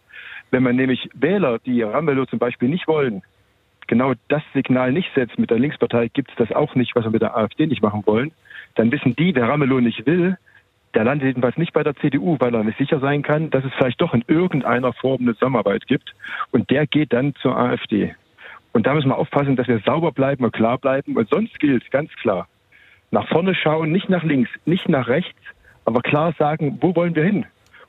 Wenn 0.51 0.63
man 0.63 0.75
nämlich 0.75 1.09
Wähler, 1.13 1.59
die 1.59 1.81
Ramelow 1.81 2.25
zum 2.25 2.39
Beispiel 2.39 2.69
nicht 2.69 2.87
wollen, 2.87 3.21
genau 3.87 4.13
das 4.27 4.43
Signal 4.53 4.91
nicht 4.91 5.09
setzt, 5.15 5.39
mit 5.39 5.49
der 5.49 5.59
Linkspartei 5.59 6.09
gibt 6.09 6.31
es 6.31 6.35
das 6.37 6.51
auch 6.51 6.75
nicht, 6.75 6.95
was 6.95 7.05
wir 7.05 7.11
mit 7.11 7.21
der 7.21 7.35
AfD 7.35 7.65
nicht 7.65 7.81
machen 7.81 8.03
wollen, 8.05 8.31
dann 8.75 8.91
wissen 8.91 9.15
die, 9.15 9.33
wer 9.35 9.47
Ramelow 9.47 9.79
nicht 9.79 10.05
will, 10.05 10.37
der 10.93 11.03
landet 11.03 11.27
jedenfalls 11.27 11.57
nicht 11.57 11.73
bei 11.73 11.83
der 11.83 11.95
CDU, 11.95 12.37
weil 12.39 12.53
er 12.53 12.63
nicht 12.63 12.77
sicher 12.77 12.99
sein 12.99 13.21
kann, 13.21 13.49
dass 13.49 13.63
es 13.63 13.71
vielleicht 13.77 14.01
doch 14.01 14.13
in 14.13 14.23
irgendeiner 14.27 14.93
Form 14.93 15.21
eine 15.21 15.33
Zusammenarbeit 15.33 15.87
gibt. 15.87 16.13
Und 16.51 16.69
der 16.69 16.87
geht 16.87 17.13
dann 17.13 17.35
zur 17.35 17.57
AfD. 17.57 18.15
Und 18.71 18.87
da 18.87 18.93
müssen 18.93 19.09
wir 19.09 19.17
aufpassen, 19.17 19.55
dass 19.55 19.67
wir 19.67 19.79
sauber 19.79 20.11
bleiben 20.11 20.43
und 20.43 20.53
klar 20.53 20.77
bleiben. 20.77 21.17
Und 21.17 21.29
sonst 21.29 21.59
gilt 21.59 21.89
ganz 21.91 22.11
klar, 22.21 22.47
nach 23.11 23.27
vorne 23.27 23.55
schauen, 23.55 23.91
nicht 23.91 24.09
nach 24.09 24.23
links, 24.23 24.49
nicht 24.65 24.87
nach 24.87 25.07
rechts, 25.07 25.39
aber 25.85 26.01
klar 26.01 26.33
sagen, 26.37 26.77
wo 26.81 26.95
wollen 26.95 27.15
wir 27.15 27.23
hin? 27.23 27.45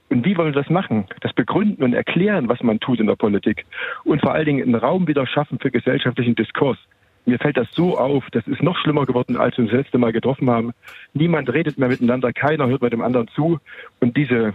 Und 0.08 0.24
wie 0.24 0.36
wollen 0.36 0.54
wir 0.54 0.60
das 0.60 0.70
machen? 0.70 1.06
Das 1.20 1.32
begründen 1.32 1.84
und 1.84 1.92
erklären, 1.92 2.48
was 2.48 2.62
man 2.62 2.80
tut 2.80 2.98
in 2.98 3.06
der 3.06 3.16
Politik. 3.16 3.64
Und 4.04 4.20
vor 4.20 4.32
allen 4.32 4.46
Dingen 4.46 4.62
einen 4.62 4.74
Raum 4.74 5.06
wieder 5.06 5.26
schaffen 5.26 5.58
für 5.60 5.70
gesellschaftlichen 5.70 6.34
Diskurs. 6.34 6.78
Mir 7.26 7.38
fällt 7.38 7.56
das 7.56 7.68
so 7.72 7.98
auf, 7.98 8.24
das 8.32 8.46
ist 8.46 8.62
noch 8.62 8.76
schlimmer 8.78 9.06
geworden, 9.06 9.36
als 9.36 9.56
wir 9.56 9.64
uns 9.64 9.72
das 9.72 9.82
letzte 9.82 9.98
Mal 9.98 10.12
getroffen 10.12 10.50
haben. 10.50 10.72
Niemand 11.12 11.52
redet 11.52 11.78
mehr 11.78 11.88
miteinander, 11.88 12.32
keiner 12.32 12.66
hört 12.66 12.80
bei 12.80 12.90
dem 12.90 13.02
anderen 13.02 13.28
zu. 13.28 13.60
Und 14.00 14.16
diese 14.16 14.54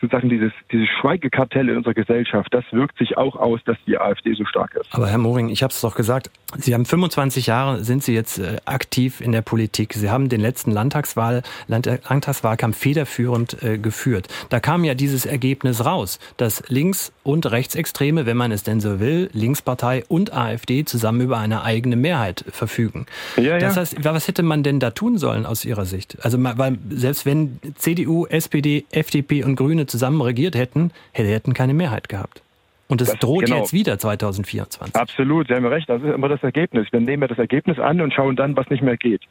sozusagen 0.00 0.28
dieses, 0.28 0.52
dieses 0.70 0.88
Schweigekartell 1.00 1.68
in 1.68 1.76
unserer 1.76 1.94
Gesellschaft, 1.94 2.52
das 2.52 2.64
wirkt 2.72 2.98
sich 2.98 3.16
auch 3.16 3.36
aus, 3.36 3.60
dass 3.64 3.76
die 3.86 3.98
AfD 3.98 4.34
so 4.34 4.44
stark 4.44 4.74
ist. 4.74 4.88
Aber 4.92 5.08
Herr 5.08 5.18
Moring, 5.18 5.48
ich 5.48 5.62
habe 5.62 5.72
es 5.72 5.80
doch 5.80 5.94
gesagt, 5.94 6.30
Sie 6.56 6.74
haben 6.74 6.84
25 6.84 7.46
Jahre, 7.46 7.82
sind 7.82 8.04
Sie 8.04 8.14
jetzt 8.14 8.38
äh, 8.38 8.58
aktiv 8.64 9.20
in 9.20 9.32
der 9.32 9.42
Politik. 9.42 9.94
Sie 9.94 10.10
haben 10.10 10.28
den 10.28 10.40
letzten 10.40 10.70
Landtagswahl, 10.70 11.42
Landtagswahlkampf 11.66 12.76
federführend 12.76 13.62
äh, 13.62 13.78
geführt. 13.78 14.28
Da 14.50 14.60
kam 14.60 14.84
ja 14.84 14.94
dieses 14.94 15.26
Ergebnis 15.26 15.84
raus, 15.84 16.18
dass 16.36 16.62
Links- 16.68 17.12
und 17.22 17.50
Rechtsextreme, 17.50 18.26
wenn 18.26 18.36
man 18.36 18.52
es 18.52 18.62
denn 18.62 18.80
so 18.80 19.00
will, 19.00 19.30
Linkspartei 19.32 20.04
und 20.08 20.32
AfD 20.32 20.84
zusammen 20.84 21.22
über 21.22 21.38
eine 21.38 21.62
eigene 21.62 21.96
Mehrheit 21.96 22.44
verfügen. 22.48 23.06
Ja, 23.36 23.42
ja. 23.42 23.58
Das 23.58 23.76
heißt, 23.76 24.04
was 24.04 24.28
hätte 24.28 24.42
man 24.42 24.62
denn 24.62 24.78
da 24.78 24.90
tun 24.90 25.18
sollen 25.18 25.46
aus 25.46 25.64
Ihrer 25.64 25.86
Sicht? 25.86 26.18
Also, 26.24 26.38
weil 26.40 26.78
selbst 26.90 27.26
wenn 27.26 27.58
CDU, 27.76 28.26
SPD, 28.26 28.84
FDP 28.90 29.42
und 29.44 29.56
Grüne 29.56 29.83
zusammen 29.86 30.20
regiert 30.20 30.54
hätten, 30.54 30.90
hätten 31.12 31.54
keine 31.54 31.74
Mehrheit 31.74 32.08
gehabt. 32.08 32.42
Und 32.86 33.00
es 33.00 33.12
droht 33.18 33.46
genau. 33.46 33.58
jetzt 33.58 33.72
wieder 33.72 33.98
2024. 33.98 34.94
Absolut, 34.94 35.48
Sie 35.48 35.54
haben 35.54 35.66
recht. 35.66 35.88
Das 35.88 36.02
ist 36.02 36.14
immer 36.14 36.28
das 36.28 36.42
Ergebnis. 36.42 36.86
Wir 36.92 37.00
nehmen 37.00 37.22
ja 37.22 37.28
das 37.28 37.38
Ergebnis 37.38 37.78
an 37.78 38.00
und 38.00 38.12
schauen 38.12 38.36
dann, 38.36 38.56
was 38.56 38.68
nicht 38.68 38.82
mehr 38.82 38.96
geht. 38.96 39.22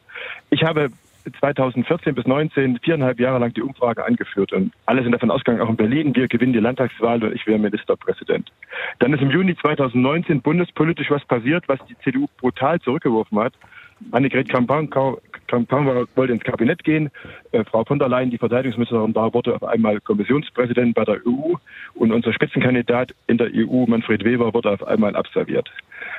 Ich 0.50 0.64
habe 0.64 0.90
2014 1.40 2.14
bis 2.14 2.24
2019 2.24 2.78
viereinhalb 2.82 3.18
Jahre 3.18 3.38
lang 3.38 3.54
die 3.54 3.62
Umfrage 3.62 4.04
angeführt 4.04 4.52
und 4.52 4.72
alle 4.86 5.02
sind 5.02 5.12
davon 5.12 5.30
ausgegangen, 5.30 5.62
auch 5.62 5.70
in 5.70 5.76
Berlin, 5.76 6.14
wir 6.14 6.28
gewinnen 6.28 6.52
die 6.52 6.58
Landtagswahl 6.58 7.22
und 7.22 7.34
ich 7.34 7.46
wäre 7.46 7.58
Ministerpräsident. 7.58 8.52
Dann 8.98 9.12
ist 9.12 9.22
im 9.22 9.30
Juni 9.30 9.56
2019 9.56 10.42
bundespolitisch 10.42 11.10
was 11.10 11.24
passiert, 11.24 11.64
was 11.68 11.78
die 11.88 11.96
CDU 12.04 12.26
brutal 12.38 12.80
zurückgeworfen 12.80 13.38
hat. 13.38 13.54
Annegret 14.10 14.50
Kramp-Karrenbauer 14.50 15.18
wollte 15.52 16.32
ins 16.32 16.42
Kabinett 16.42 16.84
gehen. 16.84 17.10
Äh, 17.52 17.64
Frau 17.64 17.84
von 17.84 17.98
der 17.98 18.08
Leyen, 18.08 18.30
die 18.30 18.38
Verteidigungsministerin 18.38 19.14
war, 19.14 19.32
wurde 19.34 19.54
auf 19.54 19.62
einmal 19.64 20.00
Kommissionspräsident 20.00 20.94
bei 20.94 21.04
der 21.04 21.20
EU 21.26 21.54
und 21.94 22.12
unser 22.12 22.32
Spitzenkandidat 22.32 23.14
in 23.26 23.38
der 23.38 23.48
EU, 23.54 23.86
Manfred 23.86 24.24
Weber, 24.24 24.54
wurde 24.54 24.70
auf 24.70 24.86
einmal 24.86 25.16
absolviert. 25.16 25.70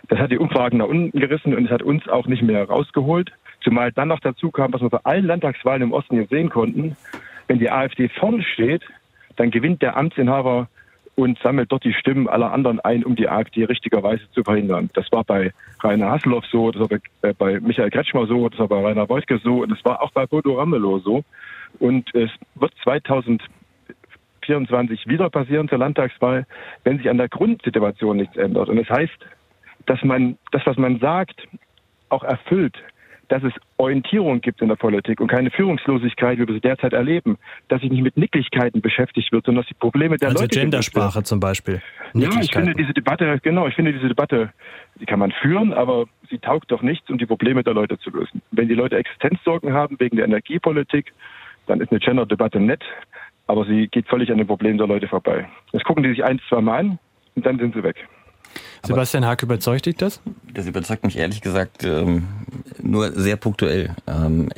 Das 0.08 0.20
hat 0.20 0.32
die 0.32 0.38
Umfragen 0.38 0.78
nach 0.78 0.88
unten 0.88 1.20
gerissen 1.20 1.56
und 1.56 1.66
es 1.66 1.72
hat 1.72 1.82
uns 1.82 2.08
auch 2.08 2.28
nicht 2.28 2.44
mehr 2.44 2.68
rausgeholt. 2.68 3.32
Zumal 3.62 3.92
dann 3.92 4.10
noch 4.10 4.20
dazu 4.20 4.52
kam, 4.52 4.74
was 4.74 4.82
wir 4.82 4.90
bei 4.90 5.00
allen 5.04 5.26
Landtagswahlen 5.26 5.82
im 5.82 5.94
Osten 5.94 6.18
jetzt 6.18 6.30
sehen 6.30 6.50
konnten, 6.50 6.96
wenn 7.48 7.60
die 7.60 7.70
AfD 7.70 8.10
vorne 8.10 8.44
steht, 8.44 8.84
dann 9.36 9.52
gewinnt 9.52 9.82
der 9.82 9.98
Amtsinhaber 9.98 10.68
und 11.16 11.40
sammelt 11.40 11.72
dort 11.72 11.86
die 11.86 11.94
Stimmen 11.94 12.28
aller 12.28 12.52
anderen 12.52 12.80
ein, 12.82 13.04
um 13.04 13.16
die 13.16 13.28
AfD 13.30 13.64
richtigerweise 13.64 14.30
zu 14.32 14.44
verhindern. 14.44 14.92
Das 14.94 15.12
war 15.12 15.24
bei 15.24 15.52
Rainer 15.82 16.12
Hasselhoff 16.12 16.46
so, 16.52 16.70
das 16.72 16.82
war 16.82 16.90
bei, 16.90 17.00
äh, 17.22 17.34
bei 17.34 17.60
Michael 17.62 17.90
Kretschmer 17.90 18.28
so, 18.28 18.50
das 18.50 18.60
war 18.60 18.68
bei 18.68 18.84
Rainer 18.84 19.10
Wolfke 19.10 19.40
so 19.44 19.64
und 19.64 19.72
das 19.72 19.84
war 19.86 20.02
auch 20.02 20.12
bei 20.12 20.26
Bodo 20.26 20.60
Ramelow 20.60 21.00
so. 21.00 21.24
Und 21.80 22.14
es 22.14 22.30
wird 22.56 22.74
2024 22.84 25.08
wieder 25.08 25.30
passieren 25.30 25.70
zur 25.70 25.78
Landtagswahl, 25.78 26.46
wenn 26.84 26.98
sich 26.98 27.10
an 27.10 27.18
der 27.18 27.30
Grundsituation 27.30 28.18
nichts 28.18 28.36
ändert. 28.36 28.68
Und 28.70 28.76
das 28.78 28.90
heißt, 28.90 29.18
dass 29.86 30.04
man 30.04 30.38
das, 30.52 30.66
was 30.66 30.76
man 30.78 31.00
sagt, 31.00 31.48
auch 32.10 32.24
erfüllt 32.24 32.76
dass 33.30 33.44
es 33.44 33.54
Orientierung 33.78 34.42
gibt 34.42 34.62
in 34.62 34.70
der 34.70 34.76
Politik 34.76 35.20
und 35.20 35.28
keine 35.28 35.52
Führungslosigkeit, 35.52 36.38
wie 36.38 36.48
wir 36.48 36.54
sie 36.54 36.62
derzeit 36.62 36.94
erleben, 36.94 37.38
dass 37.68 37.82
sich 37.82 37.92
nicht 37.92 38.04
mit 38.04 38.18
Nicklichkeiten 38.18 38.82
beschäftigt 38.82 39.32
wird, 39.32 39.46
sondern 39.46 39.64
dass 39.64 39.70
die 39.70 39.76
Probleme 39.76 40.18
der 40.18 40.30
also 40.30 40.44
Leute... 40.44 40.56
Also 40.56 40.62
Gendersprache 40.62 41.24
zum 41.24 41.40
Beispiel. 41.40 41.82
Ja, 42.14 42.30
ich 42.40 42.52
finde 42.52 42.74
diese 42.74 42.94
Debatte, 42.94 43.40
genau, 43.42 43.68
ich 43.68 43.76
finde 43.76 43.94
diese 43.94 44.08
Debatte, 44.08 44.52
die 45.00 45.06
kann 45.06 45.20
man 45.20 45.32
führen, 45.32 45.74
aber 45.74 46.06
sie 46.30 46.40
taugt 46.40 46.72
doch 46.72 46.82
nichts, 46.82 47.10
um 47.10 47.18
die 47.18 47.26
Probleme 47.26 47.64
der 47.64 47.74
Leute 47.74 47.98
zu 48.00 48.10
lösen. 48.10 48.42
Wenn 48.52 48.68
die 48.68 48.76
Leute 48.76 48.98
Existenzsorgen 48.98 49.74
haben 49.74 50.00
wegen 50.00 50.16
der 50.16 50.26
Energiepolitik, 50.26 51.14
dann 51.68 51.82
ist 51.82 51.92
eine 51.92 52.00
Gender-Debatte 52.00 52.60
nett, 52.60 52.84
aber 53.48 53.66
sie 53.66 53.88
geht 53.88 54.08
völlig 54.08 54.32
an 54.32 54.38
den 54.38 54.48
Problemen 54.48 54.78
der 54.78 54.88
Leute 54.88 55.08
vorbei. 55.08 55.48
Das 55.72 55.84
gucken 55.84 56.04
die 56.04 56.10
sich 56.10 56.24
ein, 56.24 56.40
zwei 56.48 56.62
Mal 56.62 56.80
an 56.80 57.00
und 57.36 57.46
dann 57.46 57.58
sind 57.58 57.76
sie 57.76 57.84
weg. 57.84 58.08
Sebastian 58.86 59.26
Hack, 59.26 59.44
überzeugt 59.44 59.86
dich 59.86 59.96
das? 59.96 60.20
Das 60.54 60.66
überzeugt 60.66 61.04
mich 61.04 61.18
ehrlich 61.18 61.42
gesagt 61.42 61.84
ähm, 61.84 62.28
nur 62.82 63.12
sehr 63.12 63.36
punktuell. 63.36 63.96
Ähm, 64.08 64.50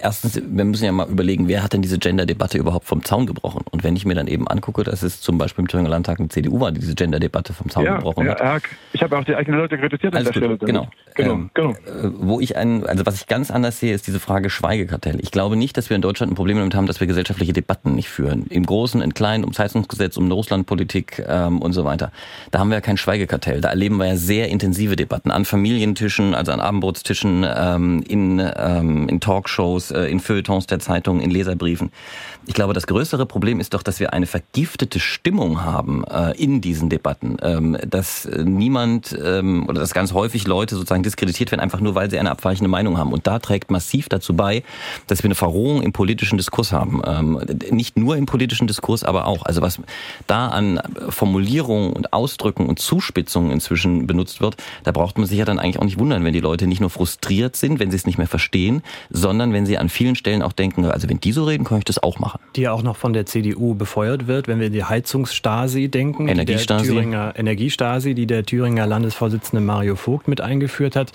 erstens, 0.00 0.40
wir 0.44 0.64
müssen 0.64 0.84
ja 0.84 0.92
mal 0.92 1.08
überlegen, 1.08 1.48
wer 1.48 1.62
hat 1.62 1.72
denn 1.72 1.82
diese 1.82 1.98
Gender-Debatte 1.98 2.58
überhaupt 2.58 2.86
vom 2.86 3.04
Zaun 3.04 3.26
gebrochen? 3.26 3.64
Und 3.70 3.84
wenn 3.84 3.96
ich 3.96 4.04
mir 4.04 4.14
dann 4.14 4.26
eben 4.26 4.48
angucke, 4.48 4.84
dass 4.84 5.02
es 5.02 5.20
zum 5.20 5.38
Beispiel 5.38 5.62
im 5.62 5.68
Thüringer 5.68 5.88
Landtag 5.88 6.18
eine 6.18 6.28
CDU 6.28 6.60
war, 6.60 6.72
die 6.72 6.80
diese 6.80 6.94
Gender-Debatte 6.94 7.52
vom 7.52 7.68
Zaun 7.68 7.84
ja, 7.84 7.96
gebrochen 7.96 8.26
ja, 8.26 8.38
hat. 8.38 8.62
Ich 8.92 9.02
habe 9.02 9.16
auch 9.18 9.24
die 9.24 9.34
eigenen 9.34 9.60
Leute 9.60 9.78
kritisiert 9.78 10.14
an 10.14 10.24
der 10.24 10.32
Stelle. 10.32 10.58
Genau. 10.58 10.88
Genau, 11.14 11.32
ähm, 11.32 11.50
genau. 11.54 11.70
Äh, 11.70 12.10
wo 12.18 12.40
ich 12.40 12.56
einen, 12.56 12.86
also 12.86 13.04
was 13.06 13.16
ich 13.16 13.26
ganz 13.26 13.50
anders 13.50 13.80
sehe, 13.80 13.94
ist 13.94 14.06
diese 14.06 14.20
Frage 14.20 14.50
Schweigekartell. 14.50 15.18
Ich 15.20 15.30
glaube 15.30 15.56
nicht, 15.56 15.76
dass 15.76 15.90
wir 15.90 15.96
in 15.96 16.02
Deutschland 16.02 16.32
ein 16.32 16.34
Problem 16.34 16.58
damit 16.58 16.74
haben, 16.74 16.86
dass 16.86 17.00
wir 17.00 17.06
gesellschaftliche 17.06 17.52
Debatten 17.52 17.94
nicht 17.94 18.08
führen. 18.08 18.46
Im 18.48 18.64
Großen, 18.64 19.00
im 19.02 19.14
Kleinen, 19.14 19.44
ums 19.44 19.58
Heizungsgesetz, 19.58 20.16
um 20.16 20.30
Russlandpolitik 20.30 21.24
ähm, 21.26 21.60
und 21.60 21.72
so 21.72 21.84
weiter. 21.84 22.12
Da 22.50 22.60
haben 22.60 22.68
wir 22.68 22.76
ja 22.76 22.80
kein 22.80 22.96
Schweigekartell. 22.96 23.60
Da 23.60 23.68
erleben 23.68 23.96
wir 23.96 24.06
ja 24.06 24.16
sehr 24.16 24.48
intensive 24.48 24.96
Debatten 24.96 25.30
an 25.30 25.44
Familientischen, 25.44 26.34
also 26.34 26.52
an 26.52 26.60
Abendbrotstischen, 26.60 27.46
ähm, 27.54 28.04
in, 28.06 28.42
ähm, 28.56 29.08
in 29.08 29.20
Talkshows, 29.20 29.89
äh, 29.90 30.06
in 30.06 30.20
Feuilletons 30.20 30.66
der 30.66 30.78
Zeitung, 30.78 31.20
in 31.20 31.30
Leserbriefen. 31.30 31.90
Ich 32.46 32.54
glaube, 32.54 32.72
das 32.72 32.86
größere 32.86 33.26
Problem 33.26 33.60
ist 33.60 33.74
doch, 33.74 33.82
dass 33.82 34.00
wir 34.00 34.12
eine 34.12 34.26
vergiftete 34.26 34.98
Stimmung 34.98 35.62
haben 35.62 36.04
äh, 36.04 36.32
in 36.36 36.60
diesen 36.60 36.88
Debatten, 36.88 37.36
ähm, 37.42 37.76
dass 37.86 38.24
äh, 38.24 38.44
niemand 38.44 39.16
ähm, 39.22 39.68
oder 39.68 39.80
dass 39.80 39.94
ganz 39.94 40.12
häufig 40.12 40.46
Leute 40.46 40.74
sozusagen 40.74 41.02
diskreditiert 41.02 41.50
werden, 41.50 41.60
einfach 41.60 41.80
nur 41.80 41.94
weil 41.94 42.10
sie 42.10 42.18
eine 42.18 42.30
abweichende 42.30 42.68
Meinung 42.68 42.98
haben. 42.98 43.12
Und 43.12 43.26
da 43.26 43.38
trägt 43.38 43.70
massiv 43.70 44.08
dazu 44.08 44.34
bei, 44.34 44.62
dass 45.06 45.22
wir 45.22 45.28
eine 45.28 45.34
Verrohung 45.34 45.82
im 45.82 45.92
politischen 45.92 46.38
Diskurs 46.38 46.72
haben. 46.72 47.02
Ähm, 47.06 47.40
nicht 47.70 47.98
nur 47.98 48.16
im 48.16 48.26
politischen 48.26 48.66
Diskurs, 48.66 49.04
aber 49.04 49.26
auch. 49.26 49.44
Also 49.44 49.62
was 49.62 49.80
da 50.26 50.48
an 50.48 50.80
Formulierungen 51.08 51.92
und 51.92 52.12
Ausdrücken 52.12 52.66
und 52.66 52.78
Zuspitzungen 52.78 53.50
inzwischen 53.50 54.06
benutzt 54.06 54.40
wird, 54.40 54.56
da 54.84 54.92
braucht 54.92 55.18
man 55.18 55.26
sich 55.26 55.38
ja 55.38 55.44
dann 55.44 55.58
eigentlich 55.58 55.78
auch 55.78 55.84
nicht 55.84 55.98
wundern, 55.98 56.24
wenn 56.24 56.32
die 56.32 56.40
Leute 56.40 56.66
nicht 56.66 56.80
nur 56.80 56.90
frustriert 56.90 57.56
sind, 57.56 57.78
wenn 57.78 57.90
sie 57.90 57.96
es 57.96 58.06
nicht 58.06 58.18
mehr 58.18 58.26
verstehen, 58.26 58.82
sondern 59.10 59.52
wenn 59.52 59.66
sie 59.66 59.78
an 59.80 59.88
vielen 59.88 60.14
Stellen 60.14 60.42
auch 60.42 60.52
denken, 60.52 60.84
also 60.84 61.08
wenn 61.08 61.20
die 61.20 61.32
so 61.32 61.44
reden, 61.44 61.64
kann 61.64 61.78
ich 61.78 61.84
das 61.84 62.02
auch 62.02 62.18
machen. 62.18 62.40
Die 62.56 62.62
ja 62.62 62.72
auch 62.72 62.82
noch 62.82 62.96
von 62.96 63.12
der 63.12 63.26
CDU 63.26 63.74
befeuert 63.74 64.26
wird, 64.26 64.46
wenn 64.46 64.60
wir 64.60 64.70
die 64.70 64.84
Heizungsstasi 64.84 65.88
denken. 65.88 66.28
Energiestasi. 66.28 66.84
Die 66.84 66.90
Thüringer 66.90 67.34
Energiestasi, 67.36 68.14
die 68.14 68.26
der 68.26 68.44
Thüringer 68.44 68.86
Landesvorsitzende 68.86 69.64
Mario 69.64 69.96
Vogt 69.96 70.28
mit 70.28 70.40
eingeführt 70.40 70.96
hat. 70.96 71.12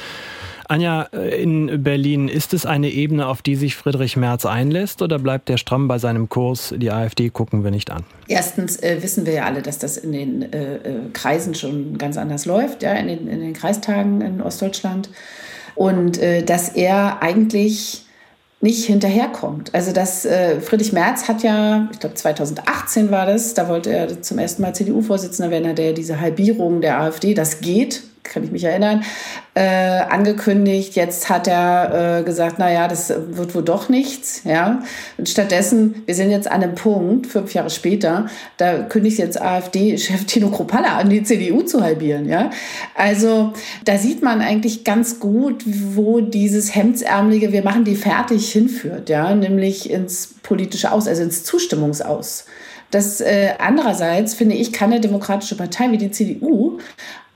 Anja, 0.67 1.07
äh, 1.13 1.41
in 1.41 1.83
Berlin, 1.83 2.27
ist 2.27 2.53
es 2.53 2.65
eine 2.65 2.89
Ebene, 2.89 3.27
auf 3.27 3.41
die 3.41 3.55
sich 3.55 3.75
Friedrich 3.75 4.17
Merz 4.17 4.45
einlässt 4.45 5.01
oder 5.01 5.19
bleibt 5.19 5.49
der 5.49 5.57
stramm 5.57 5.87
bei 5.87 5.99
seinem 5.99 6.27
Kurs, 6.27 6.73
die 6.75 6.91
AfD 6.91 7.29
gucken 7.29 7.63
wir 7.63 7.71
nicht 7.71 7.91
an? 7.91 8.03
Erstens 8.27 8.81
äh, 8.81 8.97
wissen 9.01 9.25
wir 9.25 9.33
ja 9.33 9.45
alle, 9.45 9.61
dass 9.61 9.77
das 9.77 9.97
in 9.97 10.11
den 10.11 10.53
äh, 10.53 10.75
äh, 10.75 10.79
Kreisen 11.13 11.53
schon 11.53 11.97
ganz 11.97 12.17
anders 12.17 12.45
läuft, 12.45 12.81
ja, 12.81 12.93
in 12.93 13.07
den, 13.07 13.27
in 13.27 13.41
den 13.41 13.53
Kreistagen 13.53 14.21
in 14.21 14.41
Ostdeutschland. 14.41 15.09
Und 15.75 16.17
äh, 16.17 16.43
dass 16.43 16.69
er 16.69 17.21
eigentlich 17.21 18.04
nicht 18.65 18.85
hinterherkommt. 18.85 19.73
Also 19.75 19.93
das 19.93 20.25
äh, 20.25 20.59
Friedrich 20.59 20.91
Merz 20.91 21.27
hat 21.27 21.43
ja, 21.43 21.87
ich 21.91 21.99
glaube 21.99 22.15
2018 22.15 23.11
war 23.11 23.27
das, 23.27 23.53
da 23.53 23.69
wollte 23.69 23.91
er 23.91 24.23
zum 24.23 24.39
ersten 24.39 24.63
Mal 24.63 24.73
CDU-Vorsitzender 24.73 25.51
werden, 25.51 25.69
hat 25.69 25.77
er 25.77 25.93
diese 25.93 26.19
Halbierung 26.19 26.81
der 26.81 26.99
AfD, 26.99 27.35
das 27.35 27.61
geht, 27.61 28.01
kann 28.25 28.43
ich 28.43 28.51
mich 28.51 28.63
erinnern, 28.63 29.03
äh, 29.53 29.61
angekündigt. 29.61 30.95
Jetzt 30.95 31.29
hat 31.29 31.47
er 31.47 32.19
äh, 32.19 32.23
gesagt, 32.23 32.55
na 32.57 32.71
ja, 32.71 32.87
das 32.87 33.13
wird 33.29 33.55
wohl 33.55 33.63
doch 33.63 33.87
nichts. 33.87 34.41
Ja, 34.43 34.83
und 35.17 35.29
stattdessen, 35.29 36.03
wir 36.05 36.15
sind 36.15 36.31
jetzt 36.31 36.51
an 36.51 36.63
einem 36.63 36.75
Punkt, 36.75 37.27
fünf 37.27 37.53
Jahre 37.53 37.69
später, 37.69 38.27
da 38.57 38.79
kündigt 38.79 39.17
jetzt 39.17 39.41
AfD-Chef 39.41 40.25
Tino 40.27 40.49
Kropalla 40.49 40.97
an, 40.97 41.09
die 41.09 41.23
CDU 41.23 41.61
zu 41.61 41.81
halbieren. 41.81 42.27
Ja, 42.27 42.49
also 42.95 43.53
da 43.85 43.97
sieht 43.97 44.21
man 44.21 44.41
eigentlich 44.41 44.83
ganz 44.83 45.19
gut, 45.19 45.63
wo 45.65 46.19
dieses 46.19 46.75
hemdsärmelige, 46.75 47.51
wir 47.51 47.63
machen 47.63 47.85
die 47.85 47.95
fertig 47.95 48.51
hinführt. 48.51 49.09
Ja, 49.09 49.33
nämlich 49.33 49.89
ins 49.89 50.35
politische 50.43 50.91
Aus, 50.91 51.07
also 51.07 51.23
ins 51.23 51.43
Zustimmungsaus. 51.43 52.45
Das 52.91 53.19
äh, 53.19 53.53
andererseits 53.59 54.35
finde 54.35 54.55
ich, 54.55 54.71
kann 54.71 54.91
eine 54.91 55.01
demokratische 55.01 55.57
Partei 55.57 55.91
wie 55.91 55.97
die 55.97 56.11
CDU 56.11 56.79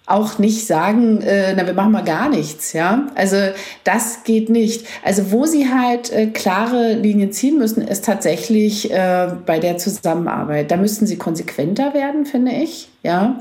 auch 0.09 0.39
nicht 0.39 0.65
sagen, 0.65 1.21
äh, 1.21 1.53
na, 1.55 1.65
wir 1.65 1.73
machen 1.73 1.91
mal 1.91 2.03
gar 2.03 2.29
nichts, 2.29 2.73
ja. 2.73 3.07
Also 3.15 3.37
das 3.83 4.23
geht 4.23 4.49
nicht. 4.49 4.85
Also 5.03 5.31
wo 5.31 5.45
sie 5.45 5.71
halt 5.71 6.11
äh, 6.11 6.27
klare 6.27 6.93
Linien 6.93 7.31
ziehen 7.31 7.57
müssen, 7.57 7.81
ist 7.87 8.05
tatsächlich 8.05 8.91
äh, 8.91 9.29
bei 9.45 9.59
der 9.59 9.77
Zusammenarbeit. 9.77 10.71
Da 10.71 10.77
müssten 10.77 11.07
sie 11.07 11.17
konsequenter 11.17 11.93
werden, 11.93 12.25
finde 12.25 12.51
ich, 12.51 12.89
ja. 13.03 13.39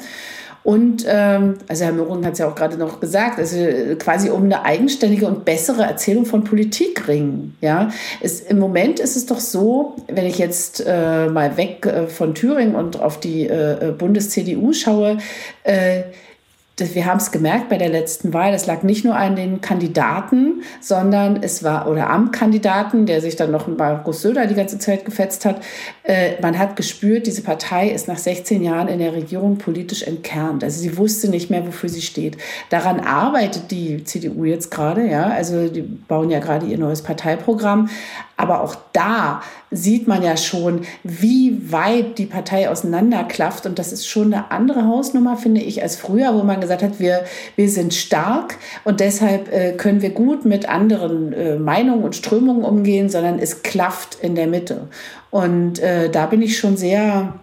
Und 0.69 1.07
ähm, 1.09 1.55
also 1.67 1.85
Herr 1.85 1.93
Möhring 1.93 2.27
hat 2.27 2.35
es 2.35 2.41
ja 2.41 2.49
auch 2.49 2.55
gerade 2.55 2.77
noch 2.77 3.01
gesagt, 3.01 3.39
also 3.39 3.57
quasi 3.99 4.29
um 4.29 4.43
eine 4.45 4.67
eigenständige 4.67 5.27
und 5.27 5.47
bessere 5.47 5.85
Erzählung 5.85 6.27
von 6.27 6.45
Politik 6.45 7.09
ringen. 7.09 7.57
Ja, 7.63 7.91
es, 8.21 8.41
im 8.41 8.59
Moment 8.59 9.01
ist 9.01 9.17
es 9.17 9.25
doch 9.25 9.41
so, 9.41 9.97
wenn 10.09 10.27
ich 10.27 10.37
jetzt 10.37 10.85
äh, 10.87 11.29
mal 11.29 11.57
weg 11.57 11.87
äh, 11.87 12.07
von 12.07 12.35
Thüringen 12.35 12.75
und 12.75 13.01
auf 13.01 13.19
die 13.19 13.47
äh, 13.47 13.95
Bundes-CDU 13.97 14.75
schaue, 14.75 15.17
äh, 15.63 16.03
wir 16.81 17.07
haben 17.07 17.19
es 17.19 17.31
gemerkt 17.31 17.69
bei 17.69 17.77
der 17.77 17.89
letzten 17.89 18.33
Wahl, 18.33 18.55
es 18.55 18.67
lag 18.67 18.83
nicht 18.83 19.05
nur 19.05 19.17
an 19.17 19.37
den 19.37 19.61
Kandidaten, 19.61 20.63
sondern 20.81 21.43
es 21.43 21.65
war, 21.65 21.89
oder 21.89 22.11
am 22.11 22.31
Kandidaten, 22.31 23.07
der 23.07 23.21
sich 23.21 23.37
dann 23.37 23.51
noch 23.51 23.67
mit 23.67 23.79
Markus 23.79 24.23
Söder 24.23 24.47
die 24.47 24.55
ganze 24.55 24.79
Zeit 24.79 25.05
gefetzt 25.05 25.45
hat. 25.45 25.61
Äh, 26.05 26.41
man 26.41 26.59
hat 26.59 26.77
gespürt, 26.77 27.27
diese 27.27 27.43
Partei 27.43 27.89
ist 27.89 28.09
nach 28.09 28.19
16 28.19 28.63
Jahren 28.63 28.89
in 28.89 28.99
der 28.99 29.13
Regierung 29.13 29.59
politisch 29.59 30.03
entkernt. 30.03 30.63
Also 30.63 30.81
sie 30.81 30.97
wusste 30.97 31.29
nicht 31.29 31.51
mehr, 31.51 31.67
wofür 31.67 31.89
sie 31.89 32.03
steht. 32.03 32.37
Daran 32.71 33.01
arbeitet 33.01 33.71
die 33.71 34.05
CDU 34.05 34.45
jetzt 34.45 34.71
gerade, 34.71 35.07
ja. 35.07 35.29
Also 35.29 35.69
die 35.69 35.83
bauen 35.83 36.31
ja 36.31 36.39
gerade 36.39 36.67
ihr 36.67 36.79
neues 36.79 37.03
Parteiprogramm. 37.03 37.89
Aber 38.37 38.63
auch 38.63 38.77
da 38.93 39.43
sieht 39.71 40.09
man 40.09 40.23
ja 40.23 40.37
schon, 40.37 40.83
wie 41.03 41.71
weit 41.71 42.19
die 42.19 42.27
Partei 42.27 42.71
auseinanderklafft. 42.71 43.67
Und 43.67 43.79
das 43.79 43.93
ist 43.93 44.07
schon 44.07 44.33
eine 44.33 44.51
andere 44.51 44.87
Hausnummer, 44.87 45.37
finde 45.37 45.61
ich, 45.61 45.83
als 45.83 45.97
früher, 45.97 46.35
wo 46.35 46.43
man 46.43 46.61
gesagt 46.61 46.83
hat, 46.83 46.99
wir, 46.99 47.25
wir 47.57 47.69
sind 47.69 47.95
stark 47.95 48.57
und 48.85 49.01
deshalb 49.01 49.53
äh, 49.53 49.73
können 49.73 50.03
wir 50.03 50.11
gut 50.11 50.45
mit 50.45 50.69
anderen 50.69 51.33
äh, 51.33 51.57
Meinungen 51.57 52.05
und 52.05 52.17
Strömungen 52.17 52.65
umgehen, 52.65 53.09
sondern 53.09 53.39
es 53.39 53.63
klafft 53.63 54.19
in 54.23 54.35
der 54.35 54.47
Mitte. 54.47 54.89
Und 55.31 55.79
äh, 55.81 56.09
da 56.11 56.27
bin 56.27 56.41
ich 56.41 56.59
schon 56.59 56.77
sehr 56.77 57.35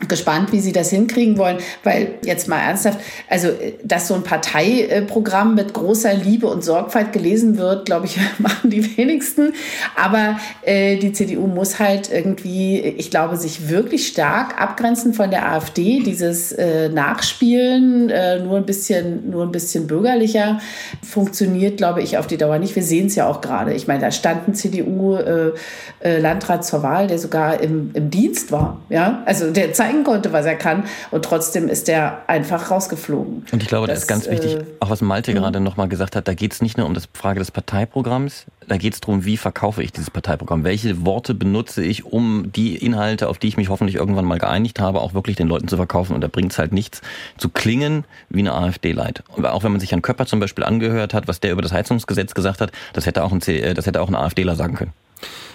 gespannt, 0.00 0.52
wie 0.52 0.60
sie 0.60 0.72
das 0.72 0.90
hinkriegen 0.90 1.38
wollen, 1.38 1.58
weil 1.84 2.16
jetzt 2.24 2.48
mal 2.48 2.58
ernsthaft, 2.58 2.98
also 3.28 3.48
dass 3.84 4.08
so 4.08 4.14
ein 4.14 4.22
Parteiprogramm 4.24 5.54
mit 5.54 5.72
großer 5.72 6.12
Liebe 6.14 6.48
und 6.48 6.64
Sorgfalt 6.64 7.12
gelesen 7.12 7.58
wird, 7.58 7.86
glaube 7.86 8.06
ich, 8.06 8.18
machen 8.38 8.70
die 8.70 8.96
wenigsten. 8.96 9.52
Aber 9.96 10.38
äh, 10.62 10.96
die 10.96 11.12
CDU 11.12 11.46
muss 11.46 11.78
halt 11.78 12.10
irgendwie, 12.12 12.80
ich 12.80 13.10
glaube, 13.10 13.36
sich 13.36 13.68
wirklich 13.68 14.08
stark 14.08 14.60
abgrenzen 14.60 15.14
von 15.14 15.30
der 15.30 15.50
AfD. 15.50 16.00
Dieses 16.00 16.52
äh, 16.52 16.88
Nachspielen, 16.88 18.10
äh, 18.10 18.40
nur 18.40 18.56
ein 18.56 18.66
bisschen, 18.66 19.30
nur 19.30 19.44
ein 19.44 19.52
bisschen 19.52 19.86
bürgerlicher, 19.86 20.60
funktioniert, 21.02 21.76
glaube 21.76 22.02
ich, 22.02 22.18
auf 22.18 22.26
die 22.26 22.36
Dauer 22.36 22.58
nicht. 22.58 22.74
Wir 22.74 22.82
sehen 22.82 23.06
es 23.06 23.14
ja 23.14 23.28
auch 23.28 23.40
gerade. 23.40 23.72
Ich 23.74 23.86
meine, 23.86 24.00
da 24.00 24.10
stand 24.10 24.48
ein 24.48 24.54
CDU-Landrat 24.54 26.02
äh, 26.02 26.60
äh, 26.60 26.62
zur 26.62 26.82
Wahl, 26.82 27.06
der 27.06 27.18
sogar 27.18 27.60
im, 27.60 27.92
im 27.94 28.10
Dienst 28.10 28.50
war. 28.50 28.80
Ja, 28.88 29.22
also 29.24 29.50
der 29.50 29.72
zeigt 29.72 29.83
zeigen 29.84 30.04
konnte, 30.04 30.32
was 30.32 30.46
er 30.46 30.56
kann. 30.56 30.84
Und 31.10 31.24
trotzdem 31.24 31.68
ist 31.68 31.88
er 31.88 32.22
einfach 32.26 32.70
rausgeflogen. 32.70 33.44
Und 33.52 33.62
ich 33.62 33.68
glaube, 33.68 33.86
das, 33.86 33.96
das 33.96 34.02
ist 34.04 34.08
ganz 34.08 34.30
wichtig, 34.30 34.54
äh, 34.54 34.64
auch 34.80 34.90
was 34.90 35.00
Malte 35.00 35.32
mh. 35.32 35.40
gerade 35.40 35.60
nochmal 35.60 35.88
gesagt 35.88 36.16
hat, 36.16 36.28
da 36.28 36.34
geht 36.34 36.52
es 36.52 36.62
nicht 36.62 36.78
nur 36.78 36.86
um 36.86 36.94
das 36.94 37.08
Frage 37.12 37.38
des 37.38 37.50
Parteiprogramms, 37.50 38.46
da 38.66 38.78
geht 38.78 38.94
es 38.94 39.00
darum, 39.00 39.24
wie 39.24 39.36
verkaufe 39.36 39.82
ich 39.82 39.92
dieses 39.92 40.10
Parteiprogramm? 40.10 40.64
Welche 40.64 41.04
Worte 41.04 41.34
benutze 41.34 41.84
ich, 41.84 42.04
um 42.04 42.50
die 42.54 42.76
Inhalte, 42.76 43.28
auf 43.28 43.38
die 43.38 43.48
ich 43.48 43.56
mich 43.56 43.68
hoffentlich 43.68 43.96
irgendwann 43.96 44.24
mal 44.24 44.38
geeinigt 44.38 44.80
habe, 44.80 45.00
auch 45.00 45.12
wirklich 45.12 45.36
den 45.36 45.48
Leuten 45.48 45.68
zu 45.68 45.76
verkaufen? 45.76 46.14
Und 46.14 46.22
da 46.22 46.28
bringt 46.28 46.52
es 46.52 46.58
halt 46.58 46.72
nichts 46.72 47.02
zu 47.36 47.50
klingen 47.50 48.04
wie 48.30 48.40
eine 48.40 48.54
AfD-Leit. 48.54 49.22
Auch 49.42 49.64
wenn 49.64 49.72
man 49.72 49.80
sich 49.80 49.90
Herrn 49.90 50.02
Köpper 50.02 50.24
zum 50.24 50.40
Beispiel 50.40 50.64
angehört 50.64 51.12
hat, 51.12 51.28
was 51.28 51.40
der 51.40 51.52
über 51.52 51.62
das 51.62 51.72
Heizungsgesetz 51.72 52.34
gesagt 52.34 52.60
hat, 52.60 52.72
das 52.94 53.04
hätte 53.04 53.22
auch 53.22 53.32
ein, 53.32 53.42
äh, 53.42 53.74
das 53.74 53.86
hätte 53.86 54.00
auch 54.00 54.08
ein 54.08 54.14
AfDler 54.14 54.56
sagen 54.56 54.76
können. 54.76 54.92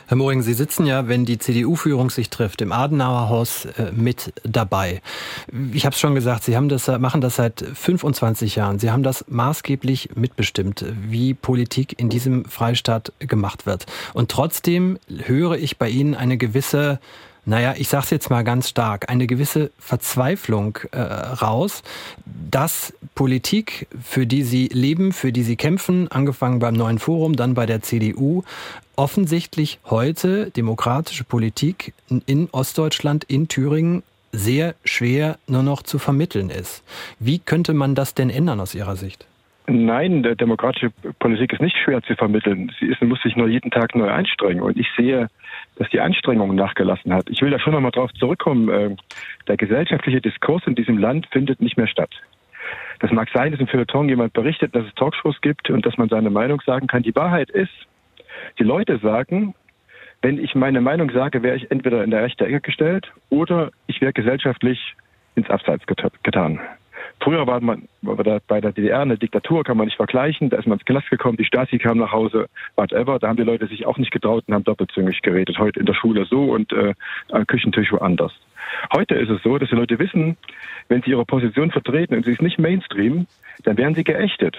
Herr 0.09 0.17
Moring, 0.17 0.41
Sie 0.41 0.55
sitzen 0.55 0.87
ja, 0.87 1.07
wenn 1.07 1.23
die 1.23 1.37
CDU-Führung 1.37 2.09
sich 2.09 2.31
trifft, 2.31 2.63
im 2.63 2.71
Adenauer 2.71 3.29
Haus 3.29 3.65
äh, 3.65 3.91
mit 3.91 4.33
dabei. 4.41 5.03
Ich 5.71 5.85
habe 5.85 5.93
es 5.93 5.99
schon 5.99 6.15
gesagt, 6.15 6.43
Sie 6.45 6.55
haben 6.55 6.67
das, 6.67 6.87
machen 6.87 7.21
das 7.21 7.35
seit 7.35 7.63
25 7.63 8.55
Jahren. 8.55 8.79
Sie 8.79 8.89
haben 8.89 9.03
das 9.03 9.23
maßgeblich 9.27 10.15
mitbestimmt, 10.15 10.83
wie 10.99 11.35
Politik 11.35 11.99
in 11.99 12.09
diesem 12.09 12.45
Freistaat 12.45 13.13
gemacht 13.19 13.67
wird. 13.67 13.85
Und 14.15 14.31
trotzdem 14.31 14.97
höre 15.25 15.57
ich 15.57 15.77
bei 15.77 15.89
Ihnen 15.89 16.15
eine 16.15 16.37
gewisse 16.37 16.99
naja, 17.45 17.73
ich 17.75 17.87
sage 17.87 18.03
es 18.03 18.09
jetzt 18.11 18.29
mal 18.29 18.43
ganz 18.43 18.69
stark, 18.69 19.09
eine 19.09 19.25
gewisse 19.25 19.71
Verzweiflung 19.79 20.77
äh, 20.91 20.99
raus, 21.01 21.81
dass 22.25 22.93
Politik, 23.15 23.87
für 24.03 24.27
die 24.27 24.43
Sie 24.43 24.67
leben, 24.67 25.13
für 25.13 25.31
die 25.31 25.41
Sie 25.41 25.55
kämpfen, 25.55 26.11
angefangen 26.11 26.59
beim 26.59 26.75
neuen 26.75 26.99
Forum, 26.99 27.35
dann 27.35 27.55
bei 27.55 27.65
der 27.65 27.81
CDU, 27.81 28.43
offensichtlich 28.99 29.79
heute 29.89 30.51
demokratische 30.51 31.23
Politik 31.23 31.93
in 32.25 32.49
Ostdeutschland, 32.51 33.23
in 33.23 33.47
Thüringen 33.47 34.03
sehr 34.33 34.75
schwer 34.83 35.37
nur 35.47 35.63
noch 35.63 35.83
zu 35.83 35.99
vermitteln 35.99 36.49
ist. 36.49 36.83
Wie 37.17 37.39
könnte 37.39 37.73
man 37.73 37.95
das 37.95 38.13
denn 38.13 38.29
ändern 38.29 38.59
aus 38.59 38.75
Ihrer 38.75 38.97
Sicht? 38.97 39.25
Nein, 39.67 40.23
demokratische 40.23 40.91
Politik 41.19 41.53
ist 41.53 41.61
nicht 41.61 41.77
schwer 41.77 42.01
zu 42.03 42.13
vermitteln. 42.15 42.73
Sie 42.77 42.87
ist, 42.87 43.01
muss 43.01 43.21
sich 43.21 43.37
nur 43.37 43.47
jeden 43.47 43.71
Tag 43.71 43.95
neu 43.95 44.09
einstrengen. 44.09 44.61
Und 44.61 44.77
ich 44.77 44.87
sehe, 44.97 45.29
dass 45.77 45.89
die 45.91 46.01
Anstrengung 46.01 46.53
nachgelassen 46.55 47.13
hat. 47.13 47.29
Ich 47.29 47.41
will 47.41 47.51
da 47.51 47.59
schon 47.59 47.73
nochmal 47.73 47.91
drauf 47.91 48.11
zurückkommen. 48.19 48.67
Äh, 48.67 48.95
der 49.47 49.55
gesellschaftliche 49.55 50.19
Diskurs 50.19 50.63
in 50.65 50.75
diesem 50.75 50.97
Land 50.97 51.25
findet 51.31 51.61
nicht 51.61 51.77
mehr 51.77 51.87
statt. 51.87 52.11
Das 52.99 53.11
mag 53.11 53.29
sein, 53.33 53.53
dass 53.53 53.61
im 53.61 53.67
Feuilleton 53.67 54.09
jemand 54.09 54.33
berichtet, 54.33 54.75
dass 54.75 54.85
es 54.85 54.93
Talkshows 54.95 55.39
gibt 55.39 55.69
und 55.69 55.85
dass 55.85 55.97
man 55.97 56.09
seine 56.09 56.29
Meinung 56.29 56.61
sagen 56.65 56.87
kann. 56.87 57.03
Die 57.03 57.15
Wahrheit 57.15 57.49
ist, 57.49 57.71
die 58.59 58.63
Leute 58.63 58.99
sagen, 58.99 59.55
wenn 60.21 60.37
ich 60.37 60.53
meine 60.53 60.81
Meinung 60.81 61.11
sage, 61.11 61.43
wäre 61.43 61.55
ich 61.55 61.71
entweder 61.71 62.03
in 62.03 62.11
der 62.11 62.23
rechten 62.23 62.43
Ecke 62.43 62.61
gestellt 62.61 63.11
oder 63.29 63.71
ich 63.87 64.01
wäre 64.01 64.13
gesellschaftlich 64.13 64.95
ins 65.35 65.49
Abseits 65.49 65.85
getan. 66.23 66.59
Früher 67.21 67.47
war 67.47 67.59
man 67.59 67.87
bei 68.01 68.61
der 68.61 68.71
DDR 68.71 69.01
eine 69.01 69.17
Diktatur, 69.17 69.63
kann 69.63 69.77
man 69.77 69.87
nicht 69.87 69.97
vergleichen. 69.97 70.49
Da 70.49 70.57
ist 70.57 70.67
man 70.67 70.77
ins 70.77 70.85
Knast 70.85 71.09
gekommen, 71.09 71.37
die 71.37 71.43
Stasi 71.43 71.77
kam 71.77 71.97
nach 71.97 72.11
Hause, 72.11 72.47
whatever. 72.75 73.19
Da 73.19 73.27
haben 73.27 73.37
die 73.37 73.43
Leute 73.43 73.67
sich 73.67 73.85
auch 73.85 73.97
nicht 73.97 74.11
getraut 74.11 74.45
und 74.47 74.53
haben 74.53 74.63
doppelzüngig 74.63 75.21
geredet. 75.21 75.57
Heute 75.57 75.81
in 75.81 75.85
der 75.85 75.93
Schule 75.93 76.25
so 76.25 76.51
und 76.51 76.71
äh, 76.71 76.93
am 77.31 77.45
Küchentisch 77.45 77.91
woanders. 77.91 78.33
Heute 78.93 79.15
ist 79.15 79.29
es 79.29 79.41
so, 79.43 79.57
dass 79.57 79.69
die 79.69 79.75
Leute 79.75 79.99
wissen, 79.99 80.37
wenn 80.87 81.01
sie 81.01 81.11
ihre 81.11 81.25
Position 81.25 81.71
vertreten 81.71 82.15
und 82.15 82.25
sie 82.25 82.31
ist 82.31 82.41
nicht 82.41 82.59
Mainstream, 82.59 83.27
dann 83.63 83.77
werden 83.77 83.95
sie 83.95 84.03
geächtet. 84.03 84.57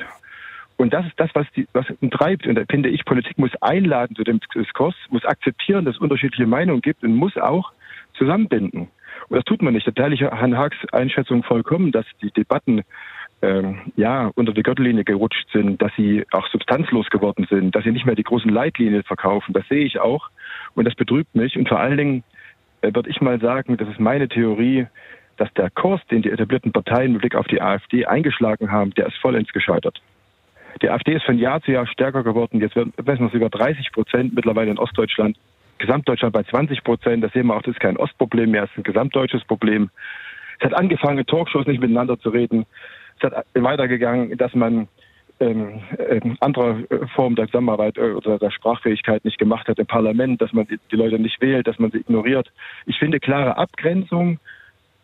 Und 0.81 0.95
das 0.95 1.05
ist 1.05 1.21
das, 1.21 1.29
was, 1.35 1.47
die, 1.55 1.69
was 1.75 1.85
treibt. 2.11 2.47
Und 2.47 2.55
da 2.55 2.63
finde 2.71 2.89
ich, 2.89 3.05
Politik 3.05 3.37
muss 3.37 3.51
einladen 3.61 4.17
zu 4.17 4.25
dem 4.25 4.41
Diskurs, 4.55 4.95
muss 5.11 5.27
akzeptieren, 5.27 5.85
dass 5.85 5.97
es 5.97 6.01
unterschiedliche 6.01 6.47
Meinungen 6.47 6.81
gibt 6.81 7.03
und 7.03 7.15
muss 7.15 7.37
auch 7.37 7.73
zusammenbinden. 8.15 8.89
Und 9.29 9.37
das 9.37 9.45
tut 9.45 9.61
man 9.61 9.75
nicht. 9.75 9.87
Da 9.87 9.91
teile 9.91 10.15
ich 10.15 10.23
Herrn 10.23 10.57
Haags 10.57 10.79
Einschätzung 10.93 11.43
vollkommen, 11.43 11.93
dass 11.93 12.07
die 12.23 12.31
Debatten 12.31 12.81
ähm, 13.43 13.93
ja, 13.97 14.31
unter 14.37 14.55
die 14.55 14.63
Gürtellinie 14.63 15.05
gerutscht 15.05 15.51
sind, 15.53 15.83
dass 15.83 15.93
sie 15.99 16.25
auch 16.31 16.49
substanzlos 16.49 17.11
geworden 17.11 17.47
sind, 17.51 17.77
dass 17.77 17.85
sie 17.85 17.93
nicht 17.93 18.07
mehr 18.07 18.15
die 18.15 18.23
großen 18.23 18.51
Leitlinien 18.51 19.03
verkaufen. 19.03 19.53
Das 19.53 19.69
sehe 19.69 19.85
ich 19.85 20.01
auch 20.01 20.31
und 20.77 20.87
das 20.87 20.95
betrübt 20.95 21.35
mich. 21.35 21.59
Und 21.59 21.69
vor 21.69 21.79
allen 21.79 21.99
Dingen 21.99 22.25
äh, 22.81 22.91
würde 22.95 23.11
ich 23.11 23.21
mal 23.21 23.39
sagen, 23.39 23.77
das 23.77 23.89
ist 23.91 24.01
meine 24.01 24.31
Theorie, 24.31 24.87
dass 25.37 25.53
der 25.53 25.69
Kurs, 25.69 26.01
den 26.11 26.23
die 26.23 26.31
etablierten 26.31 26.73
Parteien 26.73 27.13
mit 27.13 27.21
Blick 27.21 27.35
auf 27.35 27.49
die 27.49 27.61
AfD 27.61 28.07
eingeschlagen 28.07 28.73
haben, 28.73 28.95
der 28.95 29.09
ist 29.09 29.19
vollends 29.19 29.53
gescheitert. 29.53 30.01
Die 30.83 30.91
AfD 30.91 31.15
ist 31.15 31.25
von 31.25 31.39
Jahr 31.39 31.61
zu 31.63 31.73
Jahr 31.73 31.87
stärker 31.87 32.23
geworden. 32.23 32.61
Jetzt 32.61 32.77
werden 32.77 32.93
wir 32.97 33.29
sogar 33.31 33.51
30 33.51 33.93
Prozent 33.93 34.35
mittlerweile 34.35 34.71
in 34.71 34.79
Ostdeutschland. 34.79 35.37
Gesamtdeutschland 35.79 36.33
bei 36.33 36.43
20 36.43 36.85
Prozent. 36.85 37.25
Das 37.25 37.33
sehen 37.33 37.47
wir 37.47 37.57
auch, 37.57 37.63
das 37.63 37.75
ist 37.75 37.81
kein 37.81 37.97
Ostproblem 37.97 38.51
mehr, 38.51 38.65
es 38.65 38.71
ist 38.71 38.79
ein 38.79 38.83
gesamtdeutsches 38.85 39.45
Problem. 39.45 39.91
Es 40.59 40.67
hat 40.67 40.75
angefangen, 40.75 41.25
Talkshows 41.27 41.67
nicht 41.67 41.81
miteinander 41.81 42.19
zu 42.19 42.29
reden. 42.29 42.67
Es 43.19 43.25
hat 43.25 43.47
weitergegangen, 43.55 44.37
dass 44.37 44.55
man 44.55 44.89
ähm, 45.41 45.81
äh, 45.97 46.21
andere 46.41 46.87
Formen 47.15 47.35
der 47.35 47.47
Zusammenarbeit 47.47 47.97
äh, 47.97 48.13
oder 48.13 48.39
der 48.39 48.51
Sprachfähigkeit 48.51 49.25
nicht 49.25 49.39
gemacht 49.39 49.69
hat 49.69 49.79
im 49.79 49.87
Parlament, 49.87 50.43
dass 50.43 50.53
man 50.53 50.67
die, 50.67 50.79
die 50.91 50.97
Leute 50.97 51.19
nicht 51.19 51.41
wählt, 51.41 51.67
dass 51.67 51.79
man 51.79 51.91
sie 51.91 51.99
ignoriert. 51.99 52.53
Ich 52.85 52.99
finde, 52.99 53.21
klare 53.21 53.57
Abgrenzung 53.57 54.39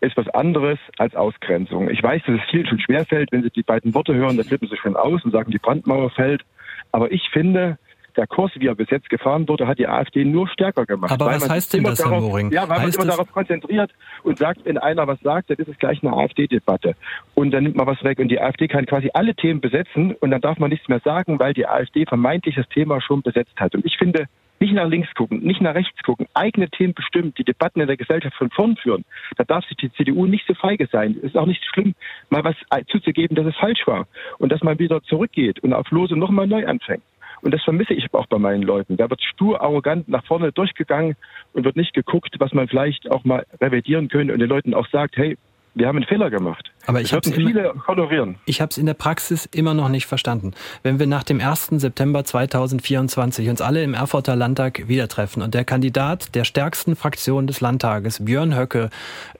ist 0.01 0.15
was 0.15 0.27
anderes 0.29 0.79
als 0.97 1.15
Ausgrenzung. 1.15 1.89
Ich 1.89 2.03
weiß, 2.03 2.21
dass 2.25 2.35
es 2.35 2.49
vielen 2.49 2.67
schon 2.67 2.79
schwerfällt, 2.79 3.31
wenn 3.31 3.43
sie 3.43 3.49
die 3.49 3.63
beiden 3.63 3.93
Worte 3.93 4.13
hören, 4.13 4.37
da 4.37 4.43
flippen 4.43 4.67
sie 4.67 4.77
schon 4.77 4.95
aus 4.95 5.23
und 5.23 5.31
sagen, 5.31 5.51
die 5.51 5.57
Brandmauer 5.57 6.09
fällt. 6.11 6.43
Aber 6.91 7.11
ich 7.11 7.29
finde, 7.31 7.77
der 8.17 8.27
Kurs, 8.27 8.51
wie 8.55 8.67
er 8.67 8.75
bis 8.75 8.89
jetzt 8.89 9.09
gefahren 9.09 9.47
wurde, 9.47 9.67
hat 9.67 9.77
die 9.77 9.87
AfD 9.87 10.25
nur 10.25 10.47
stärker 10.47 10.85
gemacht. 10.85 11.11
Aber 11.11 11.27
was 11.27 11.47
heißt 11.47 11.73
denn 11.73 11.83
das, 11.83 11.99
darauf, 11.99 12.13
Herr 12.13 12.21
Moring? 12.21 12.51
Ja, 12.51 12.67
weil 12.67 12.79
heißt 12.79 12.97
man 12.97 13.07
immer 13.07 13.15
darauf 13.15 13.31
konzentriert 13.31 13.91
und 14.23 14.37
sagt, 14.37 14.65
wenn 14.65 14.77
einer 14.77 15.07
was 15.07 15.19
sagt, 15.21 15.49
dann 15.49 15.57
ist 15.57 15.67
es 15.67 15.77
gleich 15.77 16.03
eine 16.03 16.13
AfD-Debatte. 16.13 16.95
Und 17.35 17.51
dann 17.51 17.63
nimmt 17.63 17.75
man 17.75 17.85
was 17.85 18.03
weg 18.03 18.19
und 18.19 18.29
die 18.29 18.41
AfD 18.41 18.67
kann 18.67 18.85
quasi 18.87 19.11
alle 19.13 19.35
Themen 19.35 19.61
besetzen 19.61 20.15
und 20.19 20.31
dann 20.31 20.41
darf 20.41 20.57
man 20.57 20.69
nichts 20.69 20.87
mehr 20.87 20.99
sagen, 20.99 21.39
weil 21.39 21.53
die 21.53 21.67
AfD 21.67 22.05
vermeintlich 22.05 22.55
das 22.55 22.67
Thema 22.69 23.01
schon 23.01 23.21
besetzt 23.21 23.55
hat. 23.57 23.75
Und 23.75 23.85
ich 23.85 23.97
finde, 23.97 24.25
nicht 24.59 24.73
nach 24.73 24.87
links 24.87 25.13
gucken, 25.13 25.39
nicht 25.39 25.61
nach 25.61 25.75
rechts 25.75 26.01
gucken, 26.03 26.27
eigene 26.33 26.69
Themen 26.69 26.93
bestimmt, 26.93 27.37
die 27.37 27.43
Debatten 27.43 27.81
in 27.81 27.87
der 27.87 27.97
Gesellschaft 27.97 28.35
von 28.35 28.49
vorn 28.49 28.75
führen. 28.77 29.05
Da 29.35 29.43
darf 29.43 29.65
sich 29.65 29.77
die 29.77 29.91
CDU 29.93 30.25
nicht 30.25 30.45
so 30.47 30.53
feige 30.53 30.87
sein. 30.91 31.15
Es 31.17 31.29
ist 31.29 31.37
auch 31.37 31.45
nicht 31.45 31.63
schlimm, 31.65 31.95
mal 32.29 32.43
was 32.43 32.55
zuzugeben, 32.87 33.35
dass 33.35 33.45
es 33.45 33.55
falsch 33.55 33.85
war 33.85 34.07
und 34.39 34.51
dass 34.51 34.63
man 34.63 34.79
wieder 34.79 35.01
zurückgeht 35.03 35.59
und 35.59 35.73
auf 35.73 35.89
Lose 35.91 36.15
nochmal 36.15 36.47
neu 36.47 36.65
anfängt. 36.65 37.03
Und 37.41 37.53
das 37.53 37.63
vermisse 37.63 37.93
ich 37.93 38.11
auch 38.13 38.25
bei 38.27 38.39
meinen 38.39 38.63
Leuten. 38.63 38.97
Da 38.97 39.09
wird 39.09 39.21
stur, 39.21 39.61
arrogant 39.61 40.07
nach 40.07 40.25
vorne 40.25 40.51
durchgegangen 40.51 41.15
und 41.53 41.65
wird 41.65 41.75
nicht 41.75 41.93
geguckt, 41.93 42.35
was 42.39 42.53
man 42.53 42.67
vielleicht 42.67 43.09
auch 43.11 43.23
mal 43.25 43.45
revidieren 43.61 44.07
könnte 44.09 44.33
und 44.33 44.39
den 44.39 44.49
Leuten 44.49 44.73
auch 44.73 44.87
sagt, 44.87 45.17
hey, 45.17 45.37
wir 45.77 45.87
haben 45.87 45.97
einen 45.97 46.05
Fehler 46.05 46.29
gemacht. 46.29 46.71
Aber 46.87 47.01
ich 47.01 47.13
habe 47.13 47.29
viele 47.31 47.73
honorieren. 47.87 48.35
Ich 48.45 48.61
habe 48.61 48.71
es 48.71 48.77
in 48.77 48.87
der 48.87 48.95
Praxis 48.95 49.45
immer 49.45 49.73
noch 49.73 49.89
nicht 49.89 50.07
verstanden. 50.07 50.53
Wenn 50.81 50.99
wir 50.99 51.05
nach 51.05 51.23
dem 51.23 51.39
1. 51.39 51.67
September 51.73 52.23
2024 52.23 53.49
uns 53.49 53.61
alle 53.61 53.83
im 53.83 53.93
Erfurter 53.93 54.35
Landtag 54.35 54.87
wieder 54.87 55.07
treffen 55.07 55.43
und 55.43 55.53
der 55.53 55.65
Kandidat 55.65 56.33
der 56.33 56.45
stärksten 56.45 56.95
Fraktion 56.95 57.45
des 57.45 57.61
Landtages, 57.61 58.25
Björn 58.25 58.57
Höcke, 58.57 58.89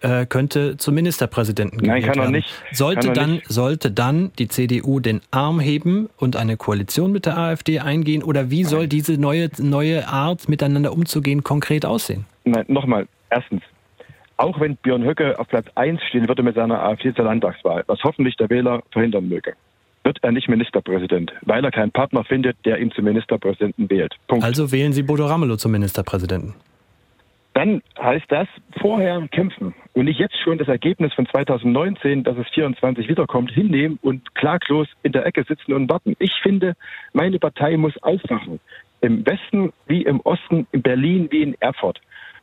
äh, 0.02 0.26
könnte 0.26 0.78
zum 0.78 0.94
Ministerpräsidenten 0.96 1.86
Nein, 1.86 2.04
kann 2.04 2.20
er 2.20 2.30
nicht. 2.30 2.50
Sollte 2.72 3.08
er 3.08 3.14
dann 3.14 3.32
nicht. 3.32 3.52
sollte 3.52 3.90
dann 3.90 4.32
die 4.38 4.48
CDU 4.48 5.00
den 5.00 5.22
Arm 5.32 5.60
heben 5.60 6.10
und 6.18 6.36
eine 6.36 6.56
Koalition 6.56 7.12
mit 7.12 7.26
der 7.26 7.38
AfD 7.38 7.80
eingehen 7.80 8.22
oder 8.22 8.52
wie 8.52 8.64
soll 8.64 8.88
diese 8.88 9.18
neue 9.18 9.50
neue 9.58 10.08
Art 10.08 10.48
miteinander 10.50 10.94
umzugehen 10.94 11.44
konkret 11.44 11.86
aussehen? 11.86 12.26
Nein, 12.44 12.66
nochmal. 12.68 13.08
Erstens, 13.30 13.62
auch 14.38 14.60
wenn 14.60 14.78
Björn 14.78 15.04
Höcke 15.04 15.38
auf 15.40 15.48
Platz 15.48 15.68
1 15.76 16.02
stehen 16.04 16.28
würde 16.28 16.44
mit 16.44 16.56
seiner 16.56 16.82
AfD 16.82 17.14
zur 17.14 17.26
Landtagswahl, 17.26 17.84
was 17.88 18.04
hoffentlich 18.04 18.36
der 18.38 18.50
Wähler 18.50 18.82
verhindern 18.92 19.28
möge, 19.28 19.54
wird 20.04 20.20
er 20.22 20.32
nicht 20.32 20.48
Ministerpräsident, 20.48 21.34
weil 21.42 21.64
er 21.66 21.72
keinen 21.72 21.92
Partner 21.92 22.24
findet, 22.24 22.58
der 22.66 22.80
ihn 22.80 22.92
zum 22.92 23.06
Ministerpräsidenten 23.06 23.90
wählt. 23.90 24.16
Punkt. 24.28 24.46
Also 24.46 24.72
wählen 24.72 24.94
Sie 24.94 25.04
Bodo 25.04 25.26
Ramelow 25.26 25.58
zum 25.58 25.72
Ministerpräsidenten. 25.74 26.54
Dann 27.54 27.82
heißt 28.00 28.28
das 28.30 28.48
vorher 28.80 29.28
kämpfen 29.32 29.74
und 29.94 30.06
nicht 30.06 30.20
jetzt 30.20 30.38
schon 30.44 30.60
das 30.60 30.68
Ergebnis 30.68 31.12
von 31.16 31.26
2019, 31.26 32.24
dass 32.24 32.38
es 32.38 32.48
24 32.54 33.10
wiederkommt, 33.10 33.52
hinnehmen 33.52 33.98
und 34.04 34.36
klaglos 34.36 34.88
in 35.02 35.12
der 35.12 35.26
Ecke 35.26 35.44
sitzen 35.44 35.74
und 35.74 35.90
warten. 35.90 36.16
Ich 36.20 36.34
finde, 36.44 36.76
meine 37.14 37.40
Partei 37.40 37.76
muss 37.76 37.98
aufwachen. 38.04 38.60
Im 39.02 39.26
Westen 39.26 39.74
wie 39.88 40.04
im 40.04 40.20
Osten, 40.20 40.68
in 40.72 40.84
Berlin 40.84 41.28
wie 41.32 41.42
in 41.42 41.56
Erfurt. 41.60 42.00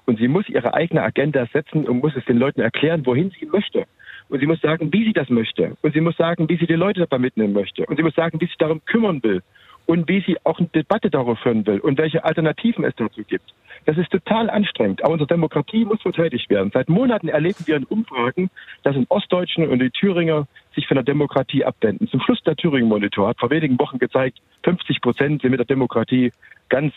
Und 0.07 0.19
sie 0.19 0.29
muss 0.29 0.49
ihre 0.49 0.75
eigene 0.75 1.03
Agenda 1.03 1.47
setzen 1.53 1.87
und 1.87 2.01
muss 2.01 2.17
es 2.17 2.25
den 2.25 2.39
Leuten 2.39 2.61
erklären, 2.61 3.07
wohin 3.07 3.31
sie 3.39 3.47
möchte. 3.47 3.87
Und 4.29 4.41
sie 4.41 4.47
muss 4.47 4.61
sagen, 4.61 4.93
wie 4.93 5.05
sie 5.05 5.13
das 5.13 5.29
möchte. 5.29 5.77
Und 5.83 5.95
sie 5.95 6.01
muss 6.01 6.17
sagen, 6.17 6.49
wie 6.49 6.57
sie 6.57 6.67
die 6.67 6.75
Leute 6.75 7.01
dabei 7.01 7.19
mitnehmen 7.19 7.53
möchte. 7.53 7.85
Und 7.87 7.97
sie 7.97 8.03
muss 8.03 8.15
sagen, 8.15 8.41
wie 8.41 8.47
sie 8.47 8.59
darum 8.59 8.85
kümmern 8.85 9.23
will. 9.23 9.43
Und 9.87 10.09
wie 10.09 10.23
sie 10.23 10.39
auch 10.45 10.59
eine 10.59 10.69
Debatte 10.69 11.11
darauf 11.11 11.39
führen 11.41 11.67
will. 11.67 11.79
Und 11.79 11.99
welche 11.99 12.25
Alternativen 12.25 12.85
es 12.85 12.95
dazu 12.97 13.23
gibt. 13.23 13.53
Das 13.85 13.99
ist 13.99 14.11
total 14.11 14.49
anstrengend. 14.49 15.05
Aber 15.05 15.13
unsere 15.13 15.29
Demokratie 15.29 15.85
muss 15.85 16.01
verteidigt 16.01 16.49
werden. 16.49 16.71
Seit 16.73 16.89
Monaten 16.89 17.29
erleben 17.29 17.67
wir 17.67 17.77
in 17.77 17.85
Umfragen, 17.85 18.51
dass 18.83 18.97
in 18.97 19.07
Ostdeutschen 19.11 19.69
und 19.69 19.81
die 19.81 19.91
Thüringer 19.91 20.47
sich 20.75 20.87
von 20.87 20.95
der 20.95 21.05
Demokratie 21.05 21.65
abwenden. 21.65 22.09
Zum 22.09 22.21
Schluss 22.21 22.43
der 22.45 22.57
Thüringen-Monitor 22.57 23.29
hat 23.29 23.39
vor 23.39 23.51
wenigen 23.51 23.79
Wochen 23.79 23.99
gezeigt, 23.99 24.39
50 24.63 25.03
Prozent 25.03 25.43
sind 25.43 25.51
mit 25.51 25.61
der 25.61 25.67
Demokratie 25.67 26.33
ganz 26.71 26.95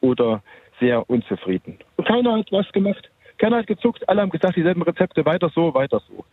oder 0.00 0.42
sehr 0.80 1.08
unzufrieden. 1.08 1.78
Und 1.96 2.06
keiner 2.06 2.36
hat 2.36 2.52
was 2.52 2.70
gemacht. 2.72 3.10
Keiner 3.38 3.58
hat 3.58 3.66
gezuckt. 3.66 4.08
Alle 4.08 4.22
haben 4.22 4.30
gesagt, 4.30 4.56
dieselben 4.56 4.82
Rezepte, 4.82 5.24
weiter 5.24 5.50
so, 5.54 5.74
weiter 5.74 6.00
so. 6.08 6.24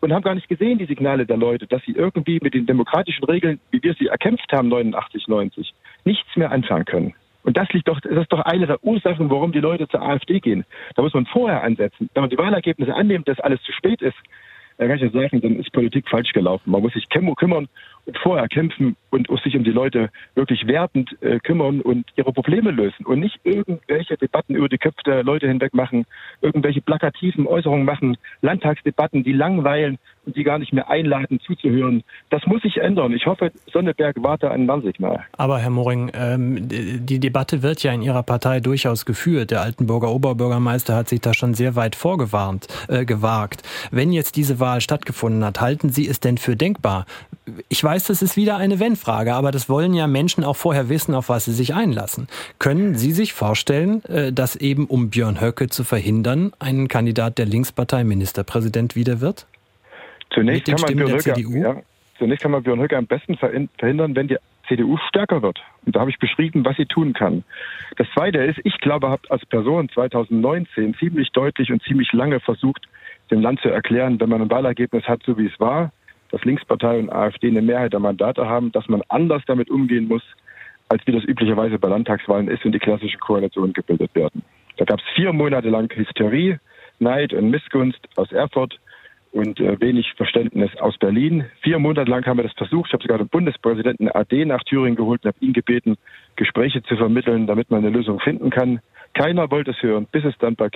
Und 0.00 0.12
haben 0.12 0.22
gar 0.22 0.34
nicht 0.34 0.48
gesehen, 0.48 0.78
die 0.78 0.86
Signale 0.86 1.26
der 1.26 1.36
Leute, 1.36 1.66
dass 1.66 1.82
sie 1.84 1.92
irgendwie 1.92 2.38
mit 2.42 2.54
den 2.54 2.66
demokratischen 2.66 3.24
Regeln, 3.24 3.60
wie 3.70 3.82
wir 3.82 3.94
sie 3.94 4.06
erkämpft 4.06 4.50
haben, 4.52 4.68
89, 4.68 5.28
90, 5.28 5.74
nichts 6.04 6.36
mehr 6.36 6.50
anfangen 6.50 6.86
können. 6.86 7.14
Und 7.42 7.56
das 7.56 7.70
liegt 7.72 7.88
doch, 7.88 8.00
das 8.00 8.12
ist 8.12 8.32
doch 8.32 8.40
eine 8.40 8.66
der 8.66 8.82
Ursachen, 8.84 9.30
warum 9.30 9.52
die 9.52 9.60
Leute 9.60 9.88
zur 9.88 10.02
AfD 10.02 10.40
gehen. 10.40 10.64
Da 10.94 11.02
muss 11.02 11.14
man 11.14 11.26
vorher 11.26 11.62
ansetzen. 11.62 12.10
Wenn 12.14 12.22
man 12.22 12.30
die 12.30 12.38
Wahlergebnisse 12.38 12.94
annimmt, 12.94 13.28
dass 13.28 13.40
alles 13.40 13.62
zu 13.62 13.72
spät 13.72 14.02
ist, 14.02 14.16
dann 14.88 15.12
sagen, 15.12 15.40
dann 15.40 15.56
ist 15.56 15.72
Politik 15.72 16.08
falsch 16.08 16.32
gelaufen. 16.32 16.70
Man 16.70 16.82
muss 16.82 16.92
sich 16.94 17.08
kümmern 17.08 17.68
und 18.06 18.18
vorher 18.18 18.48
kämpfen 18.48 18.96
und 19.10 19.28
sich 19.42 19.56
um 19.56 19.64
die 19.64 19.70
Leute 19.70 20.10
wirklich 20.34 20.66
wertend 20.66 21.16
äh, 21.20 21.38
kümmern 21.38 21.80
und 21.80 22.06
ihre 22.16 22.32
Probleme 22.32 22.70
lösen 22.70 23.04
und 23.06 23.20
nicht 23.20 23.38
irgendwelche 23.44 24.16
Debatten 24.16 24.54
über 24.54 24.68
die 24.68 24.78
Köpfe 24.78 25.02
der 25.04 25.22
Leute 25.22 25.48
hinweg 25.48 25.74
machen, 25.74 26.06
irgendwelche 26.40 26.80
plakativen 26.80 27.46
Äußerungen 27.46 27.84
machen, 27.84 28.16
Landtagsdebatten, 28.42 29.22
die 29.24 29.32
langweilen 29.32 29.98
und 30.26 30.36
die 30.36 30.44
gar 30.44 30.58
nicht 30.58 30.72
mehr 30.72 30.88
einladen 30.88 31.40
zuzuhören. 31.40 32.02
Das 32.30 32.46
muss 32.46 32.62
sich 32.62 32.78
ändern. 32.78 33.12
Ich 33.12 33.26
hoffe, 33.26 33.52
Sonneberg 33.72 34.16
warte 34.20 34.50
ein 34.50 34.68
Warnsignal. 34.68 35.24
Aber 35.36 35.58
Herr 35.58 35.70
Moring, 35.70 36.10
ähm, 36.14 36.68
die 36.68 37.20
Debatte 37.20 37.62
wird 37.62 37.82
ja 37.82 37.92
in 37.92 38.02
Ihrer 38.02 38.22
Partei 38.22 38.60
durchaus 38.60 39.06
geführt. 39.06 39.50
Der 39.50 39.62
Altenburger 39.62 40.10
Oberbürgermeister 40.10 40.94
hat 40.94 41.08
sich 41.08 41.20
da 41.20 41.34
schon 41.34 41.54
sehr 41.54 41.74
weit 41.74 41.96
vorgewarnt, 41.96 42.66
äh, 42.88 43.04
gewagt. 43.04 43.62
Wenn 43.90 44.12
jetzt 44.12 44.36
diese 44.36 44.60
Wahl 44.60 44.69
stattgefunden 44.78 45.44
hat, 45.44 45.60
halten 45.60 45.88
Sie 45.90 46.06
es 46.06 46.20
denn 46.20 46.38
für 46.38 46.54
denkbar? 46.54 47.06
Ich 47.68 47.82
weiß, 47.82 48.04
das 48.04 48.22
ist 48.22 48.36
wieder 48.36 48.58
eine 48.58 48.78
Wenn-Frage, 48.78 49.34
aber 49.34 49.50
das 49.50 49.68
wollen 49.68 49.94
ja 49.94 50.06
Menschen 50.06 50.44
auch 50.44 50.56
vorher 50.56 50.88
wissen, 50.88 51.14
auf 51.14 51.28
was 51.28 51.46
sie 51.46 51.52
sich 51.52 51.74
einlassen. 51.74 52.28
Können 52.60 52.94
Sie 52.94 53.10
sich 53.10 53.32
vorstellen, 53.32 54.04
äh, 54.04 54.32
dass 54.32 54.54
eben 54.54 54.86
um 54.86 55.10
Björn 55.10 55.40
Höcke 55.40 55.68
zu 55.68 55.82
verhindern, 55.82 56.52
ein 56.60 56.86
Kandidat 56.86 57.38
der 57.38 57.46
Linkspartei 57.46 58.04
Ministerpräsident 58.04 58.94
wieder 58.94 59.20
wird? 59.20 59.46
Zunächst 60.32 60.66
kann, 60.66 60.80
man 60.80 60.96
Björn 60.96 61.12
Höcke, 61.12 61.58
ja, 61.58 61.82
zunächst 62.18 62.42
kann 62.42 62.52
man 62.52 62.62
Björn 62.62 62.80
Höcke 62.80 62.96
am 62.96 63.06
besten 63.06 63.36
verhindern, 63.36 64.14
wenn 64.14 64.28
die 64.28 64.36
CDU 64.70 64.96
stärker 65.08 65.42
wird. 65.42 65.60
Und 65.84 65.96
da 65.96 66.00
habe 66.00 66.10
ich 66.10 66.18
beschrieben, 66.18 66.64
was 66.64 66.76
sie 66.76 66.86
tun 66.86 67.12
kann. 67.12 67.44
Das 67.96 68.06
Zweite 68.14 68.38
ist, 68.38 68.60
ich 68.64 68.78
glaube, 68.78 69.08
habe 69.08 69.22
als 69.28 69.44
Person 69.46 69.88
2019 69.88 70.94
ziemlich 70.94 71.30
deutlich 71.32 71.72
und 71.72 71.82
ziemlich 71.82 72.12
lange 72.12 72.40
versucht, 72.40 72.86
dem 73.30 73.40
Land 73.40 73.60
zu 73.60 73.68
erklären, 73.68 74.20
wenn 74.20 74.28
man 74.28 74.42
ein 74.42 74.50
Wahlergebnis 74.50 75.04
hat, 75.04 75.22
so 75.24 75.38
wie 75.38 75.46
es 75.46 75.60
war, 75.60 75.92
dass 76.30 76.44
Linkspartei 76.44 76.98
und 76.98 77.10
AfD 77.10 77.48
eine 77.48 77.62
Mehrheit 77.62 77.92
der 77.92 78.00
Mandate 78.00 78.46
haben, 78.46 78.72
dass 78.72 78.88
man 78.88 79.02
anders 79.08 79.42
damit 79.46 79.70
umgehen 79.70 80.08
muss, 80.08 80.22
als 80.88 81.06
wie 81.06 81.12
das 81.12 81.24
üblicherweise 81.24 81.78
bei 81.78 81.88
Landtagswahlen 81.88 82.48
ist 82.48 82.64
und 82.64 82.72
die 82.72 82.78
klassischen 82.78 83.20
Koalitionen 83.20 83.72
gebildet 83.72 84.14
werden. 84.14 84.42
Da 84.76 84.84
gab 84.84 84.98
es 85.00 85.04
vier 85.14 85.32
Monate 85.32 85.68
lang 85.68 85.92
Hysterie, 85.94 86.58
Neid 86.98 87.32
und 87.32 87.50
Missgunst 87.50 88.00
aus 88.16 88.30
Erfurt 88.32 88.78
und 89.32 89.60
äh, 89.60 89.80
wenig 89.80 90.12
Verständnis 90.16 90.70
aus 90.80 90.98
Berlin. 90.98 91.44
Vier 91.62 91.78
Monate 91.78 92.10
lang 92.10 92.26
haben 92.26 92.38
wir 92.38 92.44
das 92.44 92.52
versucht. 92.54 92.88
Ich 92.88 92.92
habe 92.92 93.02
sogar 93.02 93.18
den 93.18 93.28
Bundespräsidenten 93.28 94.08
AD 94.10 94.44
nach 94.44 94.62
Thüringen 94.64 94.96
geholt 94.96 95.24
und 95.24 95.34
habe 95.34 95.44
ihn 95.44 95.52
gebeten, 95.52 95.96
Gespräche 96.36 96.82
zu 96.82 96.96
vermitteln, 96.96 97.46
damit 97.46 97.70
man 97.70 97.84
eine 97.84 97.90
Lösung 97.90 98.18
finden 98.20 98.50
kann. 98.50 98.80
Keiner 99.14 99.50
wollte 99.50 99.72
es 99.72 99.82
hören, 99.82 100.06
bis 100.10 100.24
es 100.24 100.36
dann 100.38 100.56
bei 100.56 100.68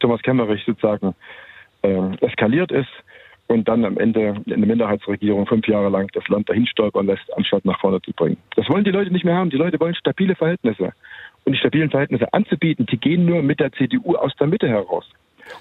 Thomas 0.00 0.22
Kemmerich 0.22 0.62
sozusagen 0.64 1.14
äh, 1.82 2.26
eskaliert 2.26 2.72
ist 2.72 2.88
und 3.46 3.66
dann 3.66 3.84
am 3.84 3.98
Ende 3.98 4.36
eine 4.46 4.66
Minderheitsregierung 4.66 5.46
fünf 5.46 5.66
Jahre 5.66 5.88
lang 5.88 6.08
das 6.12 6.26
Land 6.28 6.48
dahin 6.48 6.66
stolpern 6.66 7.06
lässt, 7.06 7.32
anstatt 7.36 7.64
nach 7.64 7.80
vorne 7.80 8.00
zu 8.02 8.12
bringen. 8.12 8.36
Das 8.56 8.68
wollen 8.68 8.84
die 8.84 8.90
Leute 8.90 9.10
nicht 9.10 9.24
mehr 9.24 9.36
haben. 9.36 9.50
Die 9.50 9.56
Leute 9.56 9.80
wollen 9.80 9.94
stabile 9.94 10.34
Verhältnisse. 10.34 10.92
Und 11.44 11.52
die 11.52 11.58
stabilen 11.58 11.90
Verhältnisse 11.90 12.32
anzubieten, 12.34 12.84
die 12.86 12.98
gehen 12.98 13.24
nur 13.24 13.42
mit 13.42 13.58
der 13.58 13.72
CDU 13.72 14.16
aus 14.16 14.34
der 14.38 14.48
Mitte 14.48 14.68
heraus. 14.68 15.08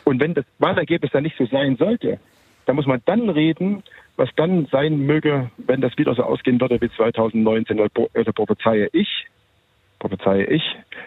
Und 0.03 0.19
wenn 0.19 0.33
das 0.33 0.43
Wahlergebnis 0.59 1.11
dann 1.11 1.23
nicht 1.23 1.37
so 1.37 1.45
sein 1.45 1.77
sollte, 1.77 2.19
Da 2.67 2.73
muss 2.73 2.85
man 2.85 3.01
dann 3.05 3.29
reden, 3.29 3.81
was 4.17 4.29
dann 4.35 4.67
sein 4.71 4.99
möge, 5.05 5.49
wenn 5.57 5.79
das 5.79 5.97
wieder 5.97 6.13
so 6.13 6.23
ausgehen 6.23 6.59
würde 6.59 6.79
wie 6.81 6.91
2019. 6.91 7.77
Da 7.77 7.87
prophezeie 8.33 8.89
ich, 8.91 9.25
prophezeie 9.99 10.43
ich, 10.45 10.63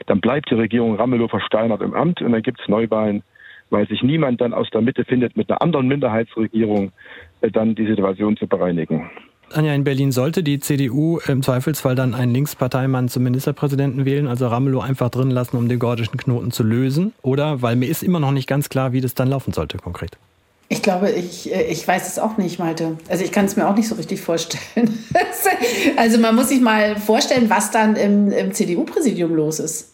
dann 0.06 0.20
bleibt 0.20 0.50
die 0.50 0.54
Regierung 0.54 0.96
Ramelow 0.96 1.28
versteinert 1.28 1.82
im 1.82 1.92
Amt 1.92 2.22
und 2.22 2.32
dann 2.32 2.42
gibt 2.42 2.60
es 2.60 2.68
Neuwahlen, 2.68 3.22
weil 3.70 3.88
sich 3.88 4.02
niemand 4.02 4.40
dann 4.40 4.52
aus 4.52 4.68
der 4.70 4.82
Mitte 4.82 5.04
findet, 5.04 5.36
mit 5.36 5.48
einer 5.50 5.62
anderen 5.62 5.88
Minderheitsregierung 5.88 6.92
äh, 7.40 7.50
dann 7.50 7.74
die 7.74 7.86
Situation 7.86 8.36
zu 8.36 8.46
bereinigen. 8.46 9.10
Anja, 9.52 9.74
in 9.74 9.82
Berlin 9.82 10.12
sollte 10.12 10.44
die 10.44 10.60
CDU 10.60 11.18
im 11.26 11.42
Zweifelsfall 11.42 11.96
dann 11.96 12.14
einen 12.14 12.32
Linksparteimann 12.32 13.08
zum 13.08 13.24
Ministerpräsidenten 13.24 14.04
wählen, 14.04 14.28
also 14.28 14.46
Ramelow 14.46 14.80
einfach 14.80 15.10
drin 15.10 15.30
lassen, 15.30 15.56
um 15.56 15.68
den 15.68 15.80
gordischen 15.80 16.16
Knoten 16.16 16.52
zu 16.52 16.62
lösen? 16.62 17.12
Oder, 17.22 17.60
weil 17.60 17.74
mir 17.74 17.88
ist 17.88 18.04
immer 18.04 18.20
noch 18.20 18.30
nicht 18.30 18.46
ganz 18.46 18.68
klar, 18.68 18.92
wie 18.92 19.00
das 19.00 19.14
dann 19.14 19.28
laufen 19.28 19.52
sollte 19.52 19.78
konkret. 19.78 20.16
Ich 20.68 20.82
glaube, 20.82 21.10
ich, 21.10 21.52
äh, 21.52 21.64
ich 21.64 21.86
weiß 21.86 22.06
es 22.06 22.20
auch 22.20 22.36
nicht, 22.36 22.60
Malte. 22.60 22.96
Also 23.08 23.24
ich 23.24 23.32
kann 23.32 23.46
es 23.46 23.56
mir 23.56 23.68
auch 23.68 23.74
nicht 23.74 23.88
so 23.88 23.96
richtig 23.96 24.20
vorstellen. 24.20 24.96
also 25.96 26.18
man 26.20 26.36
muss 26.36 26.48
sich 26.48 26.60
mal 26.60 26.94
vorstellen, 26.94 27.50
was 27.50 27.72
dann 27.72 27.96
im, 27.96 28.30
im 28.30 28.52
CDU-Präsidium 28.52 29.34
los 29.34 29.58
ist. 29.58 29.89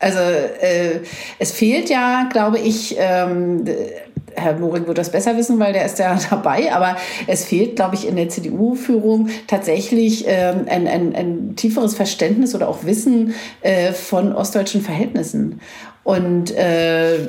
Also 0.00 0.18
äh, 0.18 1.00
es 1.38 1.52
fehlt 1.52 1.90
ja, 1.90 2.28
glaube 2.32 2.58
ich, 2.58 2.96
ähm, 2.98 3.64
Herr 4.34 4.58
Moring 4.58 4.86
wird 4.86 4.98
das 4.98 5.10
besser 5.10 5.36
wissen, 5.36 5.58
weil 5.58 5.72
der 5.72 5.84
ist 5.84 5.98
ja 5.98 6.18
dabei, 6.30 6.72
aber 6.72 6.96
es 7.26 7.44
fehlt, 7.44 7.76
glaube 7.76 7.94
ich, 7.94 8.06
in 8.08 8.16
der 8.16 8.28
CDU-Führung 8.28 9.28
tatsächlich 9.46 10.24
ähm, 10.26 10.66
ein, 10.68 10.88
ein, 10.88 11.14
ein, 11.14 11.56
tieferes 11.56 11.94
Verständnis 11.94 12.54
oder 12.54 12.68
auch 12.68 12.84
Wissen 12.84 13.34
äh, 13.60 13.92
von 13.92 14.32
ostdeutschen 14.34 14.80
Verhältnissen. 14.80 15.60
Und 16.02 16.50
äh, 16.56 17.28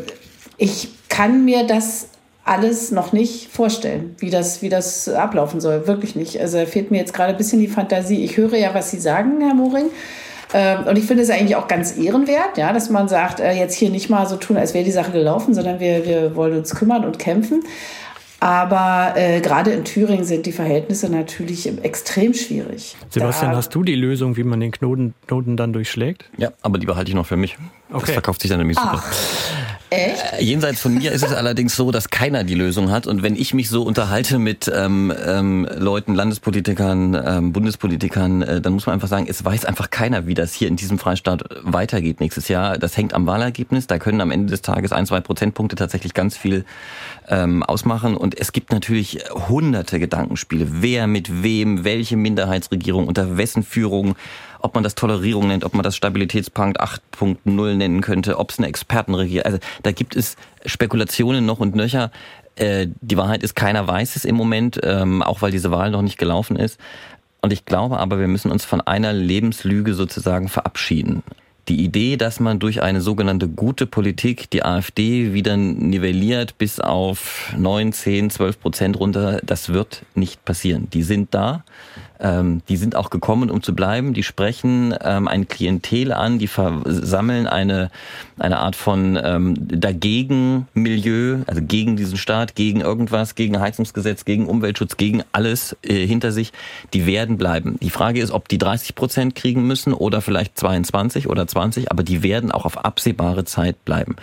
ich 0.58 0.90
kann 1.10 1.44
mir 1.44 1.66
das 1.68 2.08
alles 2.44 2.92
noch 2.92 3.14
nicht 3.14 3.52
vorstellen, 3.52 4.16
wie 4.20 4.30
das, 4.30 4.62
wie 4.62 4.70
das 4.70 5.08
ablaufen 5.10 5.62
soll. 5.62 5.88
Wirklich 5.88 6.16
nicht. 6.16 6.40
Also 6.40 6.66
fehlt 6.66 6.90
mir 6.90 6.98
jetzt 6.98 7.14
gerade 7.14 7.34
ein 7.34 7.38
bisschen 7.38 7.60
die 7.60 7.68
Fantasie. 7.68 8.24
Ich 8.24 8.38
höre 8.38 8.56
ja, 8.56 8.74
was 8.74 8.92
Sie 8.92 9.00
sagen, 9.00 9.42
Herr 9.42 9.54
Moring. 9.54 9.86
Ähm, 10.54 10.86
und 10.86 10.98
ich 10.98 11.06
finde 11.06 11.24
es 11.24 11.30
eigentlich 11.30 11.56
auch 11.56 11.68
ganz 11.68 11.98
ehrenwert, 11.98 12.58
ja, 12.58 12.74
dass 12.74 12.90
man 12.90 13.08
sagt, 13.08 13.40
äh, 13.40 13.54
jetzt 13.54 13.76
hier 13.76 13.90
nicht 13.90 14.10
mal 14.10 14.28
so 14.28 14.36
tun, 14.36 14.58
als 14.58 14.74
wäre 14.74 14.84
die 14.84 14.92
Sache 14.92 15.12
gelaufen, 15.12 15.54
sondern 15.54 15.80
wir, 15.80 16.06
wir 16.06 16.36
wollen 16.36 16.58
uns 16.58 16.76
kümmern 16.76 17.06
und 17.06 17.20
kämpfen. 17.20 17.64
Aber 18.42 19.14
äh, 19.18 19.40
gerade 19.40 19.72
in 19.72 19.86
Thüringen 19.86 20.24
sind 20.24 20.48
die 20.48 20.52
Verhältnisse 20.52 21.10
natürlich 21.12 21.72
extrem 21.84 22.34
schwierig. 22.34 22.98
Sebastian, 23.10 23.52
da, 23.52 23.58
hast 23.58 23.70
du 23.76 23.84
die 23.84 23.94
Lösung, 23.94 24.36
wie 24.36 24.44
man 24.44 24.60
den 24.60 24.72
Knoten, 24.72 25.14
Knoten 25.28 25.58
dann 25.58 25.74
durchschlägt? 25.74 26.26
Ja, 26.38 26.50
aber 26.64 26.80
die 26.80 26.88
behalte 26.88 27.10
ich 27.10 27.16
noch 27.16 27.28
für 27.28 27.38
mich. 27.38 27.58
Okay. 27.92 28.02
Das 28.06 28.12
verkauft 28.12 28.42
sich 28.42 28.50
dann 28.50 28.58
nämlich 28.58 28.80
super. 28.80 29.04
Echt? 29.92 30.24
Äh, 30.40 30.42
jenseits 30.42 30.80
von 30.80 30.94
mir 30.94 31.12
ist 31.12 31.22
es 31.22 31.34
allerdings 31.34 31.76
so, 31.76 31.92
dass 31.92 32.10
keiner 32.10 32.46
die 32.46 32.54
Lösung 32.56 32.92
hat. 32.92 33.08
Und 33.08 33.24
wenn 33.24 33.36
ich 33.36 33.54
mich 33.54 33.68
so 33.70 33.84
unterhalte 33.84 34.40
mit 34.40 34.72
ähm, 34.74 35.14
ähm, 35.26 35.68
Leuten, 35.78 36.16
Landespolitikern, 36.16 37.22
ähm, 37.26 37.52
Bundespolitikern, 37.52 38.42
äh, 38.42 38.62
dann 38.62 38.72
muss 38.72 38.86
man 38.86 38.94
einfach 38.94 39.10
sagen, 39.10 39.26
es 39.28 39.44
weiß 39.44 39.66
einfach 39.66 39.90
keiner, 39.90 40.28
wie 40.28 40.34
das 40.34 40.54
hier 40.54 40.70
in 40.70 40.78
diesem 40.78 40.98
Freistaat 40.98 41.44
weitergeht 41.64 42.22
nächstes 42.22 42.48
Jahr. 42.48 42.78
Das 42.78 42.96
hängt 42.96 43.14
am 43.14 43.28
Wahlergebnis. 43.28 43.86
Da 43.86 44.00
können 44.00 44.22
am 44.22 44.32
Ende 44.32 44.50
des 44.50 44.62
Tages 44.62 44.94
ein, 44.94 45.06
zwei 45.06 45.20
Prozentpunkte 45.20 45.76
tatsächlich 45.76 46.14
ganz 46.14 46.38
viel 46.38 46.64
ähm, 47.28 47.62
ausmachen. 47.62 48.16
Und 48.16 48.40
es 48.40 48.54
gibt 48.54 48.72
natürlich 48.72 49.20
hunderte 49.50 50.00
Gedankenspiele. 50.00 50.68
Wer 50.70 51.08
mit 51.08 51.44
wem, 51.44 51.84
welche 51.84 52.16
Minderheitsregierung, 52.16 53.10
unter 53.10 53.36
wessen 53.36 53.62
Führung 53.62 54.16
ob 54.62 54.76
man 54.76 54.84
das 54.84 54.96
Tolerierung 54.96 55.48
nennt, 55.48 55.64
ob 55.64 55.74
man 55.74 55.84
das 55.84 55.96
Stabilitätspakt 55.96 56.80
8.0 56.80 57.76
nennen 57.76 58.02
könnte, 58.02 58.38
ob 58.40 58.52
es 58.52 58.60
eine 58.60 58.68
Expertenregierung, 58.68 59.46
also 59.46 59.60
da 59.84 59.92
gibt 59.92 60.16
es 60.16 60.36
Spekulationen 60.66 61.46
noch 61.46 61.60
und 61.60 61.76
nöcher. 61.76 62.12
Äh, 62.56 62.88
die 63.02 63.18
Wahrheit 63.18 63.44
ist, 63.44 63.56
keiner 63.56 63.88
weiß 63.88 64.16
es 64.16 64.26
im 64.26 64.36
Moment, 64.36 64.80
ähm, 64.84 65.24
auch 65.24 65.42
weil 65.42 65.52
diese 65.52 65.72
Wahl 65.72 65.92
noch 65.92 66.02
nicht 66.02 66.18
gelaufen 66.18 66.56
ist. 66.56 66.80
Und 67.42 67.52
ich 67.52 67.66
glaube 67.66 68.00
aber, 68.00 68.20
wir 68.20 68.28
müssen 68.28 68.52
uns 68.52 68.66
von 68.66 68.82
einer 68.82 69.14
Lebenslüge 69.14 69.94
sozusagen 69.94 70.48
verabschieden. 70.48 71.24
Die 71.68 71.84
Idee, 71.84 72.18
dass 72.18 72.40
man 72.40 72.60
durch 72.60 72.82
eine 72.82 73.02
sogenannte 73.02 73.48
gute 73.48 73.86
Politik 73.86 74.50
die 74.50 74.64
AfD 74.64 75.34
wieder 75.34 75.58
nivelliert 75.58 76.58
bis 76.58 76.80
auf 76.80 77.54
9, 77.56 77.94
10, 77.94 78.30
12 78.32 78.60
Prozent 78.60 79.00
runter, 79.00 79.40
das 79.44 79.70
wird 79.70 80.04
nicht 80.16 80.44
passieren. 80.44 80.90
Die 80.92 81.04
sind 81.04 81.34
da. 81.34 81.64
Ähm, 82.22 82.62
die 82.70 82.78
sind 82.78 82.96
auch 82.96 83.10
gekommen, 83.10 83.50
um 83.50 83.64
zu 83.64 83.74
bleiben. 83.74 84.14
Die 84.14 84.24
sprechen 84.24 84.96
ähm, 85.02 85.28
ein 85.28 85.48
Klientel 85.48 86.12
an, 86.14 86.38
die 86.40 86.48
versammeln 86.48 87.48
eine, 87.48 87.90
eine 88.38 88.60
Art 88.60 88.76
von 88.76 89.20
ähm, 89.22 89.56
Dagegen-Milieu, 89.58 91.40
also 91.48 91.62
gegen 91.64 91.96
diesen 91.96 92.18
Staat, 92.18 92.56
gegen 92.56 92.82
irgendwas, 92.82 93.36
gegen 93.36 93.60
Heizungsgesetz, 93.60 94.24
gegen 94.26 94.46
Umweltschutz, 94.46 94.98
gegen 94.98 95.24
alles 95.32 95.76
äh, 95.84 96.06
hinter 96.06 96.32
sich. 96.32 96.54
Die 96.94 97.06
werden 97.06 97.38
bleiben. 97.38 97.78
Die 97.82 97.90
Frage 97.90 98.22
ist, 98.22 98.32
ob 98.32 98.48
die 98.48 98.60
30 98.60 98.94
Prozent 98.94 99.36
kriegen 99.36 99.66
müssen 99.66 99.94
oder 99.94 100.22
vielleicht 100.22 100.58
22 100.60 101.28
oder 101.28 101.48
20, 101.48 101.92
aber 101.92 102.04
die 102.04 102.22
werden 102.22 102.52
auch 102.52 102.66
auf 102.66 102.86
absehbare 102.86 103.46
Zeit 103.46 103.84
bleiben. 103.84 104.16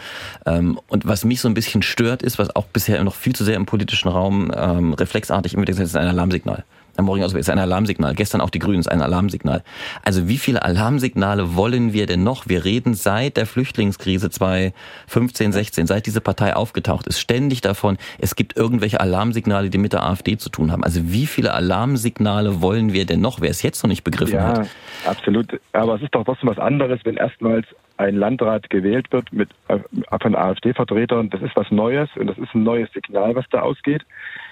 Ähm, 0.46 0.78
und 0.88 1.07
was 1.07 1.24
mich 1.24 1.40
so 1.40 1.49
ein 1.49 1.55
bisschen 1.55 1.82
stört, 1.82 2.22
ist, 2.22 2.38
was 2.38 2.55
auch 2.55 2.66
bisher 2.66 3.03
noch 3.03 3.14
viel 3.14 3.34
zu 3.34 3.44
sehr 3.44 3.57
im 3.57 3.66
politischen 3.66 4.09
Raum 4.09 4.53
ähm, 4.55 4.92
reflexartig 4.94 5.55
immer 5.55 5.64
gesagt 5.64 5.86
ist, 5.86 5.96
ein 5.96 6.07
Alarmsignal. 6.07 6.64
Am 6.99 7.05
Morgen 7.05 7.22
also 7.22 7.38
ist 7.38 7.49
ein 7.49 7.61
Alarmsignal. 7.61 8.12
Gestern 8.16 8.40
auch 8.40 8.51
die 8.51 8.59
Grünen 8.59 8.80
ist 8.80 8.88
ein 8.88 9.01
Alarmsignal. 9.01 9.62
Also 10.03 10.26
wie 10.26 10.36
viele 10.36 10.62
Alarmsignale 10.62 11.55
wollen 11.55 11.92
wir 11.92 12.07
denn 12.07 12.24
noch? 12.24 12.49
Wir 12.49 12.64
reden 12.64 12.94
seit 12.94 13.36
der 13.36 13.46
Flüchtlingskrise 13.46 14.30
2015, 14.30 15.53
16, 15.53 15.86
seit 15.86 16.07
diese 16.07 16.20
Partei 16.20 16.57
aufgetaucht 16.57 17.07
ist, 17.07 17.20
ständig 17.20 17.61
davon, 17.61 17.99
es 18.18 18.34
gibt 18.34 18.57
irgendwelche 18.57 19.01
Alarmsignale, 19.01 19.70
die 19.70 19.78
mit 19.78 19.92
der 19.92 20.03
AfD 20.03 20.38
zu 20.38 20.51
tun 20.51 20.72
haben. 20.72 20.82
Also 20.82 21.12
wie 21.12 21.26
viele 21.26 21.55
Alarmsignale 21.55 22.62
wollen 22.62 22.92
wir 22.92 23.07
denn 23.07 23.20
noch? 23.20 23.40
Wer 23.40 23.51
es 23.51 23.62
jetzt 23.62 23.80
noch 23.84 23.88
nicht 23.88 24.03
begriffen 24.03 24.34
ja, 24.34 24.49
hat. 24.49 24.68
Absolut. 25.07 25.61
Aber 25.74 25.94
es 25.94 26.03
ist 26.03 26.12
doch 26.16 26.24
trotzdem 26.24 26.49
was 26.49 26.59
anderes, 26.59 26.99
wenn 27.05 27.16
erstmals 27.16 27.66
ein 27.99 28.16
Landrat 28.16 28.70
gewählt 28.70 29.12
wird 29.12 29.32
mit, 29.32 29.51
äh, 29.68 29.78
von 30.20 30.34
AfD-Vertretern. 30.34 31.30
Das 31.30 31.42
ist 31.42 31.55
was 31.55 31.70
Neues 31.70 32.09
und 32.16 32.26
das 32.26 32.38
ist 32.38 32.55
ein 32.55 32.64
neues 32.64 32.90
Signal, 32.92 33.36
was 33.36 33.44
da 33.51 33.61
ausgeht. 33.61 34.05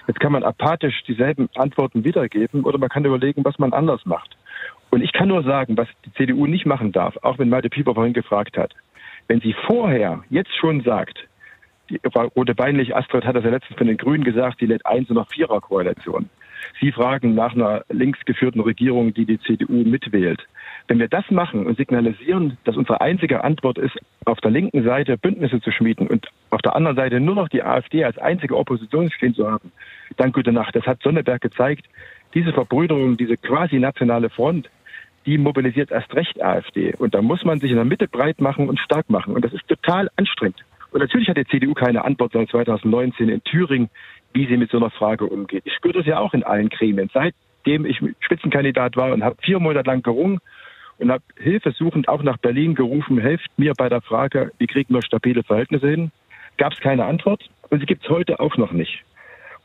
Jetzt 0.07 0.19
kann 0.19 0.31
man 0.31 0.43
apathisch 0.43 1.03
dieselben 1.03 1.49
Antworten 1.55 2.03
wiedergeben 2.05 2.63
oder 2.63 2.77
man 2.77 2.89
kann 2.89 3.05
überlegen, 3.05 3.43
was 3.43 3.59
man 3.59 3.73
anders 3.73 4.05
macht. 4.05 4.37
Und 4.89 5.01
ich 5.01 5.11
kann 5.11 5.27
nur 5.27 5.43
sagen, 5.43 5.77
was 5.77 5.87
die 6.05 6.13
CDU 6.13 6.47
nicht 6.47 6.65
machen 6.65 6.93
darf, 6.93 7.17
auch 7.21 7.37
wenn 7.39 7.49
Malte 7.49 7.69
Pieper 7.69 7.93
vorhin 7.93 8.13
gefragt 8.13 8.57
hat. 8.57 8.73
Wenn 9.27 9.41
sie 9.41 9.53
vorher 9.65 10.23
jetzt 10.29 10.55
schon 10.55 10.81
sagt, 10.81 11.19
die 11.89 11.99
Rote 12.35 12.55
Beinlich 12.55 12.95
Astrid 12.95 13.25
hat 13.25 13.35
das 13.35 13.43
ja 13.43 13.49
letztens 13.49 13.77
von 13.77 13.87
den 13.87 13.97
Grünen 13.97 14.23
gesagt, 14.23 14.61
die 14.61 14.65
lädt 14.65 14.85
eins 14.85 15.09
und 15.09 15.15
noch 15.15 15.29
vierer 15.29 15.59
Koalition. 15.59 16.29
Sie 16.79 16.91
fragen 16.91 17.35
nach 17.35 17.53
einer 17.53 17.83
linksgeführten 17.89 18.61
Regierung, 18.61 19.13
die 19.13 19.25
die 19.25 19.39
CDU 19.39 19.83
mitwählt. 19.83 20.47
Wenn 20.87 20.99
wir 20.99 21.09
das 21.09 21.29
machen 21.29 21.65
und 21.65 21.77
signalisieren, 21.77 22.57
dass 22.63 22.77
unsere 22.77 23.01
einzige 23.01 23.43
Antwort 23.43 23.77
ist, 23.77 23.97
auf 24.25 24.39
der 24.39 24.51
linken 24.51 24.83
Seite 24.83 25.17
Bündnisse 25.17 25.59
zu 25.59 25.71
schmieden 25.71 26.07
und 26.07 26.27
auf 26.49 26.61
der 26.61 26.75
anderen 26.75 26.95
Seite 26.95 27.19
nur 27.19 27.35
noch 27.35 27.49
die 27.49 27.61
AfD 27.61 28.05
als 28.05 28.17
einzige 28.17 28.55
Opposition 28.55 29.11
stehen 29.11 29.35
zu 29.35 29.51
haben, 29.51 29.71
dann 30.15 30.31
gute 30.31 30.53
Nacht. 30.53 30.75
Das 30.75 30.85
hat 30.85 31.01
Sonneberg 31.01 31.41
gezeigt. 31.41 31.85
Diese 32.33 32.53
Verbrüderung, 32.53 33.17
diese 33.17 33.35
quasi 33.35 33.79
nationale 33.79 34.29
Front, 34.29 34.69
die 35.25 35.37
mobilisiert 35.37 35.91
erst 35.91 36.13
recht 36.15 36.41
AfD. 36.41 36.93
Und 36.95 37.13
da 37.13 37.21
muss 37.21 37.43
man 37.43 37.59
sich 37.59 37.71
in 37.71 37.75
der 37.75 37.85
Mitte 37.85 38.07
breit 38.07 38.39
machen 38.39 38.69
und 38.69 38.79
stark 38.79 39.09
machen. 39.09 39.33
Und 39.33 39.43
das 39.43 39.51
ist 39.51 39.67
total 39.67 40.09
anstrengend. 40.15 40.63
Und 40.91 41.01
natürlich 41.01 41.27
hat 41.27 41.35
die 41.35 41.45
CDU 41.45 41.73
keine 41.73 42.05
Antwort 42.05 42.31
seit 42.31 42.49
2019 42.49 43.27
in 43.27 43.43
Thüringen, 43.43 43.89
wie 44.33 44.47
sie 44.47 44.55
mit 44.55 44.71
so 44.71 44.77
einer 44.77 44.89
Frage 44.89 45.25
umgeht. 45.25 45.63
Ich 45.65 45.73
spüre 45.73 45.95
das 45.95 46.05
ja 46.05 46.19
auch 46.19 46.33
in 46.33 46.43
allen 46.43 46.69
Gremien. 46.69 47.09
Seitdem 47.13 47.85
ich 47.85 48.01
Spitzenkandidat 48.21 48.95
war 48.95 49.11
und 49.11 49.21
habe 49.23 49.35
vier 49.41 49.59
Monate 49.59 49.89
lang 49.89 50.01
gerungen 50.01 50.39
und 50.99 51.11
habe 51.11 51.23
hilfesuchend 51.37 52.07
auch 52.07 52.23
nach 52.23 52.37
Berlin 52.37 52.75
gerufen, 52.75 53.19
helft 53.19 53.49
mir 53.57 53.73
bei 53.77 53.89
der 53.89 54.01
Frage, 54.01 54.51
wie 54.57 54.67
kriegen 54.67 54.93
wir 54.93 55.01
stabile 55.01 55.43
Verhältnisse 55.43 55.89
hin? 55.89 56.11
Gab 56.57 56.73
es 56.73 56.79
keine 56.79 57.05
Antwort 57.05 57.49
und 57.69 57.79
sie 57.79 57.85
gibt 57.85 58.03
es 58.03 58.09
heute 58.09 58.39
auch 58.39 58.57
noch 58.57 58.71
nicht. 58.71 59.03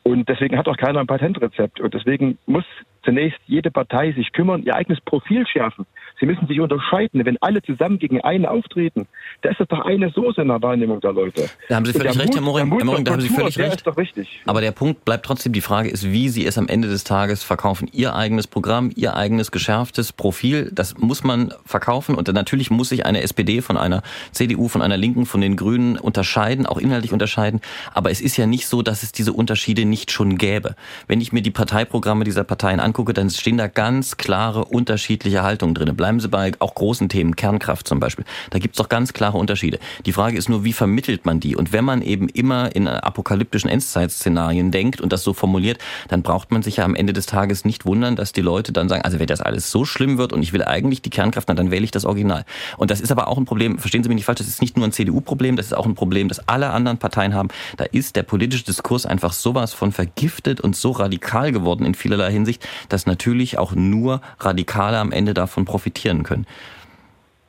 Und 0.02 0.28
deswegen 0.28 0.58
hat 0.58 0.68
auch 0.68 0.76
keiner 0.76 1.00
ein 1.00 1.06
Patentrezept. 1.06 1.80
Und 1.80 1.94
deswegen 1.94 2.38
muss 2.46 2.64
zunächst 3.04 3.38
jede 3.46 3.70
Partei 3.70 4.12
sich 4.12 4.32
kümmern, 4.32 4.62
ihr 4.62 4.74
eigenes 4.74 5.00
Profil 5.00 5.46
schärfen. 5.46 5.86
Sie 6.20 6.26
müssen 6.26 6.46
sich 6.46 6.60
unterscheiden. 6.60 7.24
Wenn 7.24 7.36
alle 7.40 7.62
zusammen 7.62 7.98
gegen 7.98 8.20
einen 8.20 8.46
auftreten, 8.46 9.08
da 9.42 9.50
ist 9.50 9.58
das 9.58 9.66
doch 9.68 9.84
eine 9.84 10.10
Soße 10.10 10.42
in 10.42 10.48
der 10.48 10.62
Wahrnehmung 10.62 11.00
der 11.00 11.12
Leute. 11.12 11.50
Da 11.68 11.76
haben 11.76 11.84
Sie 11.84 11.92
völlig 11.92 12.16
recht, 12.16 12.28
Mut, 12.28 12.34
Herr 12.36 12.42
Moring. 12.42 12.76
Herr 12.76 12.84
Moring 12.84 13.04
da 13.04 13.12
haben 13.12 13.20
Sie 13.20 13.28
völlig 13.28 13.58
recht. 13.58 13.76
Ist 13.76 13.86
doch 13.86 13.96
richtig. 13.96 14.40
Aber 14.46 14.60
der 14.60 14.70
Punkt 14.70 15.04
bleibt 15.04 15.26
trotzdem, 15.26 15.52
die 15.52 15.60
Frage 15.60 15.88
ist, 15.88 16.12
wie 16.12 16.28
Sie 16.28 16.46
es 16.46 16.58
am 16.58 16.68
Ende 16.68 16.88
des 16.88 17.02
Tages 17.02 17.42
verkaufen. 17.42 17.88
Ihr 17.92 18.14
eigenes 18.14 18.46
Programm, 18.46 18.92
Ihr 18.94 19.16
eigenes 19.16 19.50
geschärftes 19.50 20.12
Profil, 20.12 20.70
das 20.72 20.96
muss 20.98 21.24
man 21.24 21.52
verkaufen. 21.66 22.14
Und 22.14 22.32
natürlich 22.32 22.70
muss 22.70 22.90
sich 22.90 23.04
eine 23.04 23.22
SPD 23.22 23.60
von 23.60 23.76
einer 23.76 24.02
CDU, 24.30 24.68
von 24.68 24.80
einer 24.80 24.96
Linken, 24.96 25.26
von 25.26 25.40
den 25.40 25.56
Grünen 25.56 25.98
unterscheiden, 25.98 26.66
auch 26.66 26.78
inhaltlich 26.78 27.12
unterscheiden. 27.12 27.60
Aber 27.94 28.12
es 28.12 28.20
ist 28.20 28.36
ja 28.36 28.46
nicht 28.46 28.68
so, 28.68 28.82
dass 28.82 29.02
es 29.02 29.10
diese 29.10 29.32
Unterschiede 29.32 29.84
nicht 29.84 30.12
schon 30.12 30.38
gäbe. 30.38 30.76
Wenn 31.08 31.20
ich 31.20 31.32
mir 31.32 31.42
die 31.42 31.50
Parteiprogramme 31.50 32.22
dieser 32.22 32.44
Parteien 32.44 32.78
angucke, 32.78 32.91
angucke, 32.92 33.14
dann 33.14 33.30
stehen 33.30 33.56
da 33.56 33.68
ganz 33.68 34.18
klare 34.18 34.66
unterschiedliche 34.66 35.42
Haltungen 35.42 35.74
drin. 35.74 35.96
Bleiben 35.96 36.20
Sie 36.20 36.28
bei 36.28 36.52
auch 36.58 36.74
großen 36.74 37.08
Themen, 37.08 37.36
Kernkraft 37.36 37.88
zum 37.88 38.00
Beispiel. 38.00 38.26
Da 38.50 38.58
gibt 38.58 38.74
es 38.74 38.76
doch 38.76 38.90
ganz 38.90 39.14
klare 39.14 39.38
Unterschiede. 39.38 39.78
Die 40.04 40.12
Frage 40.12 40.36
ist 40.36 40.50
nur, 40.50 40.62
wie 40.64 40.74
vermittelt 40.74 41.24
man 41.24 41.40
die? 41.40 41.56
Und 41.56 41.72
wenn 41.72 41.86
man 41.86 42.02
eben 42.02 42.28
immer 42.28 42.76
in 42.76 42.86
apokalyptischen 42.86 43.70
Endzeitszenarien 43.70 44.70
denkt 44.70 45.00
und 45.00 45.10
das 45.10 45.24
so 45.24 45.32
formuliert, 45.32 45.78
dann 46.08 46.20
braucht 46.20 46.50
man 46.50 46.62
sich 46.62 46.76
ja 46.76 46.84
am 46.84 46.94
Ende 46.94 47.14
des 47.14 47.24
Tages 47.24 47.64
nicht 47.64 47.86
wundern, 47.86 48.14
dass 48.14 48.32
die 48.32 48.42
Leute 48.42 48.72
dann 48.72 48.90
sagen, 48.90 49.02
also 49.02 49.18
wenn 49.18 49.26
das 49.26 49.40
alles 49.40 49.70
so 49.70 49.86
schlimm 49.86 50.18
wird 50.18 50.34
und 50.34 50.42
ich 50.42 50.52
will 50.52 50.62
eigentlich 50.62 51.00
die 51.00 51.08
Kernkraft, 51.10 51.48
dann 51.48 51.70
wähle 51.70 51.84
ich 51.84 51.92
das 51.92 52.04
Original. 52.04 52.44
Und 52.76 52.90
das 52.90 53.00
ist 53.00 53.10
aber 53.10 53.28
auch 53.28 53.38
ein 53.38 53.46
Problem, 53.46 53.78
verstehen 53.78 54.02
Sie 54.02 54.10
mich 54.10 54.16
nicht 54.16 54.26
falsch, 54.26 54.38
das 54.38 54.48
ist 54.48 54.60
nicht 54.60 54.76
nur 54.76 54.86
ein 54.86 54.92
CDU-Problem, 54.92 55.56
das 55.56 55.66
ist 55.66 55.72
auch 55.72 55.86
ein 55.86 55.94
Problem, 55.94 56.28
das 56.28 56.46
alle 56.46 56.70
anderen 56.70 56.98
Parteien 56.98 57.32
haben. 57.32 57.48
Da 57.78 57.84
ist 57.84 58.16
der 58.16 58.22
politische 58.22 58.64
Diskurs 58.64 59.06
einfach 59.06 59.32
sowas 59.32 59.72
von 59.72 59.92
vergiftet 59.92 60.60
und 60.60 60.76
so 60.76 60.90
radikal 60.90 61.52
geworden 61.52 61.86
in 61.86 61.94
vielerlei 61.94 62.30
Hinsicht, 62.30 62.68
dass 62.88 63.06
natürlich 63.06 63.58
auch 63.58 63.74
nur 63.74 64.20
Radikale 64.38 64.98
am 64.98 65.12
Ende 65.12 65.34
davon 65.34 65.64
profitieren 65.64 66.22
können. 66.22 66.46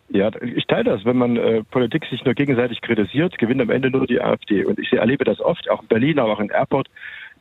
Ja, 0.09 0.29
ich 0.41 0.65
teile 0.67 0.83
das. 0.83 1.05
Wenn 1.05 1.17
man 1.17 1.37
äh, 1.37 1.63
Politik 1.63 2.05
sich 2.05 2.23
nur 2.23 2.35
gegenseitig 2.35 2.81
kritisiert, 2.81 3.37
gewinnt 3.39 3.61
am 3.61 3.71
Ende 3.71 3.89
nur 3.89 4.05
die 4.05 4.21
AfD. 4.21 4.63
Und 4.63 4.77
ich 4.77 4.93
erlebe 4.93 5.25
das 5.25 5.39
oft, 5.39 5.67
auch 5.71 5.81
in 5.81 5.87
Berlin, 5.87 6.19
aber 6.19 6.33
auch 6.33 6.39
in 6.39 6.49
Airport, 6.49 6.87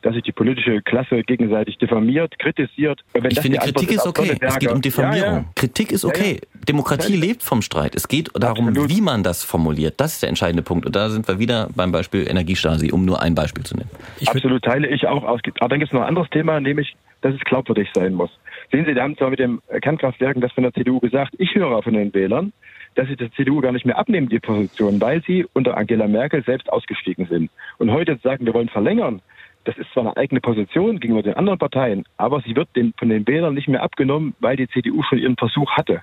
dass 0.03 0.15
sich 0.15 0.23
die 0.25 0.33
politische 0.33 0.83
Klasse 0.83 1.23
gegenseitig 1.23 1.79
diffamiert, 1.79 2.39
kritisiert. 2.39 3.01
ich 3.29 3.41
finde, 3.41 3.59
Kritik 3.59 3.91
ist, 3.91 3.97
ist 3.99 4.07
okay. 4.07 4.37
Es 4.41 4.59
geht 4.59 4.73
um 4.73 4.81
Diffamierung. 4.81 5.33
Ja, 5.33 5.39
ja. 5.39 5.45
Kritik 5.55 5.93
ist 5.93 6.05
okay. 6.05 6.41
Ja, 6.43 6.61
Demokratie 6.69 7.17
lebt 7.17 7.43
vom 7.43 7.63
Streit. 7.63 7.95
Es 7.95 8.09
geht 8.09 8.31
darum, 8.35 8.69
Absolut. 8.69 8.91
wie 8.91 9.01
man 9.01 9.23
das 9.23 9.45
formuliert. 9.45 9.95
Das 9.99 10.15
ist 10.15 10.23
der 10.23 10.29
entscheidende 10.29 10.63
Punkt. 10.63 10.87
Und 10.87 10.97
da 10.97 11.09
sind 11.09 11.27
wir 11.29 11.39
wieder 11.39 11.69
beim 11.75 11.93
Beispiel 11.93 12.29
Energiestasi, 12.29 12.91
um 12.91 13.05
nur 13.05 13.23
ein 13.23 13.35
Beispiel 13.35 13.65
zu 13.65 13.77
nennen. 13.77 13.91
Ich 14.19 14.29
Absolut 14.29 14.63
teile 14.63 14.89
ich 14.89 15.07
auch. 15.07 15.25
Aber 15.25 15.39
dann 15.43 15.79
gibt 15.79 15.91
es 15.91 15.93
noch 15.93 16.03
ein 16.03 16.09
anderes 16.09 16.31
Thema, 16.31 16.61
nämlich, 16.61 16.97
dass 17.23 17.35
es 17.35 17.41
glaubwürdig 17.41 17.89
sein 17.95 18.15
muss. 18.15 18.31
Sehen 18.71 18.85
Sie, 18.85 18.95
da 18.95 19.03
haben 19.03 19.17
zwar 19.17 19.31
mit 19.31 19.39
den 19.39 19.61
Kernkraftwerken 19.81 20.43
das 20.43 20.53
von 20.53 20.65
der 20.65 20.73
CDU 20.73 21.01
gesagt. 21.01 21.35
Ich 21.39 21.55
höre 21.55 21.83
von 21.83 21.95
den 21.95 22.13
Wählern, 22.13 22.53
dass 22.95 23.09
sie 23.09 23.17
der 23.17 23.33
CDU 23.33 23.61
gar 23.61 23.73
nicht 23.73 23.87
mehr 23.87 23.99
abnehmen, 23.99 24.29
die 24.29 24.39
Position, 24.39 25.01
weil 25.01 25.23
sie 25.23 25.47
unter 25.55 25.77
Angela 25.77 26.07
Merkel 26.07 26.45
selbst 26.45 26.71
ausgestiegen 26.71 27.27
sind. 27.27 27.51
Und 27.79 27.91
heute 27.91 28.19
sagen, 28.23 28.45
wir 28.45 28.55
wollen 28.55 28.69
verlängern. 28.69 29.23
Das 29.65 29.79
ist 29.79 29.91
zwar 29.93 30.05
eine 30.05 30.17
eigene 30.17 30.41
Position 30.41 30.99
gegenüber 30.99 31.23
den 31.23 31.35
anderen 31.35 31.59
Parteien, 31.59 32.05
aber 32.17 32.41
sie 32.41 32.57
wird 32.57 32.69
den, 32.75 32.93
von 32.99 33.09
den 33.09 33.27
Wählern 33.27 33.55
nicht 33.55 33.69
mehr 33.69 33.83
abgenommen, 33.83 34.35
weil 34.41 34.57
die 34.57 34.69
CDU 34.69 35.03
schon 35.05 35.19
ihren 35.19 35.37
Versuch 35.37 35.71
hatte 35.73 36.03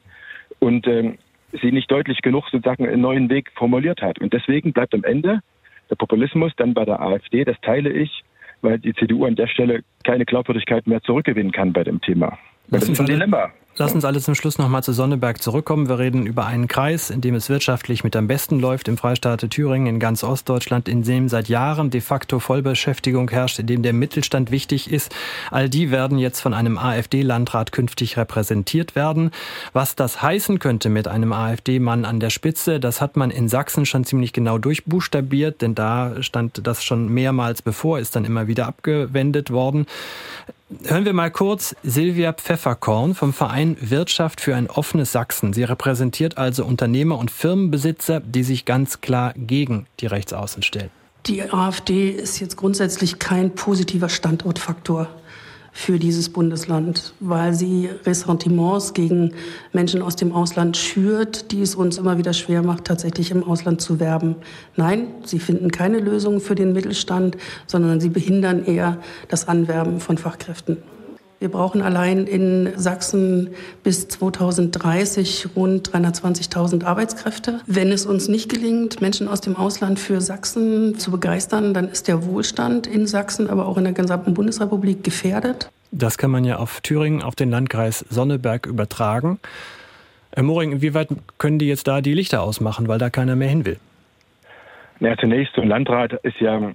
und 0.59 0.87
ähm, 0.87 1.17
sie 1.61 1.71
nicht 1.71 1.91
deutlich 1.91 2.21
genug 2.21 2.45
sozusagen 2.49 2.87
einen 2.87 3.01
neuen 3.01 3.29
Weg 3.29 3.51
formuliert 3.55 4.01
hat. 4.01 4.19
Und 4.19 4.33
deswegen 4.33 4.71
bleibt 4.71 4.93
am 4.93 5.03
Ende 5.03 5.41
der 5.89 5.95
Populismus 5.95 6.53
dann 6.55 6.73
bei 6.73 6.85
der 6.85 7.01
AfD, 7.01 7.43
das 7.43 7.59
teile 7.61 7.91
ich, 7.91 8.23
weil 8.61 8.79
die 8.79 8.93
CDU 8.93 9.25
an 9.25 9.35
der 9.35 9.47
Stelle 9.47 9.83
keine 10.03 10.25
Glaubwürdigkeit 10.25 10.87
mehr 10.87 11.01
zurückgewinnen 11.01 11.51
kann 11.51 11.73
bei 11.73 11.83
dem 11.83 12.01
Thema. 12.01 12.37
Das 12.69 12.87
ist 12.87 12.99
ein 12.99 13.05
Dilemma. 13.05 13.51
Lass 13.79 13.93
uns 13.93 14.03
alle 14.03 14.19
zum 14.19 14.35
Schluss 14.35 14.57
nochmal 14.57 14.83
zu 14.83 14.91
Sonneberg 14.91 15.41
zurückkommen. 15.41 15.87
Wir 15.87 15.99
reden 15.99 16.25
über 16.25 16.45
einen 16.45 16.67
Kreis, 16.67 17.09
in 17.09 17.21
dem 17.21 17.33
es 17.33 17.47
wirtschaftlich 17.47 18.03
mit 18.03 18.13
am 18.17 18.27
besten 18.27 18.59
läuft, 18.59 18.89
im 18.89 18.97
Freistaat 18.97 19.49
Thüringen, 19.49 19.87
in 19.87 19.99
ganz 20.01 20.21
Ostdeutschland, 20.21 20.89
in 20.89 21.03
dem 21.03 21.29
seit 21.29 21.47
Jahren 21.47 21.89
de 21.89 22.01
facto 22.01 22.39
Vollbeschäftigung 22.39 23.29
herrscht, 23.31 23.57
in 23.57 23.67
dem 23.67 23.81
der 23.81 23.93
Mittelstand 23.93 24.51
wichtig 24.51 24.91
ist. 24.91 25.15
All 25.49 25.69
die 25.69 25.91
werden 25.91 26.17
jetzt 26.17 26.41
von 26.41 26.53
einem 26.53 26.77
AfD-Landrat 26.77 27.71
künftig 27.71 28.17
repräsentiert 28.17 28.97
werden. 28.97 29.31
Was 29.71 29.95
das 29.95 30.21
heißen 30.21 30.59
könnte 30.59 30.89
mit 30.89 31.07
einem 31.07 31.31
AfD-Mann 31.31 32.03
an 32.03 32.19
der 32.19 32.31
Spitze, 32.31 32.81
das 32.81 32.99
hat 32.99 33.15
man 33.15 33.31
in 33.31 33.47
Sachsen 33.47 33.85
schon 33.85 34.03
ziemlich 34.03 34.33
genau 34.33 34.57
durchbuchstabiert, 34.57 35.61
denn 35.61 35.73
da 35.73 36.21
stand 36.21 36.67
das 36.67 36.83
schon 36.83 37.07
mehrmals 37.07 37.61
bevor, 37.61 37.99
ist 37.99 38.17
dann 38.17 38.25
immer 38.25 38.47
wieder 38.47 38.67
abgewendet 38.67 39.51
worden. 39.51 39.85
Hören 40.85 41.03
wir 41.03 41.13
mal 41.13 41.31
kurz 41.31 41.75
Silvia 41.81 42.31
Pfefferkorn 42.31 43.15
vom 43.15 43.33
Verein 43.33 43.75
Wirtschaft 43.81 44.39
für 44.39 44.55
ein 44.55 44.69
offenes 44.69 45.11
Sachsen. 45.11 45.51
Sie 45.51 45.63
repräsentiert 45.63 46.37
also 46.37 46.63
Unternehmer 46.63 47.17
und 47.17 47.31
Firmenbesitzer, 47.31 48.19
die 48.19 48.43
sich 48.43 48.65
ganz 48.65 49.01
klar 49.01 49.33
gegen 49.35 49.87
die 49.99 50.05
Rechtsaußen 50.05 50.61
stellen. 50.61 50.91
Die 51.25 51.41
AfD 51.51 52.11
ist 52.11 52.39
jetzt 52.39 52.55
grundsätzlich 52.55 53.17
kein 53.17 53.55
positiver 53.55 54.09
Standortfaktor 54.09 55.07
für 55.71 55.99
dieses 55.99 56.29
Bundesland, 56.29 57.13
weil 57.19 57.53
sie 57.53 57.89
Ressentiments 58.05 58.93
gegen 58.93 59.33
Menschen 59.73 60.01
aus 60.01 60.15
dem 60.15 60.31
Ausland 60.31 60.77
schürt, 60.77 61.51
die 61.51 61.61
es 61.61 61.75
uns 61.75 61.97
immer 61.97 62.17
wieder 62.17 62.33
schwer 62.33 62.61
macht, 62.63 62.85
tatsächlich 62.85 63.31
im 63.31 63.43
Ausland 63.43 63.81
zu 63.81 63.99
werben. 63.99 64.35
Nein, 64.75 65.07
sie 65.25 65.39
finden 65.39 65.71
keine 65.71 65.99
Lösung 65.99 66.39
für 66.39 66.55
den 66.55 66.73
Mittelstand, 66.73 67.37
sondern 67.67 67.99
sie 68.01 68.09
behindern 68.09 68.65
eher 68.65 68.97
das 69.27 69.47
Anwerben 69.47 69.99
von 69.99 70.17
Fachkräften. 70.17 70.77
Wir 71.39 71.47
brauchen 71.49 71.81
allein 71.81 72.27
in 72.27 72.73
Sachsen 72.75 73.51
bis 73.81 74.09
2030 74.09 75.47
rund 75.55 75.89
320.000 75.89 76.83
Arbeitskräfte. 76.83 77.61
Wenn 77.65 77.93
es 77.93 78.05
uns 78.05 78.27
nicht 78.27 78.49
gelingt, 78.51 78.99
Menschen 78.99 79.29
aus 79.29 79.39
dem 79.39 79.55
Ausland 79.55 79.99
für 79.99 80.19
Sachsen 80.19 80.99
zu 80.99 81.11
begeistern, 81.11 81.73
dann 81.73 81.87
ist 81.87 82.09
der 82.09 82.25
Wohlstand 82.25 82.87
in 82.87 83.07
Sachsen, 83.07 83.49
aber 83.49 83.67
auch 83.67 83.77
in 83.77 83.85
der 83.85 83.93
gesamten 83.93 84.33
Bundesrepublik 84.33 85.01
gefährdet. 85.01 85.69
Das 85.91 86.17
kann 86.17 86.29
man 86.29 86.43
ja 86.43 86.57
auf 86.57 86.81
Thüringen, 86.81 87.23
auf 87.23 87.35
den 87.35 87.51
Landkreis 87.51 88.05
Sonneberg 88.09 88.65
übertragen. 88.65 89.39
Herr 90.33 90.43
Moring, 90.43 90.73
inwieweit 90.73 91.07
können 91.37 91.57
die 91.57 91.69
jetzt 91.69 91.87
da 91.87 92.01
die 92.01 92.13
Lichter 92.13 92.41
ausmachen, 92.41 92.89
weil 92.89 92.99
da 92.99 93.09
keiner 93.09 93.37
mehr 93.37 93.47
hin 93.47 93.65
will? 93.65 93.79
Ja, 94.99 95.15
zunächst, 95.17 95.55
so 95.55 95.61
ein 95.61 95.69
Landrat 95.69 96.11
ist 96.23 96.41
ja 96.41 96.73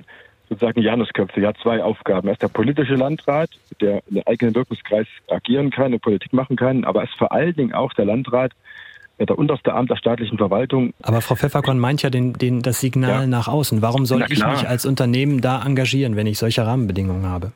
sozusagen 0.49 0.81
Janusköpfe. 0.81 1.41
Er 1.41 1.49
hat 1.49 1.59
zwei 1.63 1.83
Aufgaben. 1.83 2.29
Er 2.29 2.33
ist 2.33 2.43
der 2.43 2.49
politische 2.49 2.95
Landrat, 2.95 3.51
der 3.81 4.03
in 4.09 4.17
den 4.17 4.27
eigenen 4.27 4.55
Wirkungskreis 4.55 5.07
agieren 5.29 5.71
kann 5.71 5.93
und 5.93 6.01
Politik 6.01 6.33
machen 6.33 6.57
kann, 6.57 6.85
aber 6.85 7.01
er 7.01 7.05
ist 7.05 7.17
vor 7.17 7.33
allen 7.33 7.55
Dingen 7.55 7.73
auch 7.73 7.93
der 7.95 8.05
Landrat, 8.05 8.53
äh, 9.19 9.27
der 9.27 9.39
unterste 9.39 9.73
Amt 9.73 9.91
der 9.91 9.97
staatlichen 9.97 10.39
Verwaltung. 10.39 10.93
Aber 11.03 11.21
Frau 11.21 11.35
Pfefferkorn 11.35 11.79
meint 11.79 12.03
ja 12.03 12.11
den, 12.11 12.35
den, 12.35 12.63
das 12.63 12.81
Signal 12.81 13.23
ja. 13.23 13.27
nach 13.27 13.49
außen. 13.49 13.83
Warum 13.83 14.07
soll 14.07 14.25
ich 14.29 14.45
mich 14.45 14.69
als 14.69 14.87
Unternehmen 14.87 15.41
da 15.41 15.65
engagieren, 15.65 16.17
wenn 16.17 16.27
ich 16.27 16.39
solche 16.39 16.67
Rahmenbedingungen 16.67 17.27
habe? 17.27 17.53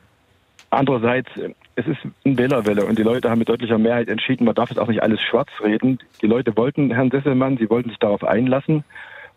Andererseits, 0.71 1.29
es 1.75 1.87
ist 1.87 1.97
ein 2.25 2.37
Wählerwelle 2.37 2.85
und 2.85 2.99
die 2.99 3.03
Leute 3.03 3.29
haben 3.29 3.39
mit 3.39 3.49
deutlicher 3.49 3.79
Mehrheit 3.79 4.07
entschieden, 4.07 4.45
man 4.45 4.53
darf 4.53 4.69
jetzt 4.69 4.77
auch 4.77 4.87
nicht 4.87 5.01
alles 5.01 5.19
schwarz 5.21 5.49
reden. 5.63 5.97
Die 6.21 6.27
Leute 6.27 6.55
wollten 6.55 6.91
Herrn 6.91 7.09
Sesselmann, 7.09 7.57
sie 7.57 7.69
wollten 7.69 7.89
sich 7.89 7.97
darauf 7.97 8.23
einlassen. 8.23 8.83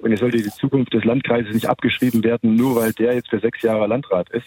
Und 0.03 0.12
es 0.12 0.20
sollte 0.20 0.38
die 0.38 0.50
Zukunft 0.50 0.92
des 0.92 1.05
Landkreises 1.05 1.55
nicht 1.55 1.68
abgeschrieben 1.68 2.24
werden, 2.24 2.57
nur 2.57 2.76
weil 2.76 2.92
der 2.92 3.14
jetzt 3.14 3.30
für 3.30 3.38
sechs 3.38 3.62
Jahre 3.62 3.86
Landrat 3.86 4.28
ist. 4.30 4.46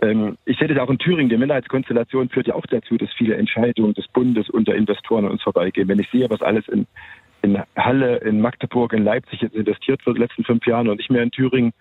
Ähm, 0.00 0.38
ich 0.46 0.58
sehe 0.58 0.68
das 0.68 0.78
auch 0.78 0.90
in 0.90 0.98
Thüringen. 0.98 1.28
Die 1.28 1.36
Minderheitskonstellation 1.36 2.30
führt 2.30 2.46
ja 2.46 2.54
auch 2.54 2.66
dazu, 2.66 2.96
dass 2.96 3.12
viele 3.12 3.36
Entscheidungen 3.36 3.92
des 3.92 4.08
Bundes 4.08 4.48
und 4.48 4.66
der 4.66 4.74
Investoren 4.74 5.26
an 5.26 5.32
uns 5.32 5.42
vorbeigehen. 5.42 5.88
Wenn 5.88 5.98
ich 5.98 6.10
sehe, 6.10 6.28
was 6.30 6.40
alles 6.40 6.66
in, 6.68 6.86
in 7.42 7.62
Halle, 7.76 8.16
in 8.18 8.40
Magdeburg, 8.40 8.94
in 8.94 9.04
Leipzig 9.04 9.42
jetzt 9.42 9.54
investiert 9.54 10.04
wird 10.06 10.16
in 10.16 10.22
den 10.22 10.28
letzten 10.28 10.44
fünf 10.44 10.66
Jahren 10.66 10.88
und 10.88 10.96
nicht 10.96 11.10
mehr 11.10 11.22
in 11.22 11.30
Thüringen, 11.30 11.74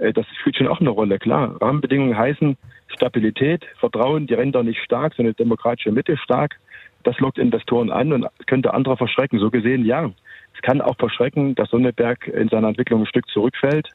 äh, 0.00 0.12
das 0.12 0.26
spielt 0.40 0.56
schon 0.56 0.68
auch 0.68 0.80
eine 0.80 0.90
Rolle. 0.90 1.20
Klar, 1.20 1.56
Rahmenbedingungen 1.60 2.18
heißen 2.18 2.56
Stabilität, 2.88 3.64
Vertrauen, 3.78 4.26
die 4.26 4.34
Ränder 4.34 4.64
nicht 4.64 4.80
stark, 4.82 5.14
sondern 5.14 5.36
demokratische 5.36 5.92
Mitte 5.92 6.16
stark. 6.16 6.58
Das 7.06 7.20
lockt 7.20 7.38
Investoren 7.38 7.92
an 7.92 8.12
und 8.12 8.26
könnte 8.48 8.74
andere 8.74 8.96
verschrecken. 8.96 9.38
So 9.38 9.48
gesehen, 9.48 9.84
ja. 9.84 10.10
Es 10.54 10.60
kann 10.62 10.80
auch 10.80 10.96
verschrecken, 10.96 11.54
dass 11.54 11.70
Sonneberg 11.70 12.26
in 12.26 12.48
seiner 12.48 12.66
Entwicklung 12.66 13.02
ein 13.02 13.06
Stück 13.06 13.28
zurückfällt. 13.28 13.88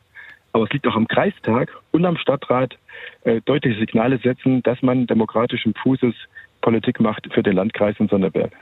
Aber 0.53 0.64
es 0.64 0.70
liegt 0.72 0.88
auch 0.88 0.95
am 0.95 1.09
Kreistag 1.09 1.70
und 1.91 2.05
am 2.05 2.16
Stadtrat, 2.16 2.78
äh, 3.26 3.41
deutliche 3.41 3.78
Signale 3.78 4.18
setzen, 4.20 4.64
dass 4.64 4.82
man 4.82 5.07
demokratischen 5.07 5.74
Fußes 5.74 6.16
Politik 6.62 7.01
macht 7.01 7.28
für 7.34 7.43
den 7.43 7.57
Landkreis 7.57 7.99
in 7.99 8.07
Sonneberg. 8.07 8.53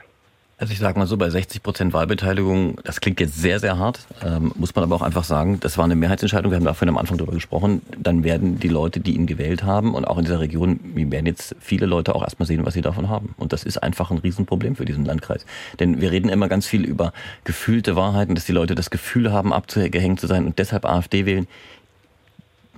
Also 0.60 0.74
ich 0.74 0.78
sage 0.78 0.98
mal 0.98 1.06
so, 1.06 1.16
bei 1.16 1.30
60 1.30 1.62
Prozent 1.62 1.94
Wahlbeteiligung, 1.94 2.78
das 2.84 3.00
klingt 3.00 3.18
jetzt 3.18 3.40
sehr, 3.40 3.60
sehr 3.60 3.78
hart, 3.78 4.00
ähm, 4.22 4.52
muss 4.56 4.74
man 4.74 4.84
aber 4.84 4.94
auch 4.94 5.00
einfach 5.00 5.24
sagen, 5.24 5.58
das 5.58 5.78
war 5.78 5.86
eine 5.86 5.96
Mehrheitsentscheidung, 5.96 6.52
wir 6.52 6.56
haben 6.56 6.66
da 6.66 6.74
vorhin 6.74 6.90
am 6.90 6.98
Anfang 6.98 7.16
darüber 7.16 7.32
gesprochen, 7.32 7.80
dann 7.98 8.24
werden 8.24 8.60
die 8.60 8.68
Leute, 8.68 9.00
die 9.00 9.14
ihn 9.14 9.26
gewählt 9.26 9.62
haben 9.62 9.94
und 9.94 10.04
auch 10.04 10.18
in 10.18 10.26
dieser 10.26 10.38
Region, 10.38 10.78
die 10.94 11.10
werden 11.10 11.24
jetzt 11.24 11.56
viele 11.60 11.86
Leute 11.86 12.14
auch 12.14 12.22
erstmal 12.22 12.46
sehen, 12.46 12.66
was 12.66 12.74
sie 12.74 12.82
davon 12.82 13.08
haben. 13.08 13.34
Und 13.38 13.54
das 13.54 13.64
ist 13.64 13.78
einfach 13.78 14.10
ein 14.10 14.18
Riesenproblem 14.18 14.76
für 14.76 14.84
diesen 14.84 15.06
Landkreis. 15.06 15.46
Denn 15.78 16.02
wir 16.02 16.10
reden 16.10 16.28
immer 16.28 16.48
ganz 16.48 16.66
viel 16.66 16.84
über 16.84 17.14
gefühlte 17.44 17.96
Wahrheiten, 17.96 18.34
dass 18.34 18.44
die 18.44 18.52
Leute 18.52 18.74
das 18.74 18.90
Gefühl 18.90 19.32
haben, 19.32 19.54
abgehängt 19.54 20.20
zu 20.20 20.26
sein 20.26 20.44
und 20.44 20.58
deshalb 20.58 20.84
AfD 20.84 21.24
wählen. 21.24 21.46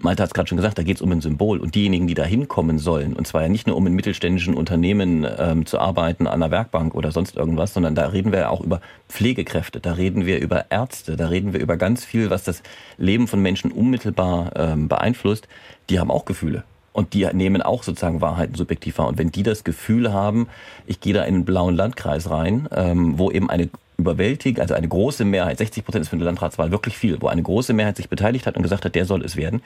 Malte 0.02 0.22
hat 0.22 0.30
es 0.30 0.34
gerade 0.34 0.48
schon 0.48 0.56
gesagt, 0.56 0.78
da 0.78 0.82
geht 0.82 0.96
es 0.96 1.02
um 1.02 1.12
ein 1.12 1.20
Symbol. 1.20 1.58
Und 1.58 1.74
diejenigen, 1.74 2.06
die 2.06 2.14
da 2.14 2.24
hinkommen 2.24 2.78
sollen, 2.78 3.14
und 3.14 3.26
zwar 3.26 3.42
ja 3.42 3.48
nicht 3.48 3.66
nur 3.66 3.76
um 3.76 3.86
in 3.86 3.94
mittelständischen 3.94 4.54
Unternehmen 4.54 5.26
ähm, 5.38 5.66
zu 5.66 5.78
arbeiten, 5.78 6.26
an 6.26 6.42
einer 6.42 6.50
Werkbank 6.50 6.94
oder 6.94 7.12
sonst 7.12 7.36
irgendwas, 7.36 7.74
sondern 7.74 7.94
da 7.94 8.08
reden 8.08 8.32
wir 8.32 8.40
ja 8.40 8.48
auch 8.48 8.60
über 8.60 8.80
Pflegekräfte, 9.08 9.80
da 9.80 9.92
reden 9.92 10.26
wir 10.26 10.40
über 10.40 10.70
Ärzte, 10.70 11.16
da 11.16 11.28
reden 11.28 11.52
wir 11.52 11.60
über 11.60 11.76
ganz 11.76 12.04
viel, 12.04 12.30
was 12.30 12.44
das 12.44 12.62
Leben 12.98 13.28
von 13.28 13.40
Menschen 13.40 13.70
unmittelbar 13.70 14.50
ähm, 14.56 14.88
beeinflusst. 14.88 15.48
Die 15.88 16.00
haben 16.00 16.10
auch 16.10 16.24
Gefühle. 16.24 16.64
Und 16.92 17.14
die 17.14 17.26
nehmen 17.32 17.62
auch 17.62 17.84
sozusagen 17.84 18.20
Wahrheiten 18.20 18.54
subjektiv 18.54 18.98
wahr. 18.98 19.08
Und 19.08 19.18
wenn 19.18 19.32
die 19.32 19.42
das 19.42 19.64
Gefühl 19.64 20.12
haben, 20.12 20.48
ich 20.86 21.00
gehe 21.00 21.14
da 21.14 21.22
in 21.22 21.36
einen 21.36 21.44
blauen 21.44 21.74
Landkreis 21.74 22.28
rein, 22.28 22.68
ähm, 22.70 23.18
wo 23.18 23.30
eben 23.30 23.48
eine 23.48 23.70
überwältigt, 24.02 24.60
also 24.60 24.74
eine 24.74 24.86
große 24.86 25.24
Mehrheit, 25.24 25.58
60 25.58 25.84
Prozent 25.84 26.02
ist 26.02 26.08
für 26.08 26.16
eine 26.16 26.24
Landratswahl 26.24 26.70
wirklich 26.70 26.98
viel, 26.98 27.20
wo 27.20 27.28
eine 27.28 27.42
große 27.42 27.72
Mehrheit 27.72 27.96
sich 27.96 28.08
beteiligt 28.08 28.46
hat 28.46 28.56
und 28.56 28.62
gesagt 28.62 28.84
hat, 28.84 28.94
der 28.94 29.06
soll 29.06 29.24
es 29.24 29.36
werden, 29.36 29.62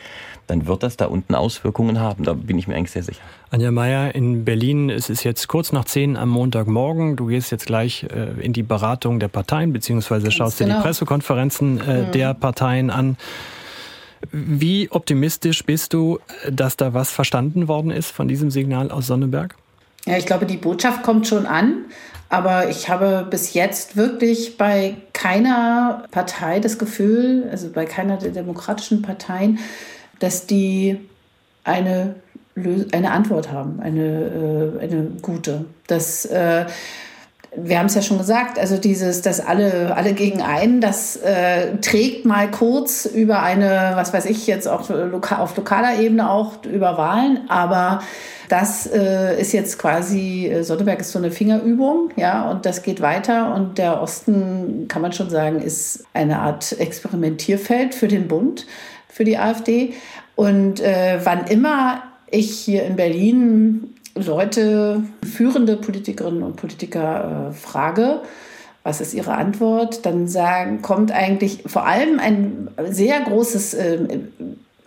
dann 0.46 0.66
wird 0.66 0.82
das 0.82 0.96
da 0.96 1.06
unten 1.06 1.34
Auswirkungen 1.34 1.98
haben. 1.98 2.24
Da 2.24 2.34
bin 2.34 2.58
ich 2.58 2.68
mir 2.68 2.76
eigentlich 2.76 2.92
sehr 2.92 3.02
sicher. 3.02 3.22
Anja 3.50 3.70
Meier 3.70 4.14
in 4.14 4.44
Berlin, 4.44 4.90
es 4.90 5.10
ist 5.10 5.24
jetzt 5.24 5.48
kurz 5.48 5.72
nach 5.72 5.84
zehn 5.84 6.16
am 6.16 6.28
Montagmorgen. 6.28 7.16
Du 7.16 7.26
gehst 7.26 7.50
jetzt 7.50 7.66
gleich 7.66 8.04
äh, 8.04 8.40
in 8.40 8.52
die 8.52 8.62
Beratung 8.62 9.18
der 9.18 9.28
Parteien, 9.28 9.72
beziehungsweise 9.72 10.30
schaust 10.30 10.58
genau. 10.58 10.66
dir 10.66 10.72
die 10.72 10.76
genau. 10.76 10.86
Pressekonferenzen 10.86 11.80
äh, 11.80 12.02
mhm. 12.02 12.12
der 12.12 12.34
Parteien 12.34 12.90
an. 12.90 13.16
Wie 14.32 14.90
optimistisch 14.90 15.64
bist 15.64 15.92
du, 15.92 16.18
dass 16.50 16.76
da 16.76 16.94
was 16.94 17.10
verstanden 17.10 17.68
worden 17.68 17.90
ist 17.90 18.10
von 18.10 18.28
diesem 18.28 18.50
Signal 18.50 18.90
aus 18.90 19.06
Sonneberg? 19.06 19.54
Ja, 20.06 20.16
ich 20.16 20.26
glaube, 20.26 20.46
die 20.46 20.56
Botschaft 20.56 21.02
kommt 21.02 21.26
schon 21.26 21.46
an. 21.46 21.86
Aber 22.28 22.68
ich 22.68 22.88
habe 22.88 23.26
bis 23.28 23.54
jetzt 23.54 23.96
wirklich 23.96 24.56
bei 24.56 24.96
keiner 25.12 26.04
Partei 26.10 26.58
das 26.60 26.78
Gefühl, 26.78 27.48
also 27.50 27.70
bei 27.70 27.84
keiner 27.84 28.16
der 28.16 28.30
demokratischen 28.30 29.02
Parteien, 29.02 29.58
dass 30.18 30.46
die 30.46 30.98
eine, 31.62 32.16
eine 32.92 33.10
Antwort 33.12 33.52
haben, 33.52 33.80
eine, 33.80 34.76
äh, 34.80 34.82
eine 34.82 35.02
gute. 35.22 35.66
Das, 35.86 36.24
äh, 36.24 36.66
wir 37.56 37.78
haben 37.78 37.86
es 37.86 37.94
ja 37.94 38.02
schon 38.02 38.18
gesagt, 38.18 38.58
also 38.58 38.76
dieses, 38.76 39.22
dass 39.22 39.40
alle, 39.40 39.96
alle 39.96 40.12
gegen 40.12 40.42
einen, 40.42 40.80
das 40.80 41.16
äh, 41.16 41.76
trägt 41.78 42.24
mal 42.24 42.50
kurz 42.50 43.06
über 43.06 43.42
eine, 43.42 43.92
was 43.94 44.12
weiß 44.12 44.26
ich 44.26 44.46
jetzt 44.46 44.68
auch 44.68 44.90
auf 44.90 45.56
lokaler 45.56 45.98
Ebene 45.98 46.30
auch 46.30 46.64
über 46.64 46.98
Wahlen, 46.98 47.48
aber 47.48 48.02
das 48.48 48.86
äh, 48.86 49.40
ist 49.40 49.52
jetzt 49.52 49.78
quasi, 49.78 50.46
äh, 50.46 50.62
Sonneberg 50.62 51.00
ist 51.00 51.12
so 51.12 51.18
eine 51.18 51.30
Fingerübung, 51.30 52.10
ja, 52.16 52.48
und 52.50 52.66
das 52.66 52.82
geht 52.82 53.00
weiter. 53.00 53.54
Und 53.54 53.78
der 53.78 54.00
Osten, 54.00 54.86
kann 54.88 55.02
man 55.02 55.12
schon 55.12 55.30
sagen, 55.30 55.60
ist 55.60 56.04
eine 56.12 56.38
Art 56.38 56.78
Experimentierfeld 56.78 57.94
für 57.94 58.08
den 58.08 58.28
Bund, 58.28 58.66
für 59.08 59.24
die 59.24 59.38
AfD. 59.38 59.94
Und 60.36 60.80
äh, 60.80 61.18
wann 61.24 61.46
immer 61.46 62.02
ich 62.30 62.50
hier 62.58 62.84
in 62.84 62.96
Berlin 62.96 63.94
Leute, 64.16 65.02
führende 65.22 65.76
Politikerinnen 65.76 66.42
und 66.42 66.56
Politiker 66.56 67.50
äh, 67.50 67.54
frage, 67.54 68.22
was 68.82 69.00
ist 69.00 69.14
Ihre 69.14 69.34
Antwort? 69.34 70.06
Dann 70.06 70.28
sagen, 70.28 70.80
kommt 70.80 71.12
eigentlich 71.12 71.64
vor 71.66 71.86
allem 71.86 72.18
ein 72.18 72.68
sehr 72.90 73.20
großes 73.20 73.74
äh, 73.74 73.98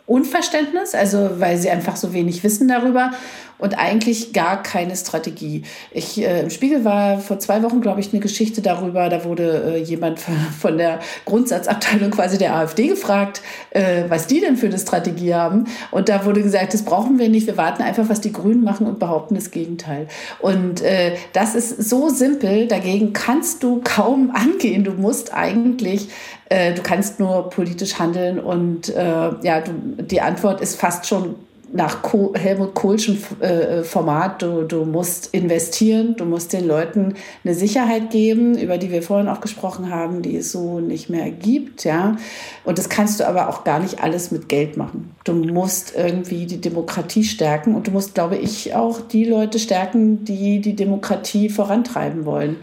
Unverständnis, 0.06 0.96
also 0.96 1.40
weil 1.40 1.58
sie 1.58 1.70
einfach 1.70 1.96
so 1.96 2.14
wenig 2.14 2.44
wissen 2.44 2.68
darüber 2.68 3.12
und 3.60 3.78
eigentlich 3.78 4.34
gar 4.34 4.64
keine 4.64 4.96
Strategie. 4.96 5.64
Ich, 5.92 6.20
äh, 6.20 6.42
Im 6.42 6.50
Spiegel 6.50 6.86
war 6.86 7.20
vor 7.20 7.40
zwei 7.40 7.62
Wochen, 7.62 7.82
glaube 7.82 8.00
ich, 8.00 8.12
eine 8.12 8.22
Geschichte 8.22 8.62
darüber, 8.62 9.10
da 9.10 9.26
wurde 9.26 9.76
äh, 9.76 9.84
jemand 9.84 10.20
von 10.60 10.78
der 10.78 11.00
Grundsatzabteilung 11.26 12.12
quasi 12.12 12.38
der 12.38 12.56
AfD 12.56 12.88
gefragt, 12.88 13.42
äh, 13.72 14.04
was 14.08 14.28
die 14.28 14.40
denn 14.40 14.58
für 14.58 14.68
eine 14.68 14.80
Strategie 14.80 15.36
haben. 15.36 15.66
Und 15.92 16.10
da 16.10 16.26
wurde 16.26 16.42
gesagt, 16.42 16.74
das 16.74 16.84
brauchen 16.84 17.20
wir 17.20 17.30
nicht, 17.30 17.48
wir 17.48 17.58
warten 17.58 17.84
einfach, 17.84 18.10
was 18.10 18.22
die 18.22 18.32
Grünen 18.32 18.64
machen 18.64 18.88
und 18.88 18.98
behaupten 18.98 19.36
das 19.36 19.52
Gegenteil. 19.52 20.08
Und 20.40 20.82
äh, 20.82 21.16
das 21.34 21.54
ist 21.54 21.90
so 21.90 22.10
simpel, 22.10 22.68
dagegen 22.68 23.14
kannst 23.14 23.62
du 23.64 23.82
kaum 23.84 24.32
angehen. 24.34 24.84
Du 24.84 24.94
musst 24.94 25.34
eigentlich 25.34 26.08
äh, 26.50 26.74
du 26.74 26.82
kannst 26.82 27.20
nur 27.20 27.50
politisch 27.52 28.00
handeln 28.00 28.40
und 28.40 28.90
äh, 28.90 29.04
ja, 29.44 29.62
du, 29.62 29.72
die 30.02 30.20
Antwort 30.20 30.62
ist 30.62 30.80
fast 30.80 31.06
schon 31.06 31.36
nach 31.72 32.00
Helmut 32.34 32.74
Kohlschen 32.74 33.22
äh, 33.40 33.84
Format, 33.84 34.42
du, 34.42 34.64
du 34.64 34.86
musst 34.86 35.28
investieren, 35.34 36.16
du 36.18 36.26
musst 36.26 36.54
den 36.54 36.68
Leuten 36.68 37.14
eine 37.44 37.54
Sicherheit 37.54 38.10
geben, 38.10 38.58
über 38.58 38.78
die 38.78 38.92
wir 38.92 39.04
vorhin 39.04 39.28
auch 39.28 39.42
gesprochen 39.42 39.92
haben, 39.92 40.22
die 40.22 40.38
es 40.38 40.52
so 40.52 40.80
nicht 40.80 41.10
mehr 41.10 41.30
gibt, 41.30 41.84
ja. 41.84 42.18
Und 42.64 42.78
das 42.78 42.90
kannst 42.90 43.20
du 43.20 43.28
aber 43.28 43.50
auch 43.50 43.64
gar 43.64 43.80
nicht 43.80 44.02
alles 44.04 44.32
mit 44.32 44.50
Geld 44.50 44.78
machen. 44.78 45.12
Du 45.24 45.34
musst 45.34 45.94
irgendwie 45.96 46.46
die 46.46 46.62
Demokratie 46.62 47.24
stärken 47.24 47.76
und 47.76 47.88
du 47.88 47.92
musst, 47.92 48.16
glaube 48.16 48.38
ich, 48.38 48.74
auch 48.74 49.02
die 49.02 49.26
Leute 49.26 49.60
stärken, 49.60 50.24
die 50.26 50.62
die 50.62 50.76
Demokratie 50.76 51.50
vorantreiben 51.50 52.26
wollen. 52.26 52.58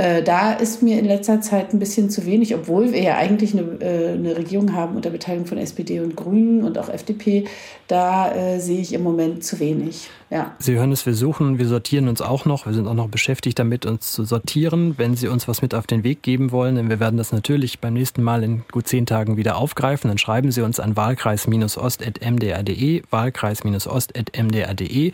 Äh, 0.00 0.22
da 0.22 0.54
ist 0.54 0.82
mir 0.82 0.98
in 0.98 1.04
letzter 1.04 1.42
Zeit 1.42 1.74
ein 1.74 1.78
bisschen 1.78 2.08
zu 2.08 2.24
wenig, 2.24 2.54
obwohl 2.54 2.94
wir 2.94 3.02
ja 3.02 3.16
eigentlich 3.16 3.52
eine, 3.52 3.82
äh, 3.82 4.14
eine 4.14 4.34
Regierung 4.34 4.72
haben 4.72 4.96
unter 4.96 5.10
Beteiligung 5.10 5.46
von 5.46 5.58
SPD 5.58 6.00
und 6.00 6.16
Grünen 6.16 6.64
und 6.64 6.78
auch 6.78 6.88
FDP. 6.88 7.44
Da 7.86 8.34
äh, 8.34 8.60
sehe 8.60 8.80
ich 8.80 8.94
im 8.94 9.02
Moment 9.02 9.44
zu 9.44 9.60
wenig. 9.60 10.08
Ja. 10.30 10.54
Sie 10.60 10.76
hören 10.76 10.92
es, 10.92 11.04
wir 11.06 11.14
suchen, 11.14 11.58
wir 11.58 11.66
sortieren 11.66 12.06
uns 12.06 12.22
auch 12.22 12.44
noch. 12.44 12.66
Wir 12.66 12.72
sind 12.72 12.86
auch 12.86 12.94
noch 12.94 13.08
beschäftigt 13.08 13.58
damit, 13.58 13.84
uns 13.84 14.12
zu 14.12 14.24
sortieren. 14.24 14.94
Wenn 14.96 15.16
Sie 15.16 15.26
uns 15.26 15.48
was 15.48 15.60
mit 15.60 15.74
auf 15.74 15.88
den 15.88 16.04
Weg 16.04 16.22
geben 16.22 16.52
wollen, 16.52 16.76
denn 16.76 16.88
wir 16.88 17.00
werden 17.00 17.16
das 17.16 17.32
natürlich 17.32 17.80
beim 17.80 17.94
nächsten 17.94 18.22
Mal 18.22 18.44
in 18.44 18.62
gut 18.70 18.86
zehn 18.86 19.06
Tagen 19.06 19.36
wieder 19.36 19.56
aufgreifen, 19.56 20.06
dann 20.06 20.18
schreiben 20.18 20.52
Sie 20.52 20.62
uns 20.62 20.78
an 20.78 20.96
wahlkreis-ost.mdr.de, 20.96 23.02
wahlkreis-ost.mdr.de. 23.10 25.12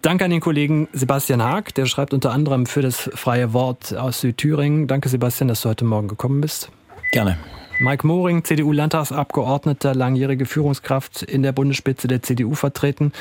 Danke 0.00 0.24
an 0.24 0.30
den 0.30 0.40
Kollegen 0.40 0.86
Sebastian 0.92 1.42
Haag, 1.42 1.74
der 1.74 1.86
schreibt 1.86 2.14
unter 2.14 2.30
anderem 2.30 2.66
für 2.66 2.82
das 2.82 3.10
Freie 3.14 3.52
Wort 3.52 3.96
aus 3.96 4.20
Südthüringen. 4.20 4.86
Danke, 4.86 5.08
Sebastian, 5.08 5.48
dass 5.48 5.62
du 5.62 5.70
heute 5.70 5.84
Morgen 5.84 6.06
gekommen 6.06 6.40
bist. 6.40 6.70
Gerne. 7.10 7.36
Mike 7.82 8.06
Moring, 8.06 8.44
CDU-Landtagsabgeordneter, 8.44 9.92
langjährige 9.92 10.46
Führungskraft 10.46 11.22
in 11.22 11.42
der 11.42 11.50
Bundesspitze 11.50 12.06
der 12.06 12.22
CDU 12.22 12.54
vertreten, 12.54 13.12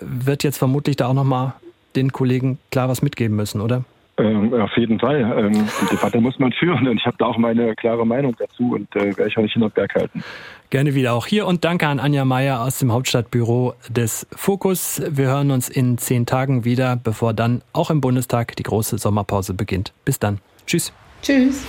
wird 0.00 0.44
jetzt 0.44 0.58
vermutlich 0.58 0.94
da 0.94 1.08
auch 1.08 1.14
nochmal 1.14 1.54
den 1.96 2.12
Kollegen 2.12 2.58
klar 2.70 2.88
was 2.88 3.02
mitgeben 3.02 3.34
müssen, 3.34 3.60
oder? 3.60 3.84
Ähm, 4.16 4.54
auf 4.54 4.70
jeden 4.76 5.00
Fall. 5.00 5.20
Ähm, 5.20 5.66
die 5.82 5.86
Debatte 5.96 6.20
muss 6.20 6.38
man 6.38 6.52
führen 6.52 6.86
und 6.86 6.98
ich 6.98 7.06
habe 7.06 7.16
da 7.18 7.26
auch 7.26 7.36
meine 7.36 7.74
klare 7.74 8.06
Meinung 8.06 8.36
dazu 8.38 8.74
und 8.74 8.94
äh, 8.94 9.16
werde 9.16 9.26
ich 9.26 9.36
auch 9.36 9.42
nicht 9.42 9.54
hinter 9.54 9.70
Berg 9.70 9.96
halten. 9.96 10.22
Gerne 10.70 10.94
wieder 10.94 11.14
auch 11.14 11.26
hier 11.26 11.48
und 11.48 11.64
danke 11.64 11.88
an 11.88 11.98
Anja 11.98 12.24
Meier 12.24 12.62
aus 12.62 12.78
dem 12.78 12.92
Hauptstadtbüro 12.92 13.74
des 13.88 14.28
Fokus. 14.30 15.02
Wir 15.10 15.26
hören 15.26 15.50
uns 15.50 15.68
in 15.68 15.98
zehn 15.98 16.26
Tagen 16.26 16.64
wieder, 16.64 16.94
bevor 16.94 17.34
dann 17.34 17.62
auch 17.72 17.90
im 17.90 18.00
Bundestag 18.00 18.54
die 18.54 18.62
große 18.62 18.98
Sommerpause 18.98 19.54
beginnt. 19.54 19.92
Bis 20.04 20.20
dann. 20.20 20.38
Tschüss. 20.66 20.92
Tschüss. 21.20 21.66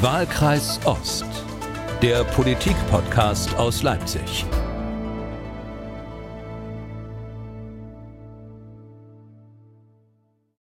Wahlkreis 0.00 0.80
Ost 0.84 1.45
der 2.02 2.24
Politik-Podcast 2.24 3.56
aus 3.56 3.82
Leipzig. 3.82 4.44